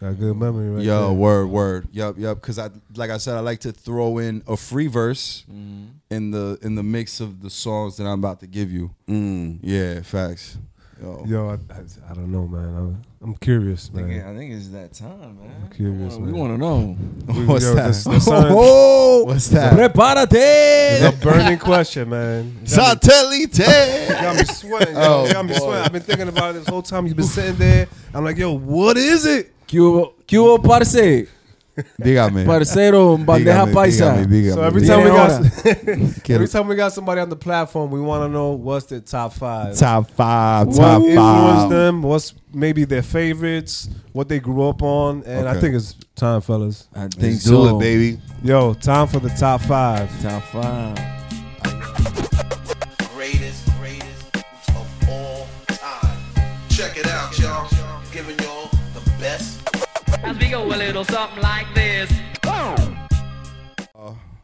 Got 0.00 0.18
good 0.18 0.34
memory, 0.36 0.70
right? 0.70 0.82
Yo, 0.84 1.08
there. 1.08 1.12
word, 1.12 1.46
word, 1.48 1.88
yep, 1.92 2.14
yep. 2.16 2.36
Because 2.40 2.58
I, 2.58 2.70
like 2.96 3.10
I 3.10 3.18
said, 3.18 3.36
I 3.36 3.40
like 3.40 3.60
to 3.60 3.72
throw 3.72 4.16
in 4.18 4.42
a 4.48 4.56
free 4.56 4.86
verse 4.86 5.44
Mm-hmm. 5.50 5.84
in 6.10 6.30
the 6.30 6.58
in 6.62 6.74
the 6.74 6.82
mix 6.82 7.20
of 7.20 7.42
the 7.42 7.50
songs 7.50 7.98
that 7.98 8.04
I'm 8.06 8.18
about 8.18 8.40
to 8.40 8.46
give 8.46 8.72
you. 8.72 8.94
Mm. 9.08 9.58
Yeah, 9.62 10.00
facts. 10.00 10.56
Yo, 11.02 11.24
Yo, 11.26 11.48
I, 11.48 11.52
I, 11.74 11.80
I 12.10 12.14
don't 12.14 12.30
know, 12.30 12.46
man. 12.46 12.76
I'm, 12.76 13.02
I'm 13.22 13.34
curious, 13.36 13.90
I 13.92 13.96
think, 13.96 14.08
man. 14.08 14.26
I 14.26 14.38
think 14.38 14.52
it's 14.52 14.68
that 14.68 14.92
time, 14.92 15.38
man. 15.40 15.50
I'm 15.64 15.70
curious, 15.70 16.16
we 16.16 16.30
want 16.32 16.52
to 16.54 16.58
know. 16.58 16.92
what's 17.46 17.64
Yo, 17.64 17.74
that? 17.74 17.86
this- 17.88 18.04
the 18.04 18.20
sign- 18.20 18.46
oh, 18.50 19.24
what's 19.24 19.48
that? 19.48 19.72
Prepárate. 19.72 20.28
It's 20.32 21.16
a 21.16 21.18
burning 21.22 21.58
question, 21.58 22.08
man. 22.10 22.44
You 22.46 22.52
got 22.52 22.60
me- 22.60 22.66
Satellite. 22.66 23.58
you 24.10 24.14
got 24.14 24.36
me 24.36 24.44
sweating. 24.44 24.94
Yo. 24.94 25.00
Oh, 25.02 25.26
You 25.26 25.32
got 25.34 25.44
me 25.46 25.52
boy. 25.52 25.58
sweating. 25.58 25.84
I've 25.84 25.92
been 25.92 26.02
thinking 26.02 26.28
about 26.28 26.50
it 26.50 26.58
this 26.60 26.68
whole 26.68 26.82
time. 26.82 27.06
You've 27.06 27.16
been 27.16 27.24
sitting 27.26 27.56
there. 27.56 27.86
I'm 28.14 28.24
like, 28.24 28.36
yo, 28.36 28.52
what 28.52 28.96
is 28.98 29.24
it? 29.26 29.54
Cubo, 29.70 30.14
Cubo, 30.26 30.58
parce. 30.58 31.28
Dígame. 31.98 32.44
Parcero, 32.44 33.16
bandeja 33.16 33.64
Dígame, 33.64 33.72
paisa. 33.72 34.12
dígame, 34.12 34.26
dígame, 34.26 34.54
So 34.54 34.62
every 34.62 34.86
time 34.86 35.04
we 35.04 35.10
got 35.10 36.30
every 36.30 36.48
time 36.48 36.66
we 36.68 36.74
got 36.76 36.92
somebody 36.92 37.20
on 37.22 37.30
the 37.30 37.36
platform, 37.36 37.90
we 37.90 38.00
want 38.00 38.22
to 38.24 38.28
know 38.28 38.50
what's 38.50 38.86
their 38.86 39.00
top 39.00 39.32
five. 39.32 39.76
top 39.78 40.10
five, 40.10 40.66
what 40.66 40.76
top 40.76 41.02
influenced 41.02 41.60
five. 41.62 41.70
them? 41.70 42.02
What's 42.02 42.34
maybe 42.52 42.84
their 42.84 43.02
favorites? 43.02 43.88
What 44.12 44.28
they 44.28 44.40
grew 44.40 44.68
up 44.68 44.82
on? 44.82 45.22
And 45.24 45.48
I 45.48 45.58
think 45.58 45.74
it's 45.74 45.94
time, 46.16 46.40
fellas. 46.42 46.88
I 46.94 47.02
think 47.08 47.22
Let's 47.22 47.44
so. 47.44 47.68
do 47.70 47.76
it, 47.76 47.80
baby. 47.80 48.18
Yo, 48.42 48.74
time 48.74 49.06
for 49.06 49.20
the 49.20 49.30
top 49.30 49.62
five. 49.62 50.10
Top 50.22 50.42
five. 50.42 51.19
Go 60.50 60.66
a 60.66 60.74
little 60.76 61.04
something 61.04 61.42
like 61.42 61.72
this. 61.74 62.10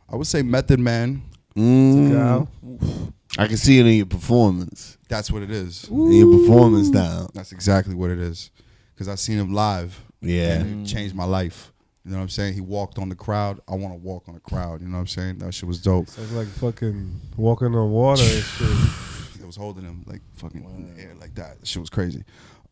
I 0.08 0.14
would 0.14 0.26
say 0.28 0.42
Method 0.42 0.78
Man. 0.78 1.22
Mm. 1.56 3.12
I 3.38 3.46
can 3.48 3.56
see 3.56 3.80
it 3.80 3.86
in 3.86 3.94
your 3.94 4.06
performance. 4.06 4.98
That's 5.08 5.32
what 5.32 5.42
it 5.42 5.50
is. 5.50 5.88
In 5.88 6.12
your 6.12 6.38
performance 6.38 6.88
style. 6.88 7.28
That's 7.34 7.50
exactly 7.50 7.94
what 7.94 8.10
it 8.10 8.20
is. 8.20 8.50
Because 8.94 9.08
I've 9.08 9.18
seen 9.18 9.36
him 9.36 9.52
live. 9.52 10.00
Yeah. 10.20 10.60
And 10.60 10.86
it 10.86 10.90
changed 10.90 11.14
my 11.14 11.24
life. 11.24 11.72
You 12.04 12.12
know 12.12 12.18
what 12.18 12.22
I'm 12.22 12.28
saying? 12.28 12.54
He 12.54 12.60
walked 12.60 12.98
on 12.98 13.08
the 13.08 13.16
crowd. 13.16 13.60
I 13.68 13.74
want 13.74 13.92
to 13.92 13.98
walk 13.98 14.28
on 14.28 14.34
the 14.34 14.40
crowd. 14.40 14.80
You 14.80 14.86
know 14.86 14.94
what 14.94 15.00
I'm 15.00 15.06
saying? 15.08 15.38
That 15.38 15.52
shit 15.52 15.66
was 15.66 15.82
dope. 15.82 16.06
It's 16.06 16.32
like 16.32 16.46
fucking 16.46 17.20
walking 17.36 17.74
on 17.74 17.90
water 17.90 18.22
and 18.22 18.44
shit. 18.44 19.42
I 19.42 19.46
was 19.46 19.56
holding 19.56 19.84
him 19.84 20.04
like 20.06 20.20
fucking 20.36 20.62
in 20.62 20.94
the 20.94 21.02
air 21.02 21.14
like 21.20 21.34
that. 21.34 21.58
That 21.58 21.66
shit 21.66 21.80
was 21.80 21.90
crazy. 21.90 22.24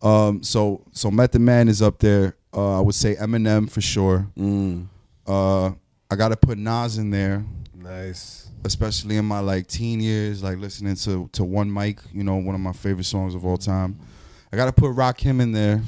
Um, 0.03 0.43
so 0.43 0.85
so 0.93 1.11
Method 1.11 1.41
Man 1.41 1.69
is 1.69 1.83
up 1.83 1.99
there. 1.99 2.37
Uh, 2.55 2.79
I 2.79 2.81
would 2.81 2.95
say 2.95 3.15
Eminem 3.17 3.69
for 3.71 3.81
sure. 3.81 4.27
Mm. 4.39 4.87
Uh, 5.27 5.71
I 6.11 6.17
gotta 6.17 6.37
put 6.37 6.57
Nas 6.59 6.99
in 6.99 7.11
there, 7.11 7.45
Nice. 7.75 8.49
especially 8.65 9.17
in 9.17 9.25
my 9.25 9.41
like 9.41 9.67
teen 9.67 10.01
years, 10.01 10.43
like 10.43 10.59
listening 10.59 10.95
to 10.97 11.29
to 11.33 11.43
One 11.45 11.73
Mic. 11.73 11.99
You 12.13 12.23
know, 12.25 12.37
one 12.37 12.55
of 12.55 12.61
my 12.61 12.73
favorite 12.73 13.05
songs 13.05 13.35
of 13.35 13.45
all 13.45 13.57
time. 13.57 13.99
I 14.53 14.57
gotta 14.57 14.73
put 14.73 14.93
Rakim 14.95 15.41
in 15.41 15.51
there. 15.53 15.83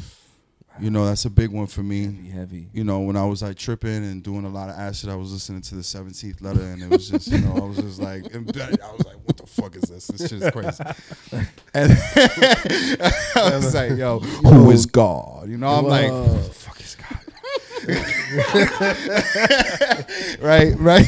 You 0.78 0.90
know, 0.90 1.06
that's 1.06 1.24
a 1.24 1.30
big 1.30 1.50
one 1.50 1.66
for 1.66 1.82
me. 1.82 2.04
Heavy, 2.04 2.28
heavy. 2.28 2.68
you 2.72 2.84
know, 2.84 3.00
when 3.00 3.16
I 3.16 3.24
was 3.24 3.42
like 3.42 3.56
tripping 3.56 4.04
and 4.04 4.22
doing 4.22 4.44
a 4.44 4.48
lot 4.48 4.68
of 4.68 4.76
acid, 4.76 5.08
I 5.08 5.16
was 5.16 5.32
listening 5.32 5.62
to 5.62 5.74
the 5.74 5.80
17th 5.80 6.42
letter 6.42 6.60
and 6.60 6.82
it 6.82 6.90
was 6.90 7.08
just, 7.08 7.28
you 7.28 7.38
know, 7.38 7.56
I 7.56 7.60
was 7.60 7.78
just 7.78 8.00
like. 8.00 8.24
I 8.34 8.38
was 8.38 9.06
like, 9.06 9.16
what 9.24 9.36
the 9.36 9.46
fuck 9.46 9.76
is 9.76 9.82
this? 9.82 10.06
This 10.08 10.28
shit 10.28 10.42
is 10.42 10.50
crazy. 10.50 10.84
And 11.74 11.92
I 13.36 13.56
was 13.56 13.74
like, 13.74 13.90
yo, 13.96 14.20
who 14.20 14.70
is 14.70 14.86
God? 14.86 15.48
You 15.48 15.56
know, 15.56 15.68
I'm 15.68 15.86
like, 15.86 16.10
who 16.10 16.24
the 16.24 16.38
fuck 16.52 16.80
is 16.80 16.96
God? 16.96 17.20
right, 20.40 20.74
right. 20.78 21.06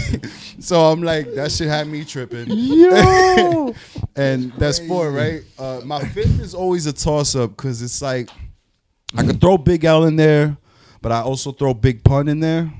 So 0.60 0.80
I'm 0.80 1.02
like, 1.02 1.34
that 1.34 1.52
shit 1.52 1.68
had 1.68 1.88
me 1.88 2.04
tripping. 2.04 2.46
Yo. 2.48 3.74
and 4.16 4.52
that's 4.52 4.78
four, 4.86 5.10
right? 5.10 5.42
Uh, 5.58 5.80
my 5.84 6.00
fifth 6.00 6.40
is 6.40 6.54
always 6.54 6.86
a 6.86 6.92
toss 6.92 7.34
up 7.34 7.50
because 7.50 7.82
it's 7.82 8.00
like, 8.00 8.30
I 9.16 9.24
could 9.24 9.40
throw 9.40 9.56
Big 9.56 9.84
L 9.84 10.04
in 10.04 10.16
there, 10.16 10.56
but 11.00 11.12
I 11.12 11.20
also 11.20 11.52
throw 11.52 11.74
Big 11.74 12.04
Pun 12.04 12.28
in 12.28 12.40
there. 12.40 12.72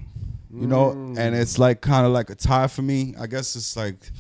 You 0.51 0.67
know, 0.67 0.93
mm. 0.93 1.19
and 1.19 1.37
it's 1.37 1.59
like 1.59 1.83
kind 1.83 2.07
of 2.07 2.13
like 2.13 2.31
a 2.31 2.35
tie 2.35 2.69
for 2.69 2.83
me. 2.83 3.15
I 3.21 3.27
guess 3.27 3.55
it's 3.55 3.77
like 3.77 4.11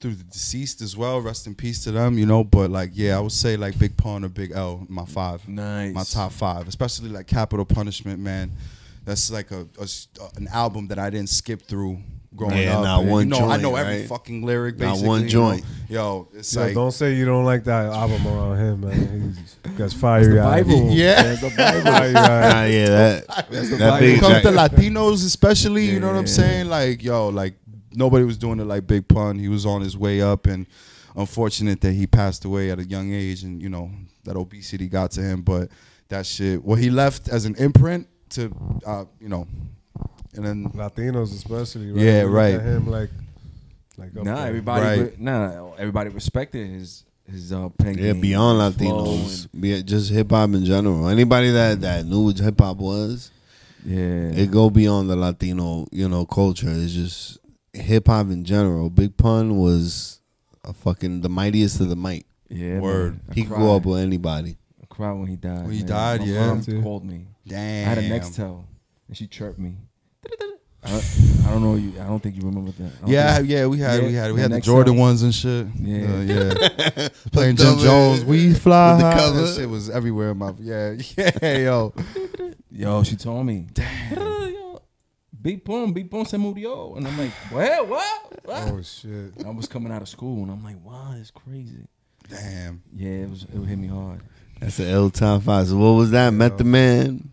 through 0.00 0.14
the 0.14 0.24
deceased 0.24 0.82
as 0.82 0.96
well. 0.96 1.20
Rest 1.20 1.46
in 1.46 1.54
peace 1.54 1.82
to 1.84 1.92
them, 1.92 2.18
you 2.18 2.26
know. 2.26 2.44
But 2.44 2.70
like, 2.70 2.90
yeah, 2.92 3.16
I 3.16 3.20
would 3.20 3.32
say 3.32 3.56
like 3.56 3.78
Big 3.78 3.96
Pun 3.96 4.24
or 4.24 4.28
Big 4.28 4.52
L, 4.52 4.86
my 4.88 5.06
five, 5.06 5.48
Nice. 5.48 5.94
my 5.94 6.04
top 6.04 6.32
five, 6.32 6.68
especially 6.68 7.08
like 7.08 7.26
Capital 7.26 7.64
Punishment, 7.64 8.20
man. 8.20 8.52
That's 9.04 9.30
like 9.30 9.50
a, 9.50 9.66
a 9.80 9.88
an 10.36 10.46
album 10.48 10.88
that 10.88 10.98
I 10.98 11.08
didn't 11.08 11.30
skip 11.30 11.62
through 11.62 11.98
growing 12.36 12.58
Yeah, 12.58 12.78
up. 12.78 12.84
not 12.84 13.00
And, 13.02 13.10
one 13.10 13.24
you 13.28 13.30
know, 13.40 13.48
I 13.50 13.56
know 13.58 13.76
every 13.76 13.98
right? 14.00 14.08
fucking 14.08 14.42
lyric. 14.42 14.78
Not 14.78 14.86
Basically, 14.92 15.08
one 15.08 15.20
you 15.20 15.24
know. 15.26 15.30
joint. 15.30 15.64
Yo, 15.88 16.28
it's 16.34 16.54
Yo, 16.54 16.60
like 16.62 16.74
don't 16.74 16.90
say 16.92 17.14
you 17.14 17.24
don't 17.24 17.44
like 17.44 17.64
that 17.64 17.86
album 17.86 18.26
around 18.26 18.58
him, 18.58 18.80
man. 18.80 19.34
He's 19.64 19.72
got 19.76 19.92
fiery 19.92 20.38
eyes. 20.40 20.64
Bible. 20.64 20.88
Yeah. 20.90 21.22
There's 21.22 21.40
the 21.40 21.50
Bible. 21.56 21.82
Fiery 21.92 22.12
Ah, 22.16 22.64
yeah, 22.64 22.86
that, 22.86 23.26
the 23.50 23.60
that 23.76 23.78
Bible. 23.78 23.98
big 23.98 24.22
When 24.22 24.32
it 24.36 24.42
comes 24.42 24.70
to 24.70 24.76
Latinos, 24.76 25.26
especially, 25.26 25.84
you 25.86 26.00
know 26.00 26.08
what 26.08 26.16
I'm 26.16 26.26
Yeah. 26.26 26.32
saying? 26.32 26.68
Like, 26.68 27.02
yo, 27.02 27.28
like 27.28 27.54
nobody 27.94 28.24
was 28.24 28.38
doing 28.38 28.58
it 28.60 28.64
like 28.64 28.86
Big 28.86 29.06
Pun. 29.08 29.38
He 29.38 29.48
was 29.48 29.66
on 29.66 29.82
his 29.82 29.96
way 29.98 30.22
up, 30.22 30.46
and 30.46 30.66
unfortunate 31.16 31.80
that 31.82 31.92
he 31.92 32.06
passed 32.06 32.44
away 32.44 32.70
at 32.70 32.78
a 32.78 32.84
young 32.84 33.12
age, 33.12 33.42
and 33.42 33.60
you 33.60 33.68
know 33.68 33.90
that 34.24 34.36
obesity 34.36 34.88
got 34.88 35.10
to 35.12 35.20
him. 35.20 35.42
But 35.42 35.68
that 36.08 36.24
shit, 36.26 36.64
well, 36.64 36.76
he 36.76 36.88
left 36.90 37.28
as 37.28 37.44
an 37.44 37.54
imprint 37.56 38.06
to, 38.30 38.50
uh, 38.86 39.04
you 39.20 39.28
know, 39.28 39.46
and 40.34 40.44
then 40.44 40.68
Latinos 40.72 41.32
especially. 41.34 41.92
Right? 41.92 42.02
Yeah, 42.02 42.24
We 42.24 42.30
right. 42.30 42.54
At 42.54 42.62
him 42.62 42.86
like, 42.88 43.10
like 43.98 44.16
up 44.16 44.24
Nah, 44.24 44.36
there. 44.36 44.46
everybody, 44.48 44.84
Right. 44.84 44.98
re- 45.00 45.16
nah, 45.18 45.72
everybody 45.78 46.10
respected 46.10 46.68
his 46.68 47.04
his 47.30 47.52
uh, 47.52 47.68
pen 47.70 47.96
Yeah, 47.98 48.12
game, 48.12 48.20
beyond 48.20 48.58
Latinos, 48.76 49.48
be 49.58 49.82
just 49.82 50.10
hip 50.10 50.30
hop 50.30 50.50
in 50.54 50.64
general. 50.64 51.08
Anybody 51.08 51.50
that 51.50 51.80
that 51.82 52.04
knew 52.06 52.24
what 52.24 52.38
hip 52.38 52.60
hop 52.60 52.78
was, 52.78 53.30
yeah, 53.84 53.96
it 54.30 54.50
go 54.50 54.70
beyond 54.70 55.08
the 55.10 55.16
Latino, 55.16 55.86
you 55.92 56.08
know, 56.08 56.26
culture. 56.26 56.68
It's 56.70 56.92
just 56.92 57.38
hip 57.72 58.06
hop 58.08 58.26
in 58.30 58.44
general. 58.44 58.90
Big 58.90 59.16
Pun 59.16 59.56
was 59.56 60.20
a 60.64 60.72
fucking 60.72 61.20
the 61.22 61.28
mightiest 61.28 61.80
of 61.80 61.88
the 61.88 61.96
might. 61.96 62.26
yeah. 62.48 62.80
Word. 62.80 63.12
man. 63.12 63.34
He 63.34 63.42
could 63.42 63.50
cried. 63.52 63.60
go 63.60 63.76
up 63.76 63.86
with 63.86 64.00
anybody. 64.00 64.56
I 64.82 64.86
cried 64.86 65.12
when 65.12 65.26
he 65.28 65.36
died. 65.36 65.62
When 65.62 65.72
he 65.72 65.78
man. 65.80 65.88
died, 65.88 66.20
My 66.20 66.26
yeah. 66.26 66.46
mom 66.46 66.60
Too. 66.62 66.82
called 66.82 67.04
me. 67.04 67.26
Damn. 67.46 67.86
I 67.86 67.88
had 67.88 67.98
a 67.98 68.02
Nextel, 68.02 68.64
and 69.08 69.16
she 69.16 69.26
chirped 69.26 69.58
me. 69.58 69.76
I 70.84 70.90
don't, 70.90 71.04
I 71.46 71.50
don't 71.52 71.62
know 71.62 71.74
you. 71.76 71.92
I 72.00 72.04
don't 72.06 72.20
think 72.20 72.34
you 72.36 72.42
remember 72.42 72.72
that. 72.72 72.92
Yeah, 73.06 73.36
think- 73.36 73.48
yeah, 73.50 73.66
we 73.66 73.78
had 73.78 74.00
Yeah, 74.02 74.06
we 74.08 74.14
had 74.14 74.32
we 74.32 74.40
had 74.40 74.50
the 74.50 74.60
Jordan 74.60 74.94
song. 74.94 74.98
ones 75.00 75.22
and 75.22 75.32
shit. 75.34 75.66
Yeah. 75.80 76.12
Uh, 76.12 76.20
yeah. 76.22 77.08
Playing 77.32 77.56
Jim 77.56 77.78
Jones, 77.78 78.24
we 78.24 78.52
fly. 78.52 78.94
with 78.96 79.02
the 79.04 79.10
cover. 79.12 79.40
That 79.42 79.54
shit 79.54 79.68
was 79.70 79.88
everywhere 79.90 80.30
in 80.30 80.38
my 80.38 80.52
yeah 80.58 80.94
yeah 81.16 81.56
yo. 81.58 81.94
Yo, 82.70 83.02
she 83.04 83.14
told 83.16 83.46
me. 83.46 83.66
Damn. 83.72 84.16
Yo. 84.18 84.82
Big 85.40 85.64
Pun, 85.64 85.92
Big 85.92 86.10
Pun 86.10 86.24
se 86.24 86.36
murió. 86.36 86.96
And 86.96 87.06
I'm 87.06 87.16
like, 87.18 87.32
what? 87.50 87.88
What? 87.88 88.44
What? 88.44 88.72
Oh 88.72 88.82
shit. 88.82 89.32
I 89.46 89.50
was 89.50 89.66
coming 89.68 89.92
out 89.92 90.02
of 90.02 90.08
school 90.08 90.42
and 90.42 90.50
I'm 90.50 90.64
like, 90.64 90.84
wow, 90.84 91.14
it's 91.16 91.30
crazy. 91.30 91.86
Damn. 92.28 92.82
Yeah, 92.94 93.10
it 93.24 93.30
was 93.30 93.44
it 93.44 93.66
hit 93.66 93.78
me 93.78 93.88
hard. 93.88 94.20
That's 94.60 94.76
the 94.78 94.88
L 94.88 95.10
top 95.10 95.42
five. 95.42 95.66
So 95.68 95.76
what 95.76 95.92
was 95.92 96.10
that? 96.12 96.30
Method 96.32 96.66
Man, 96.66 97.30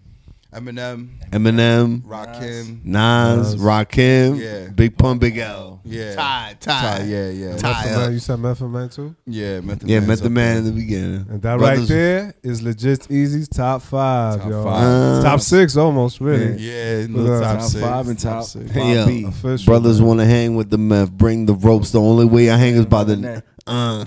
Eminem, 0.52 1.10
Eminem, 1.32 2.02
Rakim, 2.02 2.84
Nas, 2.84 3.56
Rakim, 3.56 4.40
Yeah. 4.40 4.70
Big 4.74 4.98
Pun, 4.98 5.20
Big 5.20 5.38
L. 5.38 5.80
yeah, 5.86 6.16
Ty, 6.16 6.56
Ty, 6.60 6.72
Ty, 6.98 7.04
yeah, 7.04 7.30
yeah, 7.30 7.56
Ty. 7.56 7.70
Method 7.86 7.98
Man, 8.00 8.14
you 8.14 8.20
said 8.20 8.40
Method 8.40 8.68
Man 8.70 8.90
too? 8.90 9.16
yeah. 9.28 9.60
Method 9.60 9.88
Yeah, 9.88 10.00
Man's 10.00 10.08
Method 10.08 10.32
Man 10.32 10.58
in 10.58 10.66
the 10.66 10.72
beginning. 10.72 11.28
And 11.30 11.42
that 11.44 11.60
Brothers- 11.60 11.80
right 11.82 11.88
there 11.88 12.34
is 12.42 12.64
legit 12.64 13.12
easy 13.12 13.46
top 13.46 13.84
five, 13.84 14.42
Top 14.42 14.50
yo. 14.50 14.64
five. 14.64 14.84
Uh, 14.84 15.22
top 15.24 15.40
six 15.42 15.78
almost, 15.78 16.20
really. 16.20 16.58
Yeah, 16.60 17.06
Look 17.08 17.28
no, 17.28 17.36
at 17.36 17.42
top, 17.44 17.60
top 17.60 17.70
six, 17.70 17.84
five 17.84 18.08
and 18.08 18.20
top- 18.20 18.44
six. 18.46 18.72
five. 18.72 18.84
Yeah. 18.86 19.06
B. 19.06 19.24
Official, 19.26 19.66
Brothers 19.72 20.02
want 20.02 20.20
to 20.20 20.26
hang 20.26 20.56
with 20.56 20.72
the 20.72 20.80
meth. 20.80 21.12
Bring 21.12 21.46
the 21.46 21.54
ropes. 21.54 21.92
The 21.92 22.02
only 22.02 22.26
way 22.26 22.50
I 22.50 22.58
hang 22.58 22.74
is 22.74 22.88
by 22.88 23.04
the 23.04 23.18
neck. 23.18 23.44
Uh, 23.70 24.06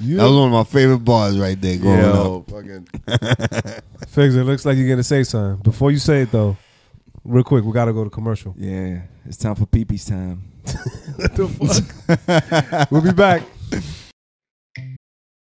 You, 0.00 0.16
that 0.16 0.24
was 0.24 0.32
one 0.32 0.46
of 0.48 0.52
my 0.52 0.64
favorite 0.64 0.98
bars 1.04 1.38
right 1.38 1.60
there 1.60 1.78
growing 1.78 2.00
up. 2.00 2.14
Yo, 2.14 2.44
fucking. 2.48 2.88
Figs, 4.08 4.34
it 4.36 4.44
looks 4.44 4.64
like 4.66 4.76
you're 4.76 4.88
gonna 4.88 5.02
say 5.02 5.22
something. 5.24 5.62
Before 5.62 5.90
you 5.90 5.98
say 5.98 6.22
it 6.22 6.32
though, 6.32 6.56
real 7.24 7.44
quick, 7.44 7.64
we 7.64 7.72
gotta 7.72 7.92
go 7.92 8.04
to 8.04 8.10
commercial. 8.10 8.54
Yeah, 8.58 9.02
it's 9.24 9.36
time 9.36 9.54
for 9.54 9.66
pee-pee's 9.66 10.04
time. 10.06 10.52
We'll 12.90 13.02
be 13.02 13.12
back. 13.12 13.42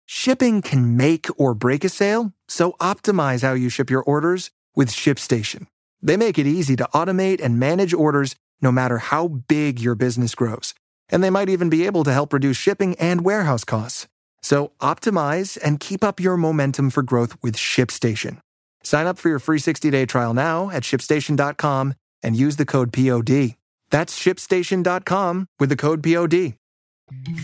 Shipping 0.07 0.63
can 0.63 0.97
make 0.97 1.27
or 1.39 1.55
break 1.55 1.85
a 1.85 1.89
sale, 1.89 2.33
so 2.49 2.73
optimize 2.81 3.43
how 3.43 3.55
you 3.55 3.69
ship 3.69 3.91
your 3.91 4.03
orders 4.03 4.51
with 4.75 4.91
ShipStation. 4.91 5.67
They 6.03 6.17
make 6.17 6.39
it 6.39 6.47
easy 6.47 6.77
to 6.77 6.89
automate 6.93 7.41
and 7.43 7.59
manage 7.59 7.95
orders 7.95 8.37
no 8.61 8.71
matter 8.73 8.99
how 8.99 9.29
big 9.29 9.81
your 9.81 9.95
business 9.95 10.35
grows. 10.35 10.75
And 11.13 11.23
they 11.23 11.31
might 11.31 11.49
even 11.49 11.69
be 11.69 11.87
able 11.87 12.03
to 12.05 12.13
help 12.13 12.33
reduce 12.33 12.57
shipping 12.57 12.97
and 12.97 13.25
warehouse 13.25 13.63
costs. 13.63 14.09
So 14.43 14.73
optimize 14.81 15.57
and 15.63 15.79
keep 15.79 16.03
up 16.03 16.19
your 16.19 16.37
momentum 16.37 16.91
for 16.91 17.05
growth 17.05 17.37
with 17.43 17.57
ShipStation. 17.57 18.39
Sign 18.83 19.07
up 19.07 19.19
for 19.19 19.29
your 19.29 19.39
free 19.39 19.61
60-day 19.61 20.07
trial 20.07 20.35
now 20.35 20.71
at 20.71 20.83
shipstation.com 20.83 21.95
and 22.25 22.35
use 22.35 22.57
the 22.57 22.67
code 22.67 22.93
POD. 22.93 23.55
That's 23.91 24.19
shipstation.com 24.19 25.47
with 25.61 25.69
the 25.69 25.77
code 25.77 26.03
POD. 26.03 26.55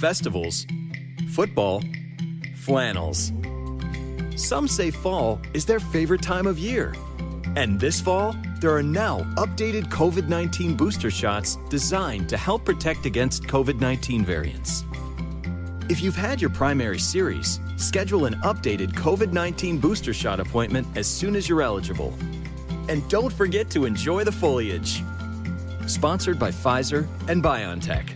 festivals, 0.01 0.67
football, 1.35 1.83
flannels. 2.57 3.33
Some 4.37 4.67
say 4.67 4.91
fall 4.91 5.41
is 5.53 5.67
their 5.67 5.81
favorite 5.81 6.23
time 6.23 6.47
of 6.47 6.59
year. 6.59 6.95
And 7.59 7.81
this 7.81 8.01
fall, 8.01 8.37
there 8.61 8.71
are 8.71 8.85
now 8.85 9.23
updated 9.35 9.89
COVID 9.89 10.29
19 10.29 10.77
booster 10.77 11.11
shots 11.11 11.59
designed 11.69 12.29
to 12.29 12.37
help 12.37 12.65
protect 12.65 13.05
against 13.05 13.43
COVID 13.49 13.81
19 13.81 14.25
variants. 14.25 14.85
If 15.89 16.01
you've 16.01 16.15
had 16.15 16.41
your 16.41 16.51
primary 16.51 17.01
series, 17.01 17.59
schedule 17.77 18.27
an 18.27 18.35
updated 18.43 18.93
COVID 18.93 19.33
19 19.33 19.79
booster 19.79 20.15
shot 20.15 20.39
appointment 20.39 20.87
as 20.97 21.09
soon 21.09 21.35
as 21.35 21.49
you're 21.49 21.61
eligible. 21.61 22.15
And 22.89 23.03
don't 23.09 23.33
forget 23.33 23.69
to 23.71 23.87
enjoy 23.87 24.23
the 24.23 24.31
foliage. 24.31 25.03
Sponsored 25.89 26.39
by 26.39 26.53
Pfizer 26.53 27.09
and 27.27 27.43
BioNTech. 27.43 28.09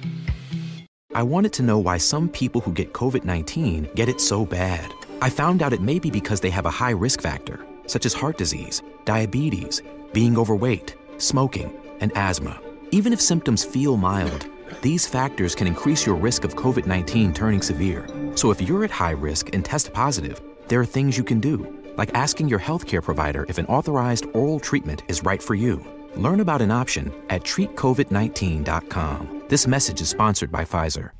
I 1.16 1.24
wanted 1.24 1.52
to 1.54 1.64
know 1.64 1.80
why 1.80 1.98
some 1.98 2.28
people 2.28 2.60
who 2.60 2.72
get 2.72 2.92
COVID 2.92 3.24
19 3.24 3.88
get 3.96 4.08
it 4.08 4.20
so 4.20 4.46
bad. 4.46 4.94
I 5.20 5.30
found 5.30 5.64
out 5.64 5.72
it 5.72 5.82
may 5.82 5.98
be 5.98 6.12
because 6.12 6.38
they 6.38 6.50
have 6.50 6.66
a 6.66 6.70
high 6.70 6.90
risk 6.92 7.20
factor, 7.20 7.66
such 7.88 8.06
as 8.06 8.14
heart 8.14 8.38
disease, 8.38 8.82
diabetes, 9.04 9.82
being 10.12 10.38
overweight, 10.38 10.96
smoking, 11.18 11.72
and 12.00 12.12
asthma. 12.16 12.60
Even 12.90 13.12
if 13.12 13.20
symptoms 13.20 13.64
feel 13.64 13.96
mild, 13.96 14.46
these 14.80 15.06
factors 15.06 15.54
can 15.54 15.66
increase 15.66 16.06
your 16.06 16.16
risk 16.16 16.44
of 16.44 16.56
COVID 16.56 16.86
19 16.86 17.32
turning 17.32 17.62
severe. 17.62 18.08
So 18.34 18.50
if 18.50 18.60
you're 18.60 18.84
at 18.84 18.90
high 18.90 19.12
risk 19.12 19.54
and 19.54 19.64
test 19.64 19.92
positive, 19.92 20.40
there 20.68 20.80
are 20.80 20.86
things 20.86 21.18
you 21.18 21.24
can 21.24 21.40
do, 21.40 21.82
like 21.96 22.14
asking 22.14 22.48
your 22.48 22.58
healthcare 22.58 23.02
provider 23.02 23.46
if 23.48 23.58
an 23.58 23.66
authorized 23.66 24.26
oral 24.34 24.60
treatment 24.60 25.02
is 25.08 25.22
right 25.22 25.42
for 25.42 25.54
you. 25.54 25.84
Learn 26.16 26.40
about 26.40 26.62
an 26.62 26.70
option 26.70 27.12
at 27.30 27.42
treatcovid19.com. 27.42 29.44
This 29.48 29.66
message 29.66 30.00
is 30.00 30.08
sponsored 30.08 30.50
by 30.50 30.64
Pfizer. 30.64 31.10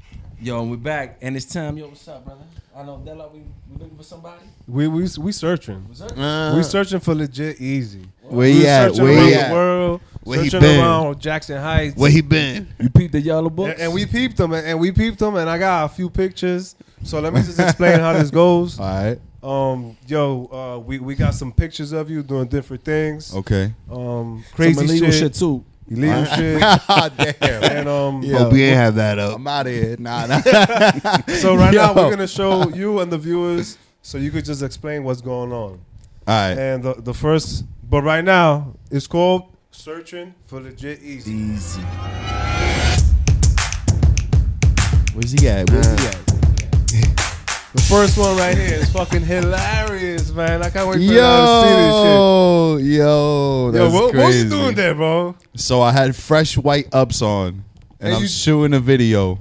Yo, 0.43 0.61
and 0.61 0.73
we're 0.73 0.77
back, 0.77 1.19
and 1.23 1.37
it's 1.37 1.47
time. 1.47 1.77
Yo, 1.77 1.87
what's 1.87 2.09
up, 2.09 2.25
brother? 2.25 2.43
I 2.77 2.83
know 2.83 3.01
Della, 3.05 3.29
we 3.29 3.43
we 3.71 3.79
looking 3.79 3.97
for 3.97 4.03
somebody. 4.03 4.43
We 4.67 4.89
we 4.89 5.07
we 5.19 5.31
searching. 5.31 5.87
Uh, 6.17 6.55
we 6.57 6.65
searching 6.65 6.99
for 6.99 7.15
legit 7.15 7.61
easy. 7.61 8.03
Where 8.23 8.49
he 8.49 8.67
at? 8.67 8.93
Where 8.97 9.23
he 9.23 9.35
at? 9.35 9.53
world. 9.53 10.01
Where 10.25 10.43
he 10.43 10.51
searching 10.51 10.69
been? 10.69 10.81
around 10.81 11.21
Jackson 11.21 11.59
Heights. 11.59 11.97
Where 11.97 12.11
he 12.11 12.23
been? 12.23 12.67
You 12.81 12.91
peeped 12.91 13.13
the 13.13 13.21
yellow 13.21 13.51
books, 13.51 13.75
and, 13.75 13.83
and 13.83 13.95
we 13.95 14.05
peeped 14.05 14.37
them, 14.37 14.53
and, 14.53 14.67
and 14.67 14.81
we 14.81 14.91
peeped 14.91 15.21
them, 15.21 15.37
and 15.37 15.49
I 15.49 15.59
got 15.59 15.85
a 15.85 15.89
few 15.89 16.11
pictures. 16.11 16.75
So 17.05 17.21
let 17.21 17.33
me 17.33 17.41
just 17.43 17.61
explain 17.61 18.01
how 18.01 18.13
this 18.13 18.33
goes. 18.33 18.81
All 18.81 18.87
right. 18.87 19.21
Um, 19.45 19.97
yo, 20.09 20.47
uh, 20.53 20.79
we 20.81 20.99
we 20.99 21.15
got 21.15 21.35
some 21.35 21.53
pictures 21.53 21.93
of 21.93 22.11
you 22.11 22.21
doing 22.25 22.49
different 22.49 22.83
things. 22.83 23.33
Okay. 23.33 23.73
Um, 23.89 24.45
crazy 24.55 24.75
Some 24.75 24.85
illegal 24.87 25.11
shit, 25.13 25.21
shit, 25.21 25.35
too. 25.35 25.65
Illegal 25.97 26.25
shit. 26.25 26.61
Damn. 27.41 27.65
And 27.65 27.89
um, 27.89 28.23
Yeah. 28.23 28.39
Hope 28.39 28.53
we 28.53 28.63
ain't 28.65 28.77
have 28.77 28.95
that 28.97 29.19
up. 29.19 29.37
I'm 29.37 29.47
out 29.47 29.67
of 29.67 29.73
here. 29.73 29.97
Nah, 29.99 30.27
nah. 30.27 30.41
so 31.35 31.55
right 31.55 31.75
now 31.75 31.95
Yo. 31.95 31.95
we're 31.95 32.11
gonna 32.11 32.27
show 32.27 32.69
you 32.71 33.01
and 33.01 33.11
the 33.13 33.19
viewers, 33.19 33.79
so 34.03 34.19
you 34.19 34.31
could 34.31 34.45
just 34.45 34.63
explain 34.63 35.05
what's 35.05 35.21
going 35.21 35.53
on. 35.53 35.73
All 35.73 35.79
right. 36.27 36.57
And 36.59 36.83
the 36.83 36.95
the 36.95 37.15
first, 37.15 37.65
but 37.89 38.03
right 38.03 38.25
now 38.25 38.75
it's 38.91 39.07
called 39.07 39.45
searching 39.71 40.35
for 40.47 40.61
legit 40.61 41.03
easy. 41.03 41.33
Easy. 41.33 41.83
Where's 45.15 45.33
he 45.33 45.49
at? 45.49 45.71
Where's 45.71 45.87
he 45.87 46.07
at? 46.07 47.22
The 47.75 47.81
first 47.83 48.19
one 48.19 48.37
right 48.37 48.57
here 48.57 48.75
is 48.81 48.91
fucking 48.93 49.23
hilarious, 49.23 50.31
man. 50.33 50.63
I 50.63 50.69
can't 50.69 50.89
wait 50.89 50.97
for 50.97 51.01
y'all 51.01 51.63
to 51.63 51.69
see 51.69 51.75
this 51.75 51.95
shit. 52.03 52.99
Yo, 52.99 53.07
yo, 53.07 53.67
Yo, 53.67 53.71
that's 53.71 53.95
what, 53.95 54.15
what 54.15 54.35
you 54.35 54.49
doing 54.49 54.75
there, 54.75 54.95
bro? 54.95 55.35
So 55.57 55.81
I 55.81 55.91
had 55.93 56.15
fresh 56.15 56.59
white 56.59 56.89
ups 56.93 57.23
on, 57.23 57.49
and, 57.49 57.65
And 58.01 58.15
I'm 58.17 58.23
you- 58.23 58.29
shooting 58.29 58.75
a 58.75 58.81
video, 58.81 59.39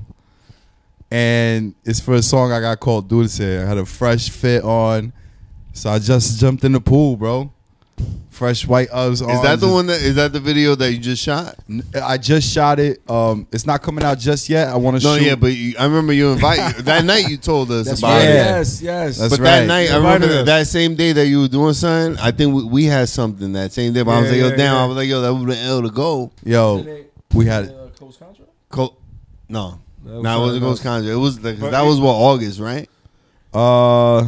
and 1.10 1.76
it's 1.84 2.00
for 2.00 2.13
a 2.13 2.22
song 2.22 2.54
I 2.54 2.62
got 2.62 2.80
called 2.80 3.10
Dulce. 3.10 3.41
I 3.41 3.65
had 3.65 3.78
a 3.78 3.86
fresh 3.86 4.30
fit 4.30 4.63
on, 4.63 5.12
so 5.74 5.89
I 5.89 6.00
just 6.00 6.39
jumped 6.39 6.63
in 6.63 6.72
the 6.72 6.80
pool, 6.82 7.17
bro. 7.17 7.52
Fresh 8.30 8.66
white 8.66 8.88
ups. 8.92 9.22
Is 9.22 9.42
that 9.44 9.60
the 9.60 9.68
one 9.68 9.86
that 9.88 10.02
is 10.02 10.16
that 10.16 10.34
the 10.34 10.40
video 10.40 10.74
that 10.74 10.92
you 10.92 10.98
just 10.98 11.22
shot? 11.22 11.54
I 11.94 12.18
just 12.18 12.52
shot 12.52 12.80
it. 12.80 13.00
Um, 13.08 13.46
it's 13.52 13.68
not 13.68 13.84
coming 13.84 14.04
out 14.04 14.18
just 14.18 14.50
yet. 14.50 14.70
I 14.70 14.78
want 14.78 15.00
to 15.00 15.04
No, 15.04 15.16
shoot. 15.18 15.26
yeah, 15.26 15.36
but 15.36 15.54
you, 15.54 15.76
I 15.78 15.84
remember 15.86 16.12
you 16.12 16.32
invite 16.32 16.76
that 16.86 17.06
night. 17.06 17.30
You 17.30 17.38
told 17.38 17.70
us 17.72 17.86
That's 17.86 18.00
about 18.00 18.14
right. 18.18 18.24
it. 18.24 18.34
Yes, 18.34 18.82
yes. 18.82 19.18
That's 19.20 19.38
but 19.38 19.44
that 19.44 19.68
night, 19.68 19.90
You 19.90 19.94
I 19.94 19.98
remember 19.98 20.26
that, 20.28 20.40
us. 20.40 20.46
that 20.48 20.68
same 20.68 20.96
day 20.96 21.12
that 21.14 21.28
you 21.28 21.42
were 21.42 21.48
doing 21.50 21.74
something. 21.74 22.18
I 22.24 22.32
think 22.32 22.56
we, 22.56 22.64
we 22.64 22.84
had 22.86 23.10
something 23.10 23.54
that 23.54 23.74
same 23.74 23.94
day. 23.94 24.02
But 24.02 24.12
I 24.12 24.22
was 24.22 24.30
like, 24.32 24.40
yo, 24.40 24.48
yeah, 24.50 24.56
damn. 24.56 24.74
yeah. 24.76 24.84
I 24.84 24.86
was 24.88 24.98
like, 24.98 25.08
yo, 25.10 25.22
that 25.22 25.32
would 25.34 25.40
have 25.50 25.58
been 25.58 25.66
L 25.68 25.82
to 25.84 25.90
go. 25.92 26.32
Yo, 26.44 27.04
we 27.36 27.46
had 27.46 27.66
Uh, 27.66 27.90
Coach 28.00 28.18
Contra? 28.18 28.46
Co- 28.70 28.96
no, 29.50 29.80
That 30.04 30.14
was 30.14 30.24
no, 30.24 30.38
it 30.38 30.40
wasn't 30.40 30.54
something 30.54 30.60
Ghost. 30.62 30.84
Conjure. 30.84 31.12
It 31.12 31.16
was 31.18 31.44
like, 31.44 31.54
'cause 31.56 31.62
But 31.62 31.72
that 31.72 31.82
was 31.84 32.00
what 32.00 32.14
August, 32.14 32.60
right? 32.60 32.90
uh 33.54 34.26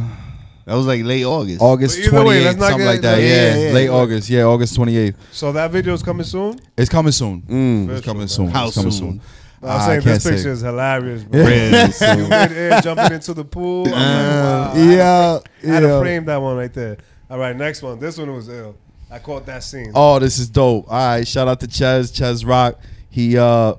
That 0.66 0.74
was 0.74 0.86
like 0.86 1.04
late 1.04 1.24
August. 1.24 1.60
August 1.60 1.98
But 1.98 2.06
either 2.14 2.24
way, 2.24 2.40
28th, 2.40 2.44
let's 2.44 2.58
not 2.58 2.68
something 2.70 2.78
get- 2.86 2.92
like 2.92 3.00
that. 3.02 3.18
yeah, 3.20 3.26
Yeah, 3.28 3.54
yeah, 3.56 3.66
yeah. 3.68 3.72
late 3.74 3.88
August. 3.88 4.30
Yeah, 4.30 4.42
August 4.44 4.76
28th. 4.78 5.14
So 5.32 5.52
that 5.52 5.70
video 5.70 5.92
is 5.94 6.02
coming 6.02 6.24
soon. 6.24 6.58
It's 6.76 6.88
coming 6.90 7.12
soon. 7.12 7.42
Mm. 7.42 7.90
It's 7.90 8.06
coming 8.06 8.26
soon. 8.28 8.48
How 8.48 8.66
it's 8.68 8.76
coming 8.76 8.90
soon? 8.90 9.10
soon. 9.12 9.20
I'm 9.62 9.68
Ah, 9.70 9.76
I 9.82 9.86
saying 9.86 10.00
can't 10.02 10.14
this 10.14 10.22
say. 10.24 10.30
picture 10.32 10.50
is 10.52 10.60
hilarious, 10.60 11.24
bro. 11.24 11.40
Real 11.44 11.86
you 11.86 11.92
soon. 11.92 12.28
mid 12.28 12.52
air 12.52 12.80
jumping 12.82 13.12
into 13.12 13.32
the 13.34 13.44
pool. 13.44 13.86
I'm 13.86 13.92
like, 13.92 13.98
wow. 14.00 14.72
I 14.74 14.74
had 14.74 14.74
to 14.74 14.90
Yeah, 14.94 15.38
I 15.70 15.74
had 15.74 15.80
to 15.80 15.86
yeah. 15.88 16.00
frame 16.00 16.24
that 16.26 16.36
one 16.36 16.56
right 16.56 16.72
there. 16.72 16.96
All 17.30 17.38
right, 17.38 17.56
next 17.56 17.82
one. 17.82 17.98
This 17.98 18.18
one 18.18 18.32
was 18.34 18.48
ill. 18.48 18.74
I 19.10 19.18
caught 19.20 19.46
that 19.46 19.62
scene. 19.62 19.92
Oh, 19.94 20.18
this 20.18 20.38
is 20.38 20.48
dope. 20.48 20.86
All 20.88 20.94
right, 20.96 21.26
shout 21.26 21.46
out 21.48 21.60
to 21.60 21.66
Ches, 21.66 22.10
Ches 22.10 22.42
Rock. 22.44 22.78
He 23.10 23.36
uh 23.38 23.74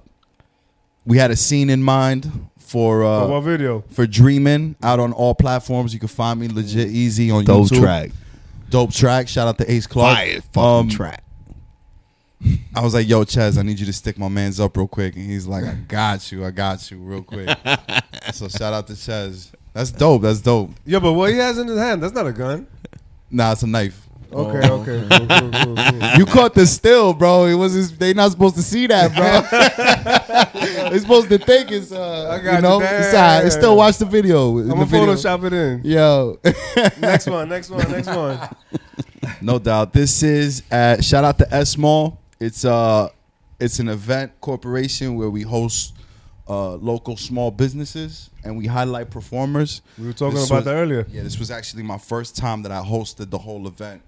we 1.06 1.18
had 1.18 1.30
a 1.32 1.36
scene 1.36 1.70
in 1.70 1.84
mind 1.84 2.32
for 2.66 3.03
uh 3.03 3.22
For 3.26 3.32
what 3.34 3.41
video? 3.41 3.84
for 3.89 4.05
dreaming 4.07 4.76
out 4.84 4.99
on 4.99 5.13
all 5.13 5.36
platforms. 5.36 5.93
You 5.93 5.99
can 5.99 6.07
find 6.09 6.39
me 6.39 6.47
legit 6.47 6.89
easy 6.89 7.32
on 7.32 7.45
Dope 7.45 7.68
YouTube. 7.68 7.80
track. 7.82 8.11
Dope 8.70 8.91
track. 8.93 9.28
Shout 9.28 9.47
out 9.47 9.57
to 9.59 9.72
Ace 9.72 9.88
Clark. 9.88 10.16
Fire 10.18 10.41
fucking 10.53 10.61
Um, 10.63 10.89
track. 10.89 11.24
I 12.76 12.82
was 12.82 12.93
like, 12.93 13.07
"Yo, 13.07 13.24
Chaz, 13.24 13.57
I 13.57 13.61
need 13.63 13.80
you 13.80 13.86
to 13.86 13.93
stick 13.93 14.20
my 14.20 14.28
man's 14.28 14.59
up 14.59 14.76
real 14.78 14.88
quick," 14.88 15.16
and 15.16 15.26
he's 15.26 15.47
like, 15.47 15.63
"I 15.63 15.74
got 15.88 16.32
you, 16.32 16.45
I 16.45 16.51
got 16.51 16.91
you, 16.91 16.97
real 16.97 17.24
quick." 17.24 17.47
so 18.34 18.47
shout 18.49 18.74
out 18.74 18.88
to 18.88 18.93
Chaz. 18.93 19.51
That's 19.74 19.91
dope. 19.91 20.22
That's 20.22 20.41
dope. 20.41 20.72
Yeah, 20.86 20.99
but 20.99 21.13
what 21.13 21.32
he 21.32 21.38
has 21.38 21.57
in 21.57 21.68
his 21.68 21.78
hand, 21.80 22.03
that's 22.03 22.13
not 22.13 22.28
a 22.28 22.34
gun. 22.34 22.68
Nah, 23.32 23.53
it's 23.53 23.63
a 23.63 23.68
knife. 23.68 24.05
Okay, 24.36 24.70
okay. 24.70 25.08
Cool, 25.10 25.28
cool, 25.28 25.52
cool, 25.52 25.76
cool. 25.76 26.10
You 26.18 26.26
caught 26.26 26.54
the 26.54 26.66
still, 26.66 27.14
bro. 27.14 27.46
It 27.46 27.54
was. 27.54 27.98
They 27.98 28.14
not 28.14 28.32
supposed 28.32 28.56
to 28.56 28.62
see 28.64 28.86
that, 28.88 29.16
bro. 29.16 30.90
They're 30.90 31.00
supposed 31.00 31.30
to 31.30 31.38
think 31.38 31.72
it's. 31.72 31.92
Uh, 31.92 32.30
I 32.32 32.44
got 32.44 32.56
you 32.56 32.62
know, 32.62 32.80
you. 32.80 32.86
it's 32.86 33.14
alright. 33.14 33.46
It's 33.46 33.56
still 33.56 33.78
watch 33.78 33.98
the 33.98 34.06
video. 34.06 34.58
I'm 34.60 34.68
gonna. 34.70 34.86
Photoshop 34.86 35.46
it 35.46 35.54
in. 35.54 35.82
Yo. 35.86 36.38
next 37.00 37.28
one, 37.28 37.48
next 37.48 37.70
one, 37.70 37.90
next 37.90 38.08
one. 38.08 38.40
No 39.42 39.58
doubt. 39.58 39.94
This 39.94 40.22
is 40.22 40.64
at 40.70 41.04
shout 41.04 41.24
out 41.24 41.38
to 41.38 41.54
S 41.54 41.78
Mall. 41.78 42.20
It's 42.40 42.66
uh 42.66 43.10
it's 43.60 43.80
an 43.80 43.88
event 43.88 44.34
corporation 44.42 45.16
where 45.16 45.30
we 45.30 45.44
host 45.44 45.94
uh 46.50 46.74
local 46.76 47.16
small 47.16 47.52
businesses 47.52 48.30
and 48.44 48.58
we 48.58 48.68
highlight 48.68 49.10
performers. 49.10 49.82
We 49.98 50.08
were 50.08 50.14
talking 50.14 50.36
This 50.36 50.48
about 50.48 50.58
was- 50.58 50.66
that 50.66 50.76
earlier. 50.76 51.06
Yeah, 51.10 51.24
this 51.24 51.40
was 51.40 51.52
actually 51.52 51.84
my 51.84 51.98
first 51.98 52.36
time 52.36 52.64
that 52.64 52.72
I 52.72 52.82
hosted 52.84 53.30
the 53.30 53.38
whole 53.40 53.66
event. 53.68 54.02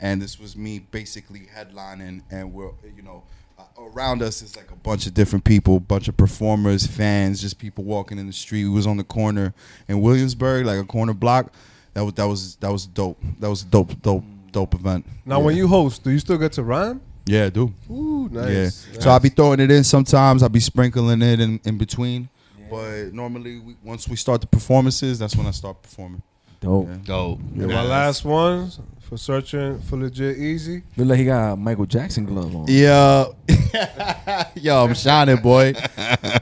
And 0.00 0.20
this 0.20 0.38
was 0.38 0.56
me 0.56 0.78
basically 0.80 1.48
headlining 1.56 2.22
and 2.30 2.52
we're 2.52 2.70
you 2.96 3.02
know 3.02 3.22
uh, 3.58 3.62
around 3.78 4.22
us 4.22 4.42
is 4.42 4.56
like 4.56 4.70
a 4.70 4.76
bunch 4.76 5.06
of 5.06 5.14
different 5.14 5.44
people, 5.44 5.78
bunch 5.80 6.08
of 6.08 6.16
performers, 6.16 6.86
fans, 6.86 7.40
just 7.40 7.58
people 7.58 7.84
walking 7.84 8.18
in 8.18 8.26
the 8.26 8.32
street. 8.32 8.64
We 8.64 8.70
was 8.70 8.86
on 8.86 8.96
the 8.96 9.04
corner 9.04 9.54
in 9.88 10.00
Williamsburg, 10.00 10.66
like 10.66 10.78
a 10.78 10.84
corner 10.84 11.14
block. 11.14 11.52
That 11.94 12.04
was 12.04 12.14
that 12.14 12.24
was 12.26 12.56
that 12.56 12.72
was 12.72 12.86
dope. 12.86 13.18
That 13.38 13.48
was 13.48 13.62
dope, 13.62 14.00
dope, 14.02 14.24
dope 14.50 14.74
event. 14.74 15.06
Now, 15.24 15.38
Yeah. 15.38 15.44
when 15.46 15.56
you 15.56 15.68
host, 15.68 16.02
do 16.02 16.10
you 16.10 16.18
still 16.18 16.38
get 16.38 16.52
to 16.52 16.62
rhyme? 16.64 17.00
Yeah, 17.26 17.46
I 17.46 17.50
do. 17.50 17.72
Ooh, 17.90 18.28
nice. 18.30 18.48
Yeah. 18.50 18.62
nice. 18.64 18.86
So 19.00 19.10
I'll 19.10 19.20
be 19.20 19.30
throwing 19.30 19.60
it 19.60 19.70
in 19.70 19.82
sometimes. 19.84 20.42
I'll 20.42 20.48
be 20.50 20.60
sprinkling 20.60 21.22
it 21.22 21.40
in, 21.40 21.58
in 21.64 21.78
between. 21.78 22.28
But 22.68 23.12
normally, 23.14 23.60
we, 23.60 23.76
once 23.82 24.08
we 24.08 24.16
start 24.16 24.40
the 24.40 24.46
performances, 24.46 25.18
that's 25.20 25.36
when 25.36 25.46
I 25.46 25.52
start 25.52 25.80
performing. 25.82 26.22
Dope. 26.64 26.88
Yeah. 26.88 26.96
Dope. 27.04 27.40
And 27.56 27.68
my 27.68 27.82
last 27.82 28.24
one 28.24 28.70
for 29.00 29.16
searching 29.18 29.78
for 29.82 29.96
legit 29.96 30.38
easy. 30.38 30.82
Look 30.96 31.08
like 31.08 31.18
he 31.18 31.26
got 31.26 31.52
a 31.52 31.56
Michael 31.56 31.86
Jackson 31.86 32.24
glove 32.24 32.54
on. 32.56 32.64
Yeah. 32.68 33.26
Yo, 34.54 34.84
I'm 34.84 34.94
shining, 34.94 35.36
boy. 35.38 35.74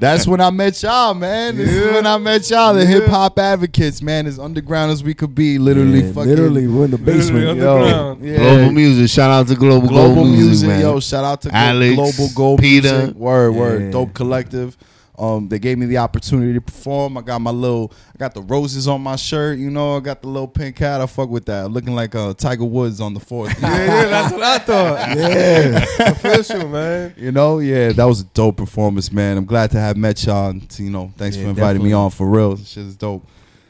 That's 0.00 0.26
when 0.26 0.40
I 0.40 0.50
met 0.50 0.80
y'all, 0.82 1.14
man. 1.14 1.56
This 1.56 1.70
is 1.70 1.92
when 1.92 2.06
I 2.06 2.18
met 2.18 2.48
y'all, 2.50 2.74
the 2.74 2.80
Yeah. 2.82 2.86
hip 2.86 3.06
hop 3.06 3.38
advocates, 3.38 4.00
man. 4.02 4.26
As 4.26 4.38
underground 4.38 4.92
as 4.92 5.02
we 5.02 5.14
could 5.14 5.34
be, 5.34 5.58
literally 5.58 6.02
Yeah, 6.02 6.12
fucking. 6.12 6.28
literally, 6.30 6.66
we're 6.68 6.84
in 6.84 6.90
the 6.92 6.98
basement. 6.98 7.56
Yo, 7.58 8.16
yeah. 8.20 8.36
Global 8.36 8.70
music. 8.72 9.08
Shout 9.10 9.30
out 9.30 9.48
to 9.48 9.54
Global, 9.54 9.88
Global 9.88 10.14
Gold 10.16 10.26
music, 10.28 10.46
Music, 10.46 10.68
man. 10.68 10.80
yo. 10.82 11.00
Shout 11.00 11.24
out 11.24 11.40
to 11.42 11.48
Glo- 11.48 11.58
Alex, 11.58 11.94
Global 11.96 12.28
Gold 12.34 12.60
Peter. 12.60 12.98
Music. 12.98 13.16
Word, 13.16 13.50
word. 13.52 13.82
Yeah. 13.84 13.90
Dope 13.90 14.14
Collective. 14.14 14.76
Um, 15.22 15.48
they 15.48 15.60
gave 15.60 15.78
me 15.78 15.86
the 15.86 15.98
opportunity 15.98 16.52
to 16.54 16.60
perform. 16.60 17.16
I 17.16 17.20
got 17.20 17.40
my 17.40 17.52
little, 17.52 17.92
I 18.12 18.18
got 18.18 18.34
the 18.34 18.42
roses 18.42 18.88
on 18.88 19.02
my 19.02 19.14
shirt. 19.14 19.56
You 19.56 19.70
know, 19.70 19.96
I 19.96 20.00
got 20.00 20.20
the 20.20 20.26
little 20.26 20.48
pink 20.48 20.78
hat. 20.78 21.00
I 21.00 21.06
fuck 21.06 21.28
with 21.28 21.44
that. 21.46 21.70
Looking 21.70 21.94
like 21.94 22.16
uh, 22.16 22.34
Tiger 22.34 22.64
Woods 22.64 23.00
on 23.00 23.14
the 23.14 23.20
fourth. 23.20 23.52
Yeah, 23.62 23.76
yeah, 23.86 24.04
that's 24.06 24.32
what 24.34 24.42
I 24.42 24.58
thought. 24.58 25.16
yeah. 25.16 26.10
Official, 26.10 26.68
man. 26.68 27.14
You 27.16 27.30
know, 27.30 27.60
yeah, 27.60 27.92
that 27.92 28.04
was 28.04 28.22
a 28.22 28.24
dope 28.24 28.56
performance, 28.56 29.12
man. 29.12 29.36
I'm 29.36 29.44
glad 29.44 29.70
to 29.70 29.78
have 29.78 29.96
met 29.96 30.24
y'all. 30.26 30.50
And, 30.50 30.68
to, 30.70 30.82
you 30.82 30.90
know, 30.90 31.12
thanks 31.16 31.36
Yeah, 31.36 31.44
for 31.44 31.50
inviting 31.50 31.84
me 31.84 31.92
on 31.92 32.10
for 32.10 32.28
real. 32.28 32.56
This 32.56 32.68
shit 32.70 32.84
is 32.86 32.96
dope. 32.96 33.24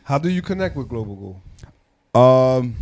How 0.05 0.17
do 0.17 0.31
you 0.31 0.41
connect 0.41 0.75
with 0.75 0.89
Global 0.89 1.37
Gold? 2.15 2.59
Um, 2.63 2.77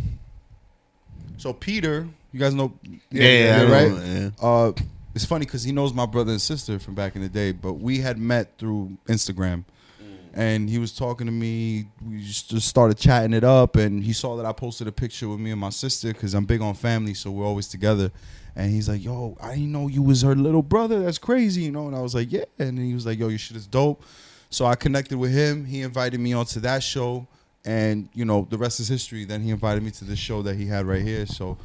so 1.39 1.53
Peter, 1.53 2.07
you 2.33 2.39
guys 2.39 2.55
know, 2.55 2.73
Yeah, 3.11 3.59
I 3.61 3.65
know, 3.65 3.73
right? 3.73 4.07
yeah. 4.07 4.31
Uh, 4.41 4.73
it's 5.15 5.25
funny 5.25 5.45
because 5.45 5.65
he 5.65 5.73
knows 5.73 5.93
my 5.93 6.07
brother 6.07 6.33
and 6.33 6.41
sister 6.41 6.79
from 6.79 6.95
back 6.95 7.17
in 7.17 7.23
the 7.23 7.29
day, 7.29 7.53
but 7.53 7.75
we 7.75 7.99
had 7.99 8.19
met 8.19 8.59
through 8.59 8.97
Instagram, 9.07 9.65
mm. 10.03 10.17
and 10.35 10.71
he 10.71 10.79
was 10.79 10.93
talking 10.93 11.27
to 11.27 11.33
me. 11.33 11.87
We 12.07 12.23
just 12.23 12.51
just 12.51 12.69
started 12.69 12.97
chatting 12.97 13.33
it 13.33 13.45
up, 13.45 13.77
and 13.77 14.05
he 14.05 14.13
saw 14.13 14.37
that 14.37 14.47
I 14.47 14.53
posted 14.53 14.87
a 14.87 14.93
picture 14.93 15.29
with 15.29 15.41
me 15.41 15.51
and 15.51 15.61
my 15.61 15.71
sister 15.71 16.09
because 16.09 16.35
I'm 16.35 16.45
big 16.45 16.61
on 16.61 16.75
family, 16.75 17.15
so 17.15 17.31
we're 17.31 17.47
always 17.47 17.69
together. 17.69 18.13
And 18.55 18.71
he's 18.71 18.89
like, 18.89 19.03
"Yo, 19.03 19.37
I 19.41 19.55
didn't 19.55 19.73
know 19.73 19.89
you 19.89 20.03
was 20.03 20.23
her 20.23 20.35
little 20.35 20.63
brother. 20.63 21.03
That's 21.03 21.19
crazy, 21.19 21.63
you 21.63 21.73
know." 21.73 21.87
And 21.87 21.97
I 21.97 22.01
was 22.01 22.15
like, 22.15 22.31
"Yeah," 22.31 22.45
and 22.59 22.79
he 22.79 22.95
was 22.95 23.07
like, 23.07 23.19
"Yo, 23.19 23.29
your 23.29 23.39
shit 23.39 23.57
is 23.57 23.67
dope." 23.67 24.03
So 24.51 24.67
I 24.67 24.75
connected 24.75 25.17
with 25.17 25.33
him. 25.33 25.65
He 25.65 25.83
invited 25.83 26.19
me 26.19 26.33
onto 26.33 26.59
that 26.61 26.83
show, 26.83 27.29
and 27.65 28.09
you 28.15 28.25
know 28.25 28.47
the 28.51 28.59
rest 28.59 28.81
is 28.81 28.89
history. 28.89 29.25
Then 29.25 29.41
he 29.43 29.51
invited 29.51 29.83
me 29.83 29.91
to 29.93 30.05
this 30.05 30.19
show 30.19 30.43
that 30.43 30.57
he 30.57 30.67
had 30.67 30.87
right 30.87 31.03
here. 31.03 31.27
So, 31.27 31.57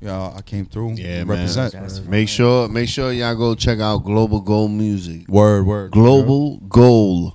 yeah, 0.00 0.32
I 0.36 0.42
came 0.42 0.66
through. 0.66 0.94
Yeah, 0.94 1.24
represent. 1.26 1.74
man. 1.74 2.10
Make 2.10 2.28
sure, 2.28 2.68
make 2.68 2.88
sure 2.88 3.12
y'all 3.12 3.34
go 3.34 3.54
check 3.54 3.80
out 3.80 3.98
Global 3.98 4.40
Gold 4.40 4.70
Music. 4.70 5.26
Word, 5.28 5.66
word. 5.66 5.90
Global 5.92 6.58
Gold 6.68 7.32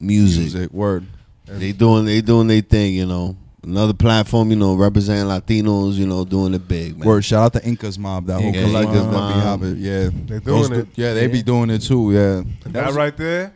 Music. 0.00 0.40
Music, 0.40 0.72
word. 0.72 1.06
They 1.46 1.72
doing, 1.72 2.04
they 2.04 2.20
doing 2.20 2.48
their 2.48 2.60
thing. 2.60 2.94
You 2.94 3.06
know, 3.06 3.36
another 3.62 3.92
platform. 3.94 4.50
You 4.50 4.56
know, 4.56 4.74
representing 4.74 5.26
Latinos. 5.26 5.94
You 5.94 6.06
know, 6.06 6.24
doing 6.24 6.54
it 6.54 6.66
big. 6.66 6.98
Man. 6.98 7.06
Word. 7.06 7.24
Shout 7.24 7.44
out 7.44 7.52
to 7.60 7.66
Incas 7.68 7.98
Mob, 7.98 8.26
that 8.26 8.34
whole 8.40 8.42
Incas 8.44 8.64
collective 8.64 9.04
that 9.04 9.12
Mob. 9.12 9.60
be. 9.60 9.68
Yeah, 9.68 10.08
They 10.26 10.38
doing 10.40 10.68
du- 10.70 10.78
it. 10.80 10.88
Yeah, 10.96 11.14
they 11.14 11.26
be 11.28 11.42
doing 11.42 11.70
it 11.70 11.82
too. 11.82 12.12
Yeah. 12.12 12.42
And 12.64 12.74
that 12.74 12.94
right 12.94 13.16
there 13.16 13.52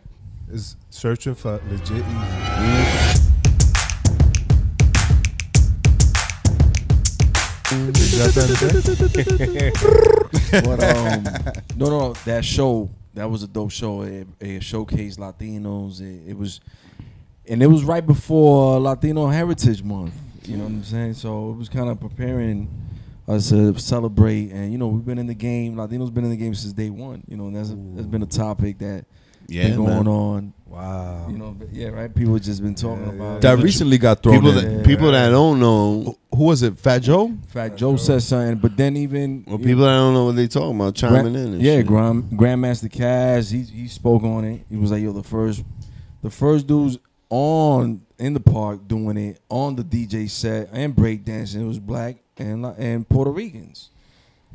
is 0.50 0.76
searching 0.90 1.34
for 1.34 1.60
legit 1.68 2.04
easy. 2.04 3.29
But 10.64 10.82
um, 10.82 11.22
no, 11.76 11.86
no, 11.86 12.12
that 12.24 12.44
show 12.44 12.90
that 13.14 13.30
was 13.30 13.42
a 13.42 13.48
dope 13.48 13.70
show. 13.70 14.02
It, 14.02 14.26
it 14.40 14.62
showcased 14.62 15.18
Latinos. 15.18 16.00
It, 16.00 16.30
it 16.30 16.36
was, 16.36 16.60
and 17.48 17.62
it 17.62 17.68
was 17.68 17.84
right 17.84 18.04
before 18.04 18.80
Latino 18.80 19.28
Heritage 19.28 19.82
Month. 19.82 20.14
You 20.46 20.56
know 20.56 20.64
what 20.64 20.72
I'm 20.72 20.84
saying? 20.84 21.14
So 21.14 21.50
it 21.50 21.56
was 21.56 21.68
kind 21.68 21.88
of 21.88 22.00
preparing 22.00 22.68
us 23.28 23.50
to 23.50 23.78
celebrate. 23.78 24.50
And 24.50 24.72
you 24.72 24.78
know, 24.78 24.88
we've 24.88 25.04
been 25.04 25.18
in 25.18 25.28
the 25.28 25.34
game. 25.34 25.76
Latinos 25.76 26.12
been 26.12 26.24
in 26.24 26.30
the 26.30 26.36
game 26.36 26.54
since 26.54 26.72
day 26.72 26.90
one. 26.90 27.22
You 27.28 27.36
know, 27.36 27.46
and 27.46 27.56
that's, 27.56 27.68
that's 27.70 28.08
been 28.08 28.22
a 28.22 28.26
topic 28.26 28.78
that 28.78 29.04
Yeah, 29.50 29.68
been 29.68 29.76
going 29.76 29.88
man. 29.90 30.06
on. 30.08 30.54
Wow. 30.66 31.26
You 31.28 31.36
know, 31.36 31.50
but 31.58 31.72
yeah, 31.72 31.88
right. 31.88 32.14
People 32.14 32.38
just 32.38 32.62
been 32.62 32.76
talking 32.76 33.08
about 33.08 33.40
That 33.40 33.58
it. 33.58 33.62
recently 33.62 33.98
got 33.98 34.22
thrown 34.22 34.36
People 34.36 34.56
in. 34.56 34.76
that 34.78 34.86
people 34.86 35.10
that 35.10 35.30
don't 35.30 35.58
know, 35.58 36.16
Who 36.34 36.44
was 36.44 36.62
it? 36.62 36.78
Fat 36.78 37.00
Joe? 37.00 37.36
Fat 37.48 37.76
Joe 37.76 37.96
said 37.96 38.22
something, 38.22 38.56
but 38.58 38.76
then 38.76 38.96
even 38.96 39.44
or 39.48 39.58
you 39.58 39.64
people 39.64 39.82
that 39.82 39.94
don't 39.94 40.14
know 40.14 40.26
what 40.26 40.36
they 40.36 40.46
talking 40.46 40.76
about, 40.76 40.94
chiming 40.94 41.22
Grand- 41.32 41.36
in. 41.36 41.52
And 41.54 41.62
yeah, 41.62 41.78
shit. 41.78 41.86
Grand, 41.86 42.24
Grandmaster 42.30 42.88
Caz, 42.88 43.50
he 43.50 43.62
he 43.62 43.88
spoke 43.88 44.22
on 44.22 44.44
it. 44.44 44.64
He 44.70 44.76
was 44.76 44.92
like, 44.92 45.02
"Yo, 45.02 45.12
the 45.12 45.24
first, 45.24 45.64
the 46.22 46.30
first 46.30 46.68
dudes 46.68 46.98
on 47.30 48.02
in 48.18 48.34
the 48.34 48.40
park 48.40 48.86
doing 48.86 49.16
it 49.16 49.40
on 49.48 49.74
the 49.76 49.82
DJ 49.82 50.30
set 50.30 50.68
and 50.72 50.94
breakdancing. 50.94 51.62
It 51.62 51.66
was 51.66 51.78
black 51.80 52.16
and 52.38 52.64
and 52.78 53.08
Puerto 53.08 53.32
Ricans. 53.32 53.90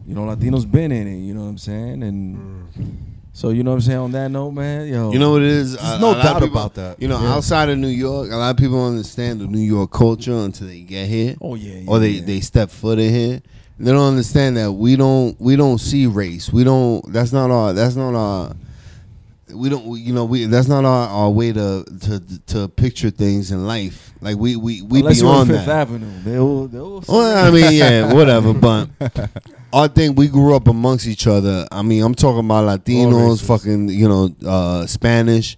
You 0.07 0.15
know, 0.15 0.21
Latinos 0.21 0.69
been 0.69 0.91
in 0.93 1.07
it. 1.07 1.17
You 1.17 1.33
know 1.33 1.41
what 1.43 1.49
I'm 1.49 1.57
saying? 1.57 2.03
And 2.03 2.37
mm. 2.37 2.91
So 3.35 3.49
you 3.49 3.63
know 3.63 3.71
what 3.71 3.75
I'm 3.75 3.81
saying. 3.81 3.97
On 3.99 4.11
that 4.13 4.31
note, 4.31 4.51
man, 4.51 4.87
yo, 4.87 5.11
You 5.11 5.19
know 5.19 5.31
what 5.31 5.41
it 5.41 5.49
is? 5.49 5.75
There's 5.77 5.99
no 5.99 6.13
doubt 6.13 6.41
about 6.41 6.73
that. 6.75 7.01
You 7.01 7.09
know, 7.09 7.19
Yeah. 7.21 7.33
outside 7.33 7.67
of 7.67 7.77
New 7.77 7.89
York, 7.89 8.31
a 8.31 8.35
lot 8.37 8.51
of 8.51 8.55
people 8.57 8.77
don't 8.77 8.91
understand 8.91 9.41
the 9.41 9.47
New 9.47 9.59
York 9.59 9.91
culture 9.91 10.31
until 10.33 10.67
they 10.67 10.79
get 10.79 11.09
here. 11.09 11.35
Oh 11.41 11.55
yeah, 11.55 11.79
yeah 11.79 11.89
or 11.89 11.99
they, 11.99 12.11
yeah. 12.11 12.25
they 12.25 12.39
step 12.39 12.69
foot 12.69 12.97
in 12.97 13.13
here. 13.13 13.41
They 13.77 13.91
don't 13.91 14.07
understand 14.07 14.55
that 14.55 14.71
we 14.71 14.95
don't 14.95 15.35
we 15.39 15.57
don't 15.57 15.79
see 15.79 16.07
race. 16.07 16.49
We 16.53 16.63
don't. 16.63 17.11
That's 17.11 17.33
not 17.33 17.51
our. 17.51 17.73
That's 17.73 17.97
not 17.97 18.15
our. 18.15 18.55
We 19.55 19.69
don't. 19.69 19.99
You 19.99 20.13
know. 20.13 20.25
We. 20.25 20.45
That's 20.45 20.67
not 20.67 20.85
our, 20.85 21.07
our 21.07 21.29
way 21.29 21.51
to 21.51 21.85
to 22.01 22.39
to 22.47 22.67
picture 22.67 23.09
things 23.09 23.51
in 23.51 23.65
life. 23.65 24.13
Like 24.21 24.37
we 24.37 24.55
we 24.55 24.81
we 24.81 24.99
Unless 24.99 25.21
you're 25.21 25.29
on 25.29 25.47
beyond 25.47 25.49
Fifth 25.49 25.65
that. 25.67 25.81
Avenue, 25.87 26.21
they'll 26.23 26.67
they'll. 26.67 27.03
Well, 27.07 27.47
I 27.47 27.51
mean, 27.51 27.73
yeah, 27.73 28.13
whatever. 28.13 28.53
But 28.53 28.89
I 29.73 29.87
think 29.87 30.17
we 30.17 30.27
grew 30.27 30.55
up 30.55 30.67
amongst 30.67 31.05
each 31.05 31.27
other. 31.27 31.67
I 31.71 31.81
mean, 31.81 32.01
I'm 32.01 32.15
talking 32.15 32.45
about 32.45 32.65
Latinos, 32.65 33.45
fucking, 33.45 33.89
you 33.89 34.07
know, 34.07 34.35
uh, 34.45 34.85
Spanish, 34.85 35.57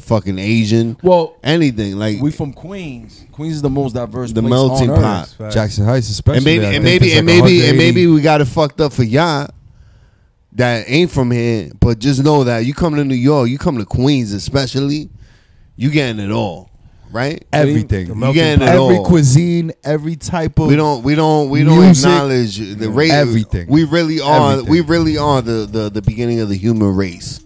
fucking 0.00 0.38
Asian, 0.38 0.96
well, 1.02 1.38
anything. 1.44 1.96
Like 1.96 2.20
we 2.20 2.32
from 2.32 2.52
Queens. 2.52 3.24
Queens 3.32 3.54
is 3.54 3.62
the 3.62 3.70
most 3.70 3.94
diverse. 3.94 4.32
The 4.32 4.40
place 4.40 4.50
melting 4.50 4.90
on 4.90 5.00
pot. 5.00 5.36
Earth. 5.38 5.54
Jackson 5.54 5.84
Heights, 5.84 6.10
especially. 6.10 6.38
and 6.38 6.44
maybe 6.44 6.76
and 6.76 6.84
maybe 6.84 7.12
and 7.12 7.26
like 7.26 7.44
maybe 7.44 7.66
and 7.66 7.78
maybe 7.78 8.06
we 8.06 8.20
got 8.20 8.40
it 8.40 8.46
fucked 8.46 8.80
up 8.80 8.92
for 8.92 9.04
y'all 9.04 9.48
that 10.54 10.84
ain't 10.88 11.10
from 11.10 11.30
here. 11.30 11.70
But 11.80 11.98
just 11.98 12.22
know 12.24 12.44
that 12.44 12.60
you 12.66 12.74
come 12.74 12.94
to 12.96 13.04
New 13.04 13.14
York, 13.14 13.48
you 13.48 13.58
come 13.58 13.78
to 13.78 13.84
Queens, 13.84 14.32
especially, 14.32 15.10
you 15.76 15.90
getting 15.90 16.20
it 16.20 16.30
all, 16.30 16.70
right? 17.10 17.44
everything. 17.52 18.06
You 18.08 18.32
getting 18.34 18.62
it 18.62 18.68
Every 18.70 18.96
all. 18.98 19.04
cuisine, 19.06 19.72
every 19.84 20.16
type 20.16 20.58
of. 20.58 20.68
We 20.68 20.76
don't 20.76 21.02
we 21.02 21.14
don't 21.14 21.48
we 21.50 21.64
don't 21.64 21.80
Music, 21.80 22.04
acknowledge 22.06 22.58
the 22.58 22.90
race. 22.90 23.12
everything. 23.12 23.68
We 23.68 23.84
really 23.84 24.20
are 24.20 24.52
Everything. 24.52 24.70
we 24.70 24.80
really 24.82 25.16
are 25.18 25.40
the, 25.42 25.66
the 25.66 25.90
the 25.90 26.02
beginning 26.02 26.40
of 26.40 26.48
the 26.48 26.56
human 26.56 26.94
race. 26.94 27.40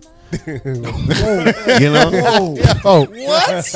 You 0.46 1.90
know? 1.92 2.56
Oh, 2.84 3.06
what? 3.06 3.74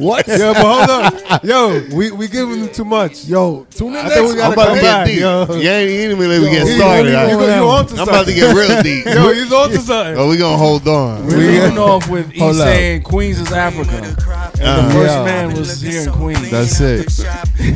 What? 0.00 0.26
Yo, 0.28 0.52
but 0.54 0.62
hold 0.64 0.90
up. 0.90 1.44
Yo, 1.44 1.82
we 1.94 2.10
we 2.10 2.28
giving 2.28 2.60
them 2.60 2.72
too 2.72 2.84
much. 2.84 3.24
Yo, 3.24 3.66
tune 3.70 3.88
in 3.88 3.96
I 3.96 4.02
next 4.02 4.14
think 4.14 4.22
we 4.26 4.28
week. 4.34 4.36
gotta 4.38 4.46
I'm 4.46 4.52
about 4.52 4.66
come 4.68 4.76
to 4.76 4.82
back. 4.82 5.06
get 5.06 5.12
deep. 5.12 5.20
Yo. 5.20 5.54
Yeah, 5.56 5.78
ain't 5.78 5.90
even 5.90 6.18
let 6.28 6.40
me 6.40 6.46
Yo, 6.46 6.52
get 6.52 6.66
he- 6.68 6.76
started. 6.76 7.10
he- 7.10 7.16
I- 7.16 7.30
you- 7.30 7.40
you 7.40 7.68
on 7.68 7.86
to 7.86 7.94
I'm 7.94 8.00
about 8.08 8.26
to 8.26 8.32
something. 8.32 8.34
get 8.34 8.54
real 8.54 8.82
deep. 8.82 9.04
Yo, 9.14 9.32
he's 9.32 9.52
on 9.52 9.70
to 9.70 9.78
something. 9.78 10.14
But 10.16 10.26
we 10.28 10.36
gonna 10.36 10.56
hold 10.56 10.86
on. 10.88 11.26
We're 11.26 11.36
leading 11.38 11.78
off 11.78 12.08
with 12.08 12.32
E 12.34 12.38
Hold 12.38 12.56
up. 12.56 12.66
saying 12.68 13.02
Queens 13.02 13.40
is 13.40 13.52
Africa. 13.52 13.96
And 14.60 14.62
Uh, 14.68 14.86
the 14.86 14.92
first 14.94 15.14
yeah. 15.14 15.24
man 15.24 15.54
was 15.54 15.80
here 15.80 16.02
in 16.02 16.10
Queens. 16.12 16.50
That's 16.50 16.80
it. 16.80 17.08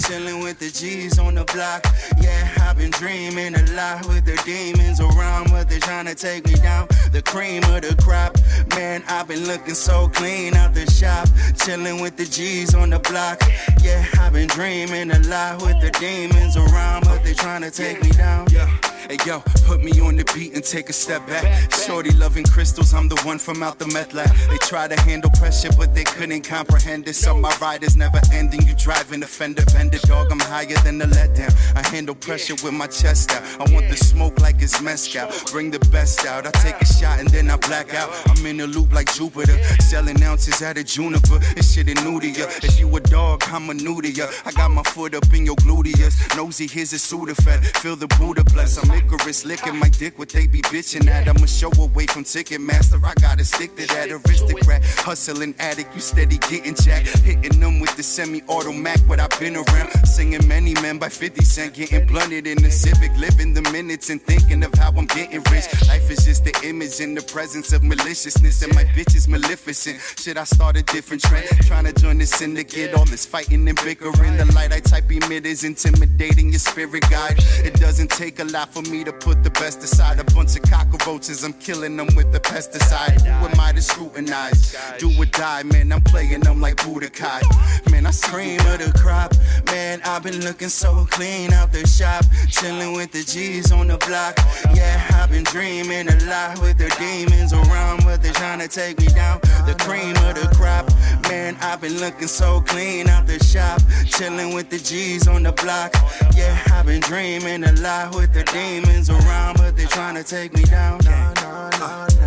Chilling 0.06 0.40
with 0.42 0.58
the 0.58 0.70
G's 0.70 1.18
on 1.18 1.34
the 1.34 1.44
block. 1.44 1.86
Yeah, 2.20 2.48
I've 2.62 2.76
been 2.78 2.90
dreaming 2.92 3.54
a 3.54 3.62
lot 3.74 4.06
with 4.06 4.24
the 4.24 4.40
demons 4.44 5.00
around, 5.00 5.50
but 5.50 5.68
they're 5.68 5.80
trying 5.80 6.06
to 6.06 6.14
take 6.14 6.46
me 6.46 6.54
down. 6.54 6.86
The 7.12 7.20
cream 7.22 7.62
of 7.64 7.82
the 7.82 7.87
crop. 7.96 8.36
Man, 8.70 9.02
I've 9.08 9.28
been 9.28 9.46
looking 9.46 9.74
so 9.74 10.08
clean 10.08 10.54
out 10.54 10.74
the 10.74 10.90
shop. 10.90 11.28
Chilling 11.56 12.00
with 12.00 12.16
the 12.16 12.24
G's 12.24 12.74
on 12.74 12.90
the 12.90 12.98
block. 12.98 13.42
Yeah, 13.82 14.04
I've 14.18 14.32
been 14.32 14.48
dreaming 14.48 15.10
a 15.10 15.18
lot 15.20 15.62
with 15.62 15.80
the 15.80 15.90
demons 15.98 16.56
around, 16.56 17.04
but 17.04 17.22
they're 17.24 17.34
trying 17.34 17.62
to 17.62 17.70
take 17.70 18.02
me 18.02 18.10
down. 18.10 18.46
Yeah. 18.50 18.87
Hey 19.08 19.16
yo, 19.24 19.40
put 19.64 19.82
me 19.82 19.98
on 20.02 20.16
the 20.16 20.24
beat 20.34 20.52
and 20.52 20.62
take 20.62 20.90
a 20.90 20.92
step 20.92 21.26
back. 21.26 21.72
Shorty 21.72 22.10
loving 22.10 22.44
crystals, 22.44 22.92
I'm 22.92 23.08
the 23.08 23.18
one 23.22 23.38
from 23.38 23.62
out 23.62 23.78
the 23.78 23.86
meth 23.86 24.12
lab. 24.12 24.28
They 24.50 24.58
try 24.58 24.86
to 24.86 25.00
handle 25.00 25.30
pressure, 25.30 25.70
but 25.78 25.94
they 25.94 26.04
couldn't 26.04 26.42
comprehend 26.42 27.08
it. 27.08 27.14
So 27.14 27.34
my 27.34 27.56
ride 27.58 27.82
is 27.82 27.96
never 27.96 28.20
ending. 28.34 28.60
You 28.66 28.74
driving 28.76 29.22
a 29.22 29.26
fender 29.26 29.64
bender, 29.72 29.96
dog. 30.00 30.30
I'm 30.30 30.40
higher 30.40 30.76
than 30.84 30.98
the 30.98 31.06
letdown. 31.06 31.54
I 31.74 31.88
handle 31.88 32.14
pressure 32.16 32.52
with 32.62 32.74
my 32.74 32.86
chest 32.86 33.32
out. 33.32 33.42
I 33.58 33.72
want 33.72 33.88
the 33.88 33.96
smoke 33.96 34.40
like 34.42 34.60
it's 34.60 34.82
mezcal. 34.82 35.30
Bring 35.52 35.70
the 35.70 35.80
best 35.88 36.26
out. 36.26 36.46
I 36.46 36.50
take 36.60 36.78
a 36.78 36.84
shot 36.84 37.18
and 37.18 37.30
then 37.30 37.48
I 37.48 37.56
black 37.56 37.94
out. 37.94 38.10
I'm 38.28 38.44
in 38.44 38.60
a 38.60 38.66
loop 38.66 38.92
like 38.92 39.10
Jupiter, 39.14 39.56
selling 39.88 40.22
ounces 40.22 40.60
out 40.60 40.76
of 40.76 40.84
juniper. 40.84 41.38
This 41.56 41.72
shit 41.72 41.88
is 41.88 42.04
new 42.04 42.20
to 42.20 42.28
ya. 42.28 42.44
If 42.62 42.78
you 42.78 42.94
a 42.94 43.00
dog, 43.00 43.42
I'm 43.46 43.70
a 43.70 43.74
new 43.74 44.02
to 44.02 44.10
ya. 44.10 44.26
I 44.44 44.52
got 44.52 44.70
my 44.70 44.82
foot 44.82 45.14
up 45.14 45.32
in 45.32 45.46
your 45.46 45.56
gluteus. 45.56 46.36
Nosy, 46.36 46.66
here's 46.66 46.92
a 46.92 46.96
Sudafed. 46.96 47.64
Feel 47.78 47.96
the 47.96 48.06
Buddha 48.18 48.44
bless. 48.44 48.76
I'm 48.76 48.97
Icarus, 48.98 49.44
licking 49.44 49.78
my 49.78 49.88
dick. 49.88 50.18
What 50.18 50.28
they 50.30 50.46
be 50.46 50.60
bitching 50.62 51.08
at? 51.08 51.28
I'm 51.28 51.42
a 51.42 51.46
show 51.46 51.70
away 51.78 52.06
from 52.06 52.24
Ticketmaster. 52.24 53.02
I 53.04 53.14
gotta 53.20 53.44
stick 53.44 53.76
to 53.76 53.86
that 53.88 54.10
aristocrat. 54.10 54.84
Hustling 54.84 55.54
addict, 55.58 55.94
you 55.94 56.00
steady 56.00 56.38
getting 56.38 56.74
jacked. 56.74 57.18
Hitting 57.18 57.60
them 57.60 57.80
with 57.80 57.96
the 57.96 58.02
semi-automatic. 58.02 59.08
What 59.08 59.20
I've 59.20 59.38
been 59.38 59.56
around, 59.56 59.90
singing 60.04 60.46
many 60.48 60.74
men 60.74 60.98
by 60.98 61.08
50 61.08 61.44
Cent, 61.44 61.74
getting 61.74 62.06
blunted 62.06 62.46
in 62.46 62.62
the 62.62 62.70
Civic, 62.70 63.14
living 63.16 63.54
the 63.54 63.62
minutes 63.70 64.10
and 64.10 64.20
thinking 64.20 64.64
of 64.64 64.74
how 64.74 64.90
I'm 64.90 65.06
getting 65.06 65.42
rich. 65.52 65.66
Life 65.88 66.10
is 66.10 66.24
just 66.24 66.44
the 66.44 66.54
image 66.64 67.00
in 67.00 67.14
the 67.14 67.22
presence 67.22 67.72
of 67.72 67.82
maliciousness, 67.82 68.62
and 68.62 68.74
my 68.74 68.84
bitch 68.96 69.14
is 69.14 69.28
maleficent. 69.28 70.00
Shit, 70.18 70.36
I 70.36 70.44
start 70.44 70.76
a 70.76 70.82
different 70.82 71.22
trend, 71.22 71.46
trying 71.66 71.84
to 71.84 71.92
join 71.92 72.18
the 72.18 72.26
syndicate. 72.26 72.94
All 72.94 73.04
this 73.04 73.24
fighting 73.24 73.68
and 73.68 73.78
bickering. 73.84 74.36
The 74.36 74.50
light 74.54 74.72
I 74.72 74.80
type 74.80 75.10
emit 75.10 75.46
is 75.46 75.64
intimidating 75.64 76.50
your 76.50 76.58
spirit 76.58 77.04
guide. 77.10 77.36
It 77.64 77.74
doesn't 77.74 78.10
take 78.10 78.40
a 78.40 78.44
lot 78.44 78.72
for 78.72 78.82
me 78.82 78.87
to 78.88 79.12
put 79.12 79.44
the 79.44 79.50
best 79.50 79.82
aside. 79.82 80.18
A 80.18 80.24
bunch 80.34 80.56
of 80.56 80.62
cockroaches, 80.62 81.44
I'm 81.44 81.52
killing 81.52 81.96
them 81.96 82.08
with 82.16 82.32
the 82.32 82.40
pesticide. 82.40 83.20
Who 83.20 83.46
am 83.46 83.60
I 83.60 83.72
to 83.72 83.82
scrutinize? 83.82 84.74
Do 84.98 85.10
or 85.20 85.26
die, 85.26 85.62
man. 85.64 85.92
I'm 85.92 86.00
playing 86.00 86.40
them 86.40 86.60
like 86.60 86.76
Budokai. 86.76 87.42
Man, 87.90 88.06
I 88.06 88.10
scream 88.10 88.60
of 88.60 88.78
the 88.78 88.90
crop. 88.98 89.34
Man, 89.66 90.00
I've 90.04 90.22
been 90.22 90.40
looking 90.40 90.70
so 90.70 91.06
clean 91.10 91.52
out 91.52 91.70
the 91.70 91.86
shop. 91.86 92.24
Chilling 92.48 92.94
with 92.94 93.12
the 93.12 93.22
G's 93.22 93.70
on 93.72 93.88
the 93.88 93.98
block. 93.98 94.38
Yeah, 94.74 95.06
I've 95.12 95.30
been 95.30 95.44
dreaming 95.44 96.08
a 96.08 96.16
lot 96.24 96.58
with 96.60 96.78
the 96.78 96.88
demons 96.98 97.52
around, 97.52 98.04
but 98.04 98.22
they're 98.22 98.32
trying 98.32 98.60
to 98.60 98.68
take 98.68 98.98
me 98.98 99.08
down. 99.08 99.40
The 99.66 99.76
cream 99.78 100.16
of 100.24 100.34
the 100.34 100.48
crop. 100.56 100.88
Man, 101.28 101.56
I've 101.60 101.80
been 101.80 101.98
looking 101.98 102.28
so 102.28 102.60
clean 102.60 103.08
out 103.08 103.26
the 103.26 103.42
shop. 103.44 103.80
Chilling 104.06 104.54
with 104.54 104.70
the 104.70 104.78
G's 104.78 105.28
on 105.28 105.42
the 105.42 105.52
block. 105.52 105.94
Yeah, 106.34 106.58
I've 106.72 106.86
been 106.86 107.00
dreaming 107.00 107.64
a 107.64 107.72
lot 107.80 108.14
with 108.14 108.32
the 108.32 108.44
demons 108.44 109.10
around, 109.10 109.56
but 109.56 109.76
they're 109.76 109.86
trying 109.86 110.14
to 110.14 110.24
take 110.24 110.54
me 110.54 110.64
down. 110.64 111.00
In 111.06 111.12
these 111.12 112.17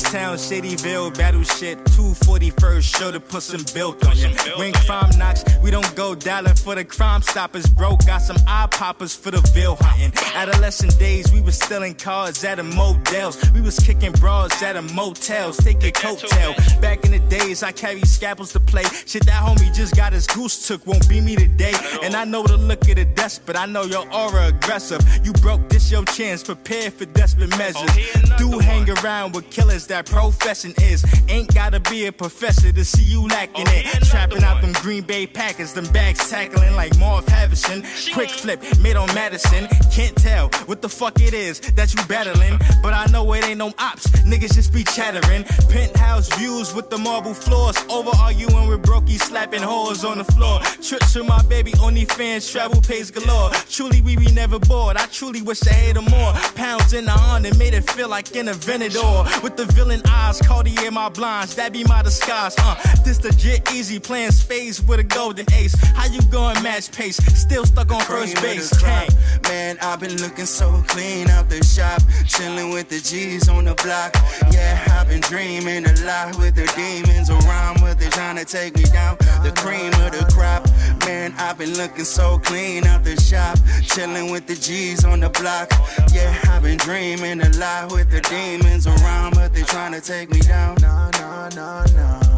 towns, 0.00 0.48
Shadyville, 0.48 1.16
battle 1.18 1.42
shit. 1.42 1.76
241st, 1.84 2.82
show 2.82 3.10
to 3.10 3.18
put 3.18 3.42
some 3.42 3.64
built 3.74 4.06
on 4.06 4.16
you. 4.16 4.28
When 4.56 4.72
crime 4.72 5.10
knocks, 5.18 5.44
we 5.60 5.72
don't 5.72 5.92
go 5.96 6.14
dialing 6.14 6.54
for 6.54 6.76
the 6.76 6.84
crime 6.84 7.22
stoppers, 7.22 7.66
bro. 7.66 7.96
Got 8.06 8.22
some 8.22 8.36
eye 8.46 8.68
poppers 8.70 9.14
for 9.14 9.32
the 9.32 9.40
veil 9.52 9.76
hunting. 9.80 10.12
Adolescent 10.34 10.96
days, 10.98 11.32
we 11.32 11.40
was 11.40 11.56
stealing 11.56 11.94
cars 11.94 12.44
at 12.44 12.60
a 12.60 12.62
motels. 12.62 13.36
We 13.52 13.60
was 13.60 13.78
kicking 13.78 14.12
bras 14.12 14.62
at 14.62 14.76
a 14.76 14.82
motels, 14.82 15.56
taking 15.56 15.92
coattail. 15.92 16.80
Back 16.80 17.04
in 17.04 17.10
the 17.10 17.18
days, 17.18 17.62
I 17.62 17.72
carried 17.72 18.06
scalpels 18.06 18.52
to 18.52 18.60
play. 18.60 18.84
Shit, 18.84 19.26
that 19.26 19.42
homie 19.42 19.74
just 19.74 19.96
got 19.96 20.12
his 20.12 20.26
goose 20.28 20.68
took, 20.68 20.86
won't 20.86 21.08
be 21.08 21.20
me 21.20 21.34
today. 21.34 21.74
And 22.02 22.14
I 22.14 22.24
know 22.24 22.44
the 22.44 22.56
look 22.56 22.88
of 22.88 22.96
the 22.96 23.04
desk, 23.04 23.42
but 23.46 23.56
I 23.56 23.66
know 23.66 23.82
your 23.82 24.06
aura 24.12 24.46
aggressive. 24.46 25.02
You 25.24 25.32
broke 25.34 25.68
this 25.68 25.90
your 25.90 26.04
chance, 26.04 26.42
prepare 26.44 26.90
for 26.90 27.06
desperate 27.06 27.50
measures. 27.58 27.90
Do 28.38 28.58
hang 28.58 28.88
around 28.88 29.34
with 29.34 29.50
killers, 29.50 29.81
that 29.86 30.06
profession 30.06 30.74
is. 30.82 31.04
Ain't 31.28 31.54
gotta 31.54 31.80
be 31.80 32.06
a 32.06 32.12
professor 32.12 32.72
to 32.72 32.84
see 32.84 33.02
you 33.02 33.26
lacking 33.28 33.66
it. 33.68 33.86
Trapping 34.04 34.42
out 34.44 34.60
them 34.60 34.72
Green 34.74 35.02
Bay 35.02 35.26
Packers, 35.26 35.72
them 35.72 35.86
bags 35.92 36.30
tackling 36.30 36.74
like 36.74 36.96
Marv 36.98 37.24
Havison. 37.26 37.82
Quick 38.12 38.30
flip, 38.30 38.60
made 38.80 38.96
on 38.96 39.12
Madison. 39.14 39.68
Can't 39.90 40.16
tell 40.16 40.48
what 40.66 40.82
the 40.82 40.88
fuck 40.88 41.20
it 41.20 41.34
is 41.34 41.60
that 41.76 41.94
you 41.94 42.02
battling, 42.06 42.58
but 42.82 42.92
I 42.92 43.06
know 43.06 43.32
it 43.34 43.44
ain't 43.44 43.58
no 43.58 43.72
ops. 43.78 44.06
Niggas 44.24 44.54
just 44.54 44.72
be 44.72 44.84
chattering. 44.84 45.44
Penthouse 45.68 46.28
views 46.36 46.74
with 46.74 46.90
the 46.90 46.98
marble 46.98 47.34
floors. 47.34 47.76
Over 47.88 48.10
arguing 48.20 48.68
with 48.68 48.82
brokey, 48.82 49.18
slapping 49.20 49.62
whores 49.62 50.08
on 50.08 50.18
the 50.18 50.24
floor. 50.24 50.60
Trips 50.80 51.14
with 51.14 51.26
my 51.26 51.42
baby, 51.42 51.72
only 51.80 52.04
fans, 52.04 52.50
travel 52.50 52.80
pays 52.80 53.10
galore. 53.10 53.50
Truly, 53.68 54.00
we 54.00 54.16
be 54.16 54.30
never 54.32 54.58
bored. 54.58 54.96
I 54.96 55.06
truly 55.06 55.42
wish 55.42 55.66
I 55.66 55.72
had 55.72 55.96
'em 55.96 56.04
more. 56.04 56.32
Pounds 56.54 56.92
in 56.92 57.06
the 57.06 57.12
on 57.12 57.44
and 57.46 57.56
made 57.58 57.74
it 57.74 57.88
feel 57.90 58.08
like 58.08 58.34
an 58.36 58.46
Aventador. 58.46 59.42
With 59.42 59.56
the 59.56 59.64
villain 59.72 60.02
eyes, 60.08 60.40
Cartier 60.40 60.90
my 60.90 61.08
blinds, 61.08 61.54
that 61.56 61.72
be 61.72 61.84
my 61.84 62.02
disguise. 62.02 62.54
Uh, 62.58 62.76
this 63.04 63.22
legit 63.22 63.70
easy, 63.72 63.98
playing 63.98 64.30
spades 64.32 64.82
with 64.82 65.00
a 65.00 65.04
golden 65.04 65.46
ace. 65.54 65.74
How 65.94 66.06
you 66.06 66.22
going 66.30 66.62
match 66.62 66.92
pace? 66.92 67.16
Still 67.16 67.64
stuck 67.64 67.90
on 67.92 68.00
first 68.02 68.36
cream 68.36 68.36
of 68.36 68.42
base. 68.42 68.70
the 68.70 68.76
crop. 68.76 69.08
Kang. 69.08 69.42
Man, 69.42 69.78
I've 69.80 70.00
been 70.00 70.16
looking 70.16 70.46
so 70.46 70.82
clean 70.88 71.28
out 71.28 71.48
the 71.48 71.62
shop. 71.64 72.02
Chilling 72.26 72.70
with 72.70 72.88
the 72.88 73.00
G's 73.00 73.48
on 73.48 73.64
the 73.64 73.74
block. 73.74 74.14
Yeah, 74.52 74.82
I've 74.92 75.08
been 75.08 75.20
dreaming 75.20 75.86
a 75.86 75.94
lot 76.04 76.36
with 76.38 76.54
the 76.54 76.66
demons 76.76 77.30
around, 77.30 77.80
but 77.80 77.98
they're 77.98 78.10
trying 78.10 78.36
to 78.36 78.44
take 78.44 78.76
me 78.76 78.84
down. 78.84 79.16
The 79.42 79.52
cream 79.56 79.92
of 80.04 80.12
the 80.12 80.30
crop. 80.32 80.66
Man, 81.06 81.34
I've 81.38 81.58
been 81.58 81.74
looking 81.74 82.04
so 82.04 82.38
clean 82.38 82.86
out 82.86 83.04
the 83.04 83.20
shop. 83.20 83.58
Chilling 83.82 84.30
with 84.30 84.46
the 84.46 84.54
G's 84.54 85.04
on 85.04 85.20
the 85.20 85.30
block. 85.30 85.70
Yeah, 86.12 86.36
I've 86.44 86.62
been 86.62 86.78
dreaming 86.78 87.40
a 87.40 87.48
lot 87.58 87.92
with 87.92 88.10
the 88.10 88.20
demons 88.22 88.86
around, 88.86 89.34
but 89.34 89.52
they're 89.62 89.74
trying 89.74 89.92
to 89.92 90.00
take 90.00 90.30
me 90.30 90.40
down. 90.40 90.76
No, 90.80 91.08
no, 91.18 91.48
no, 91.54 91.84
no. 91.94 92.31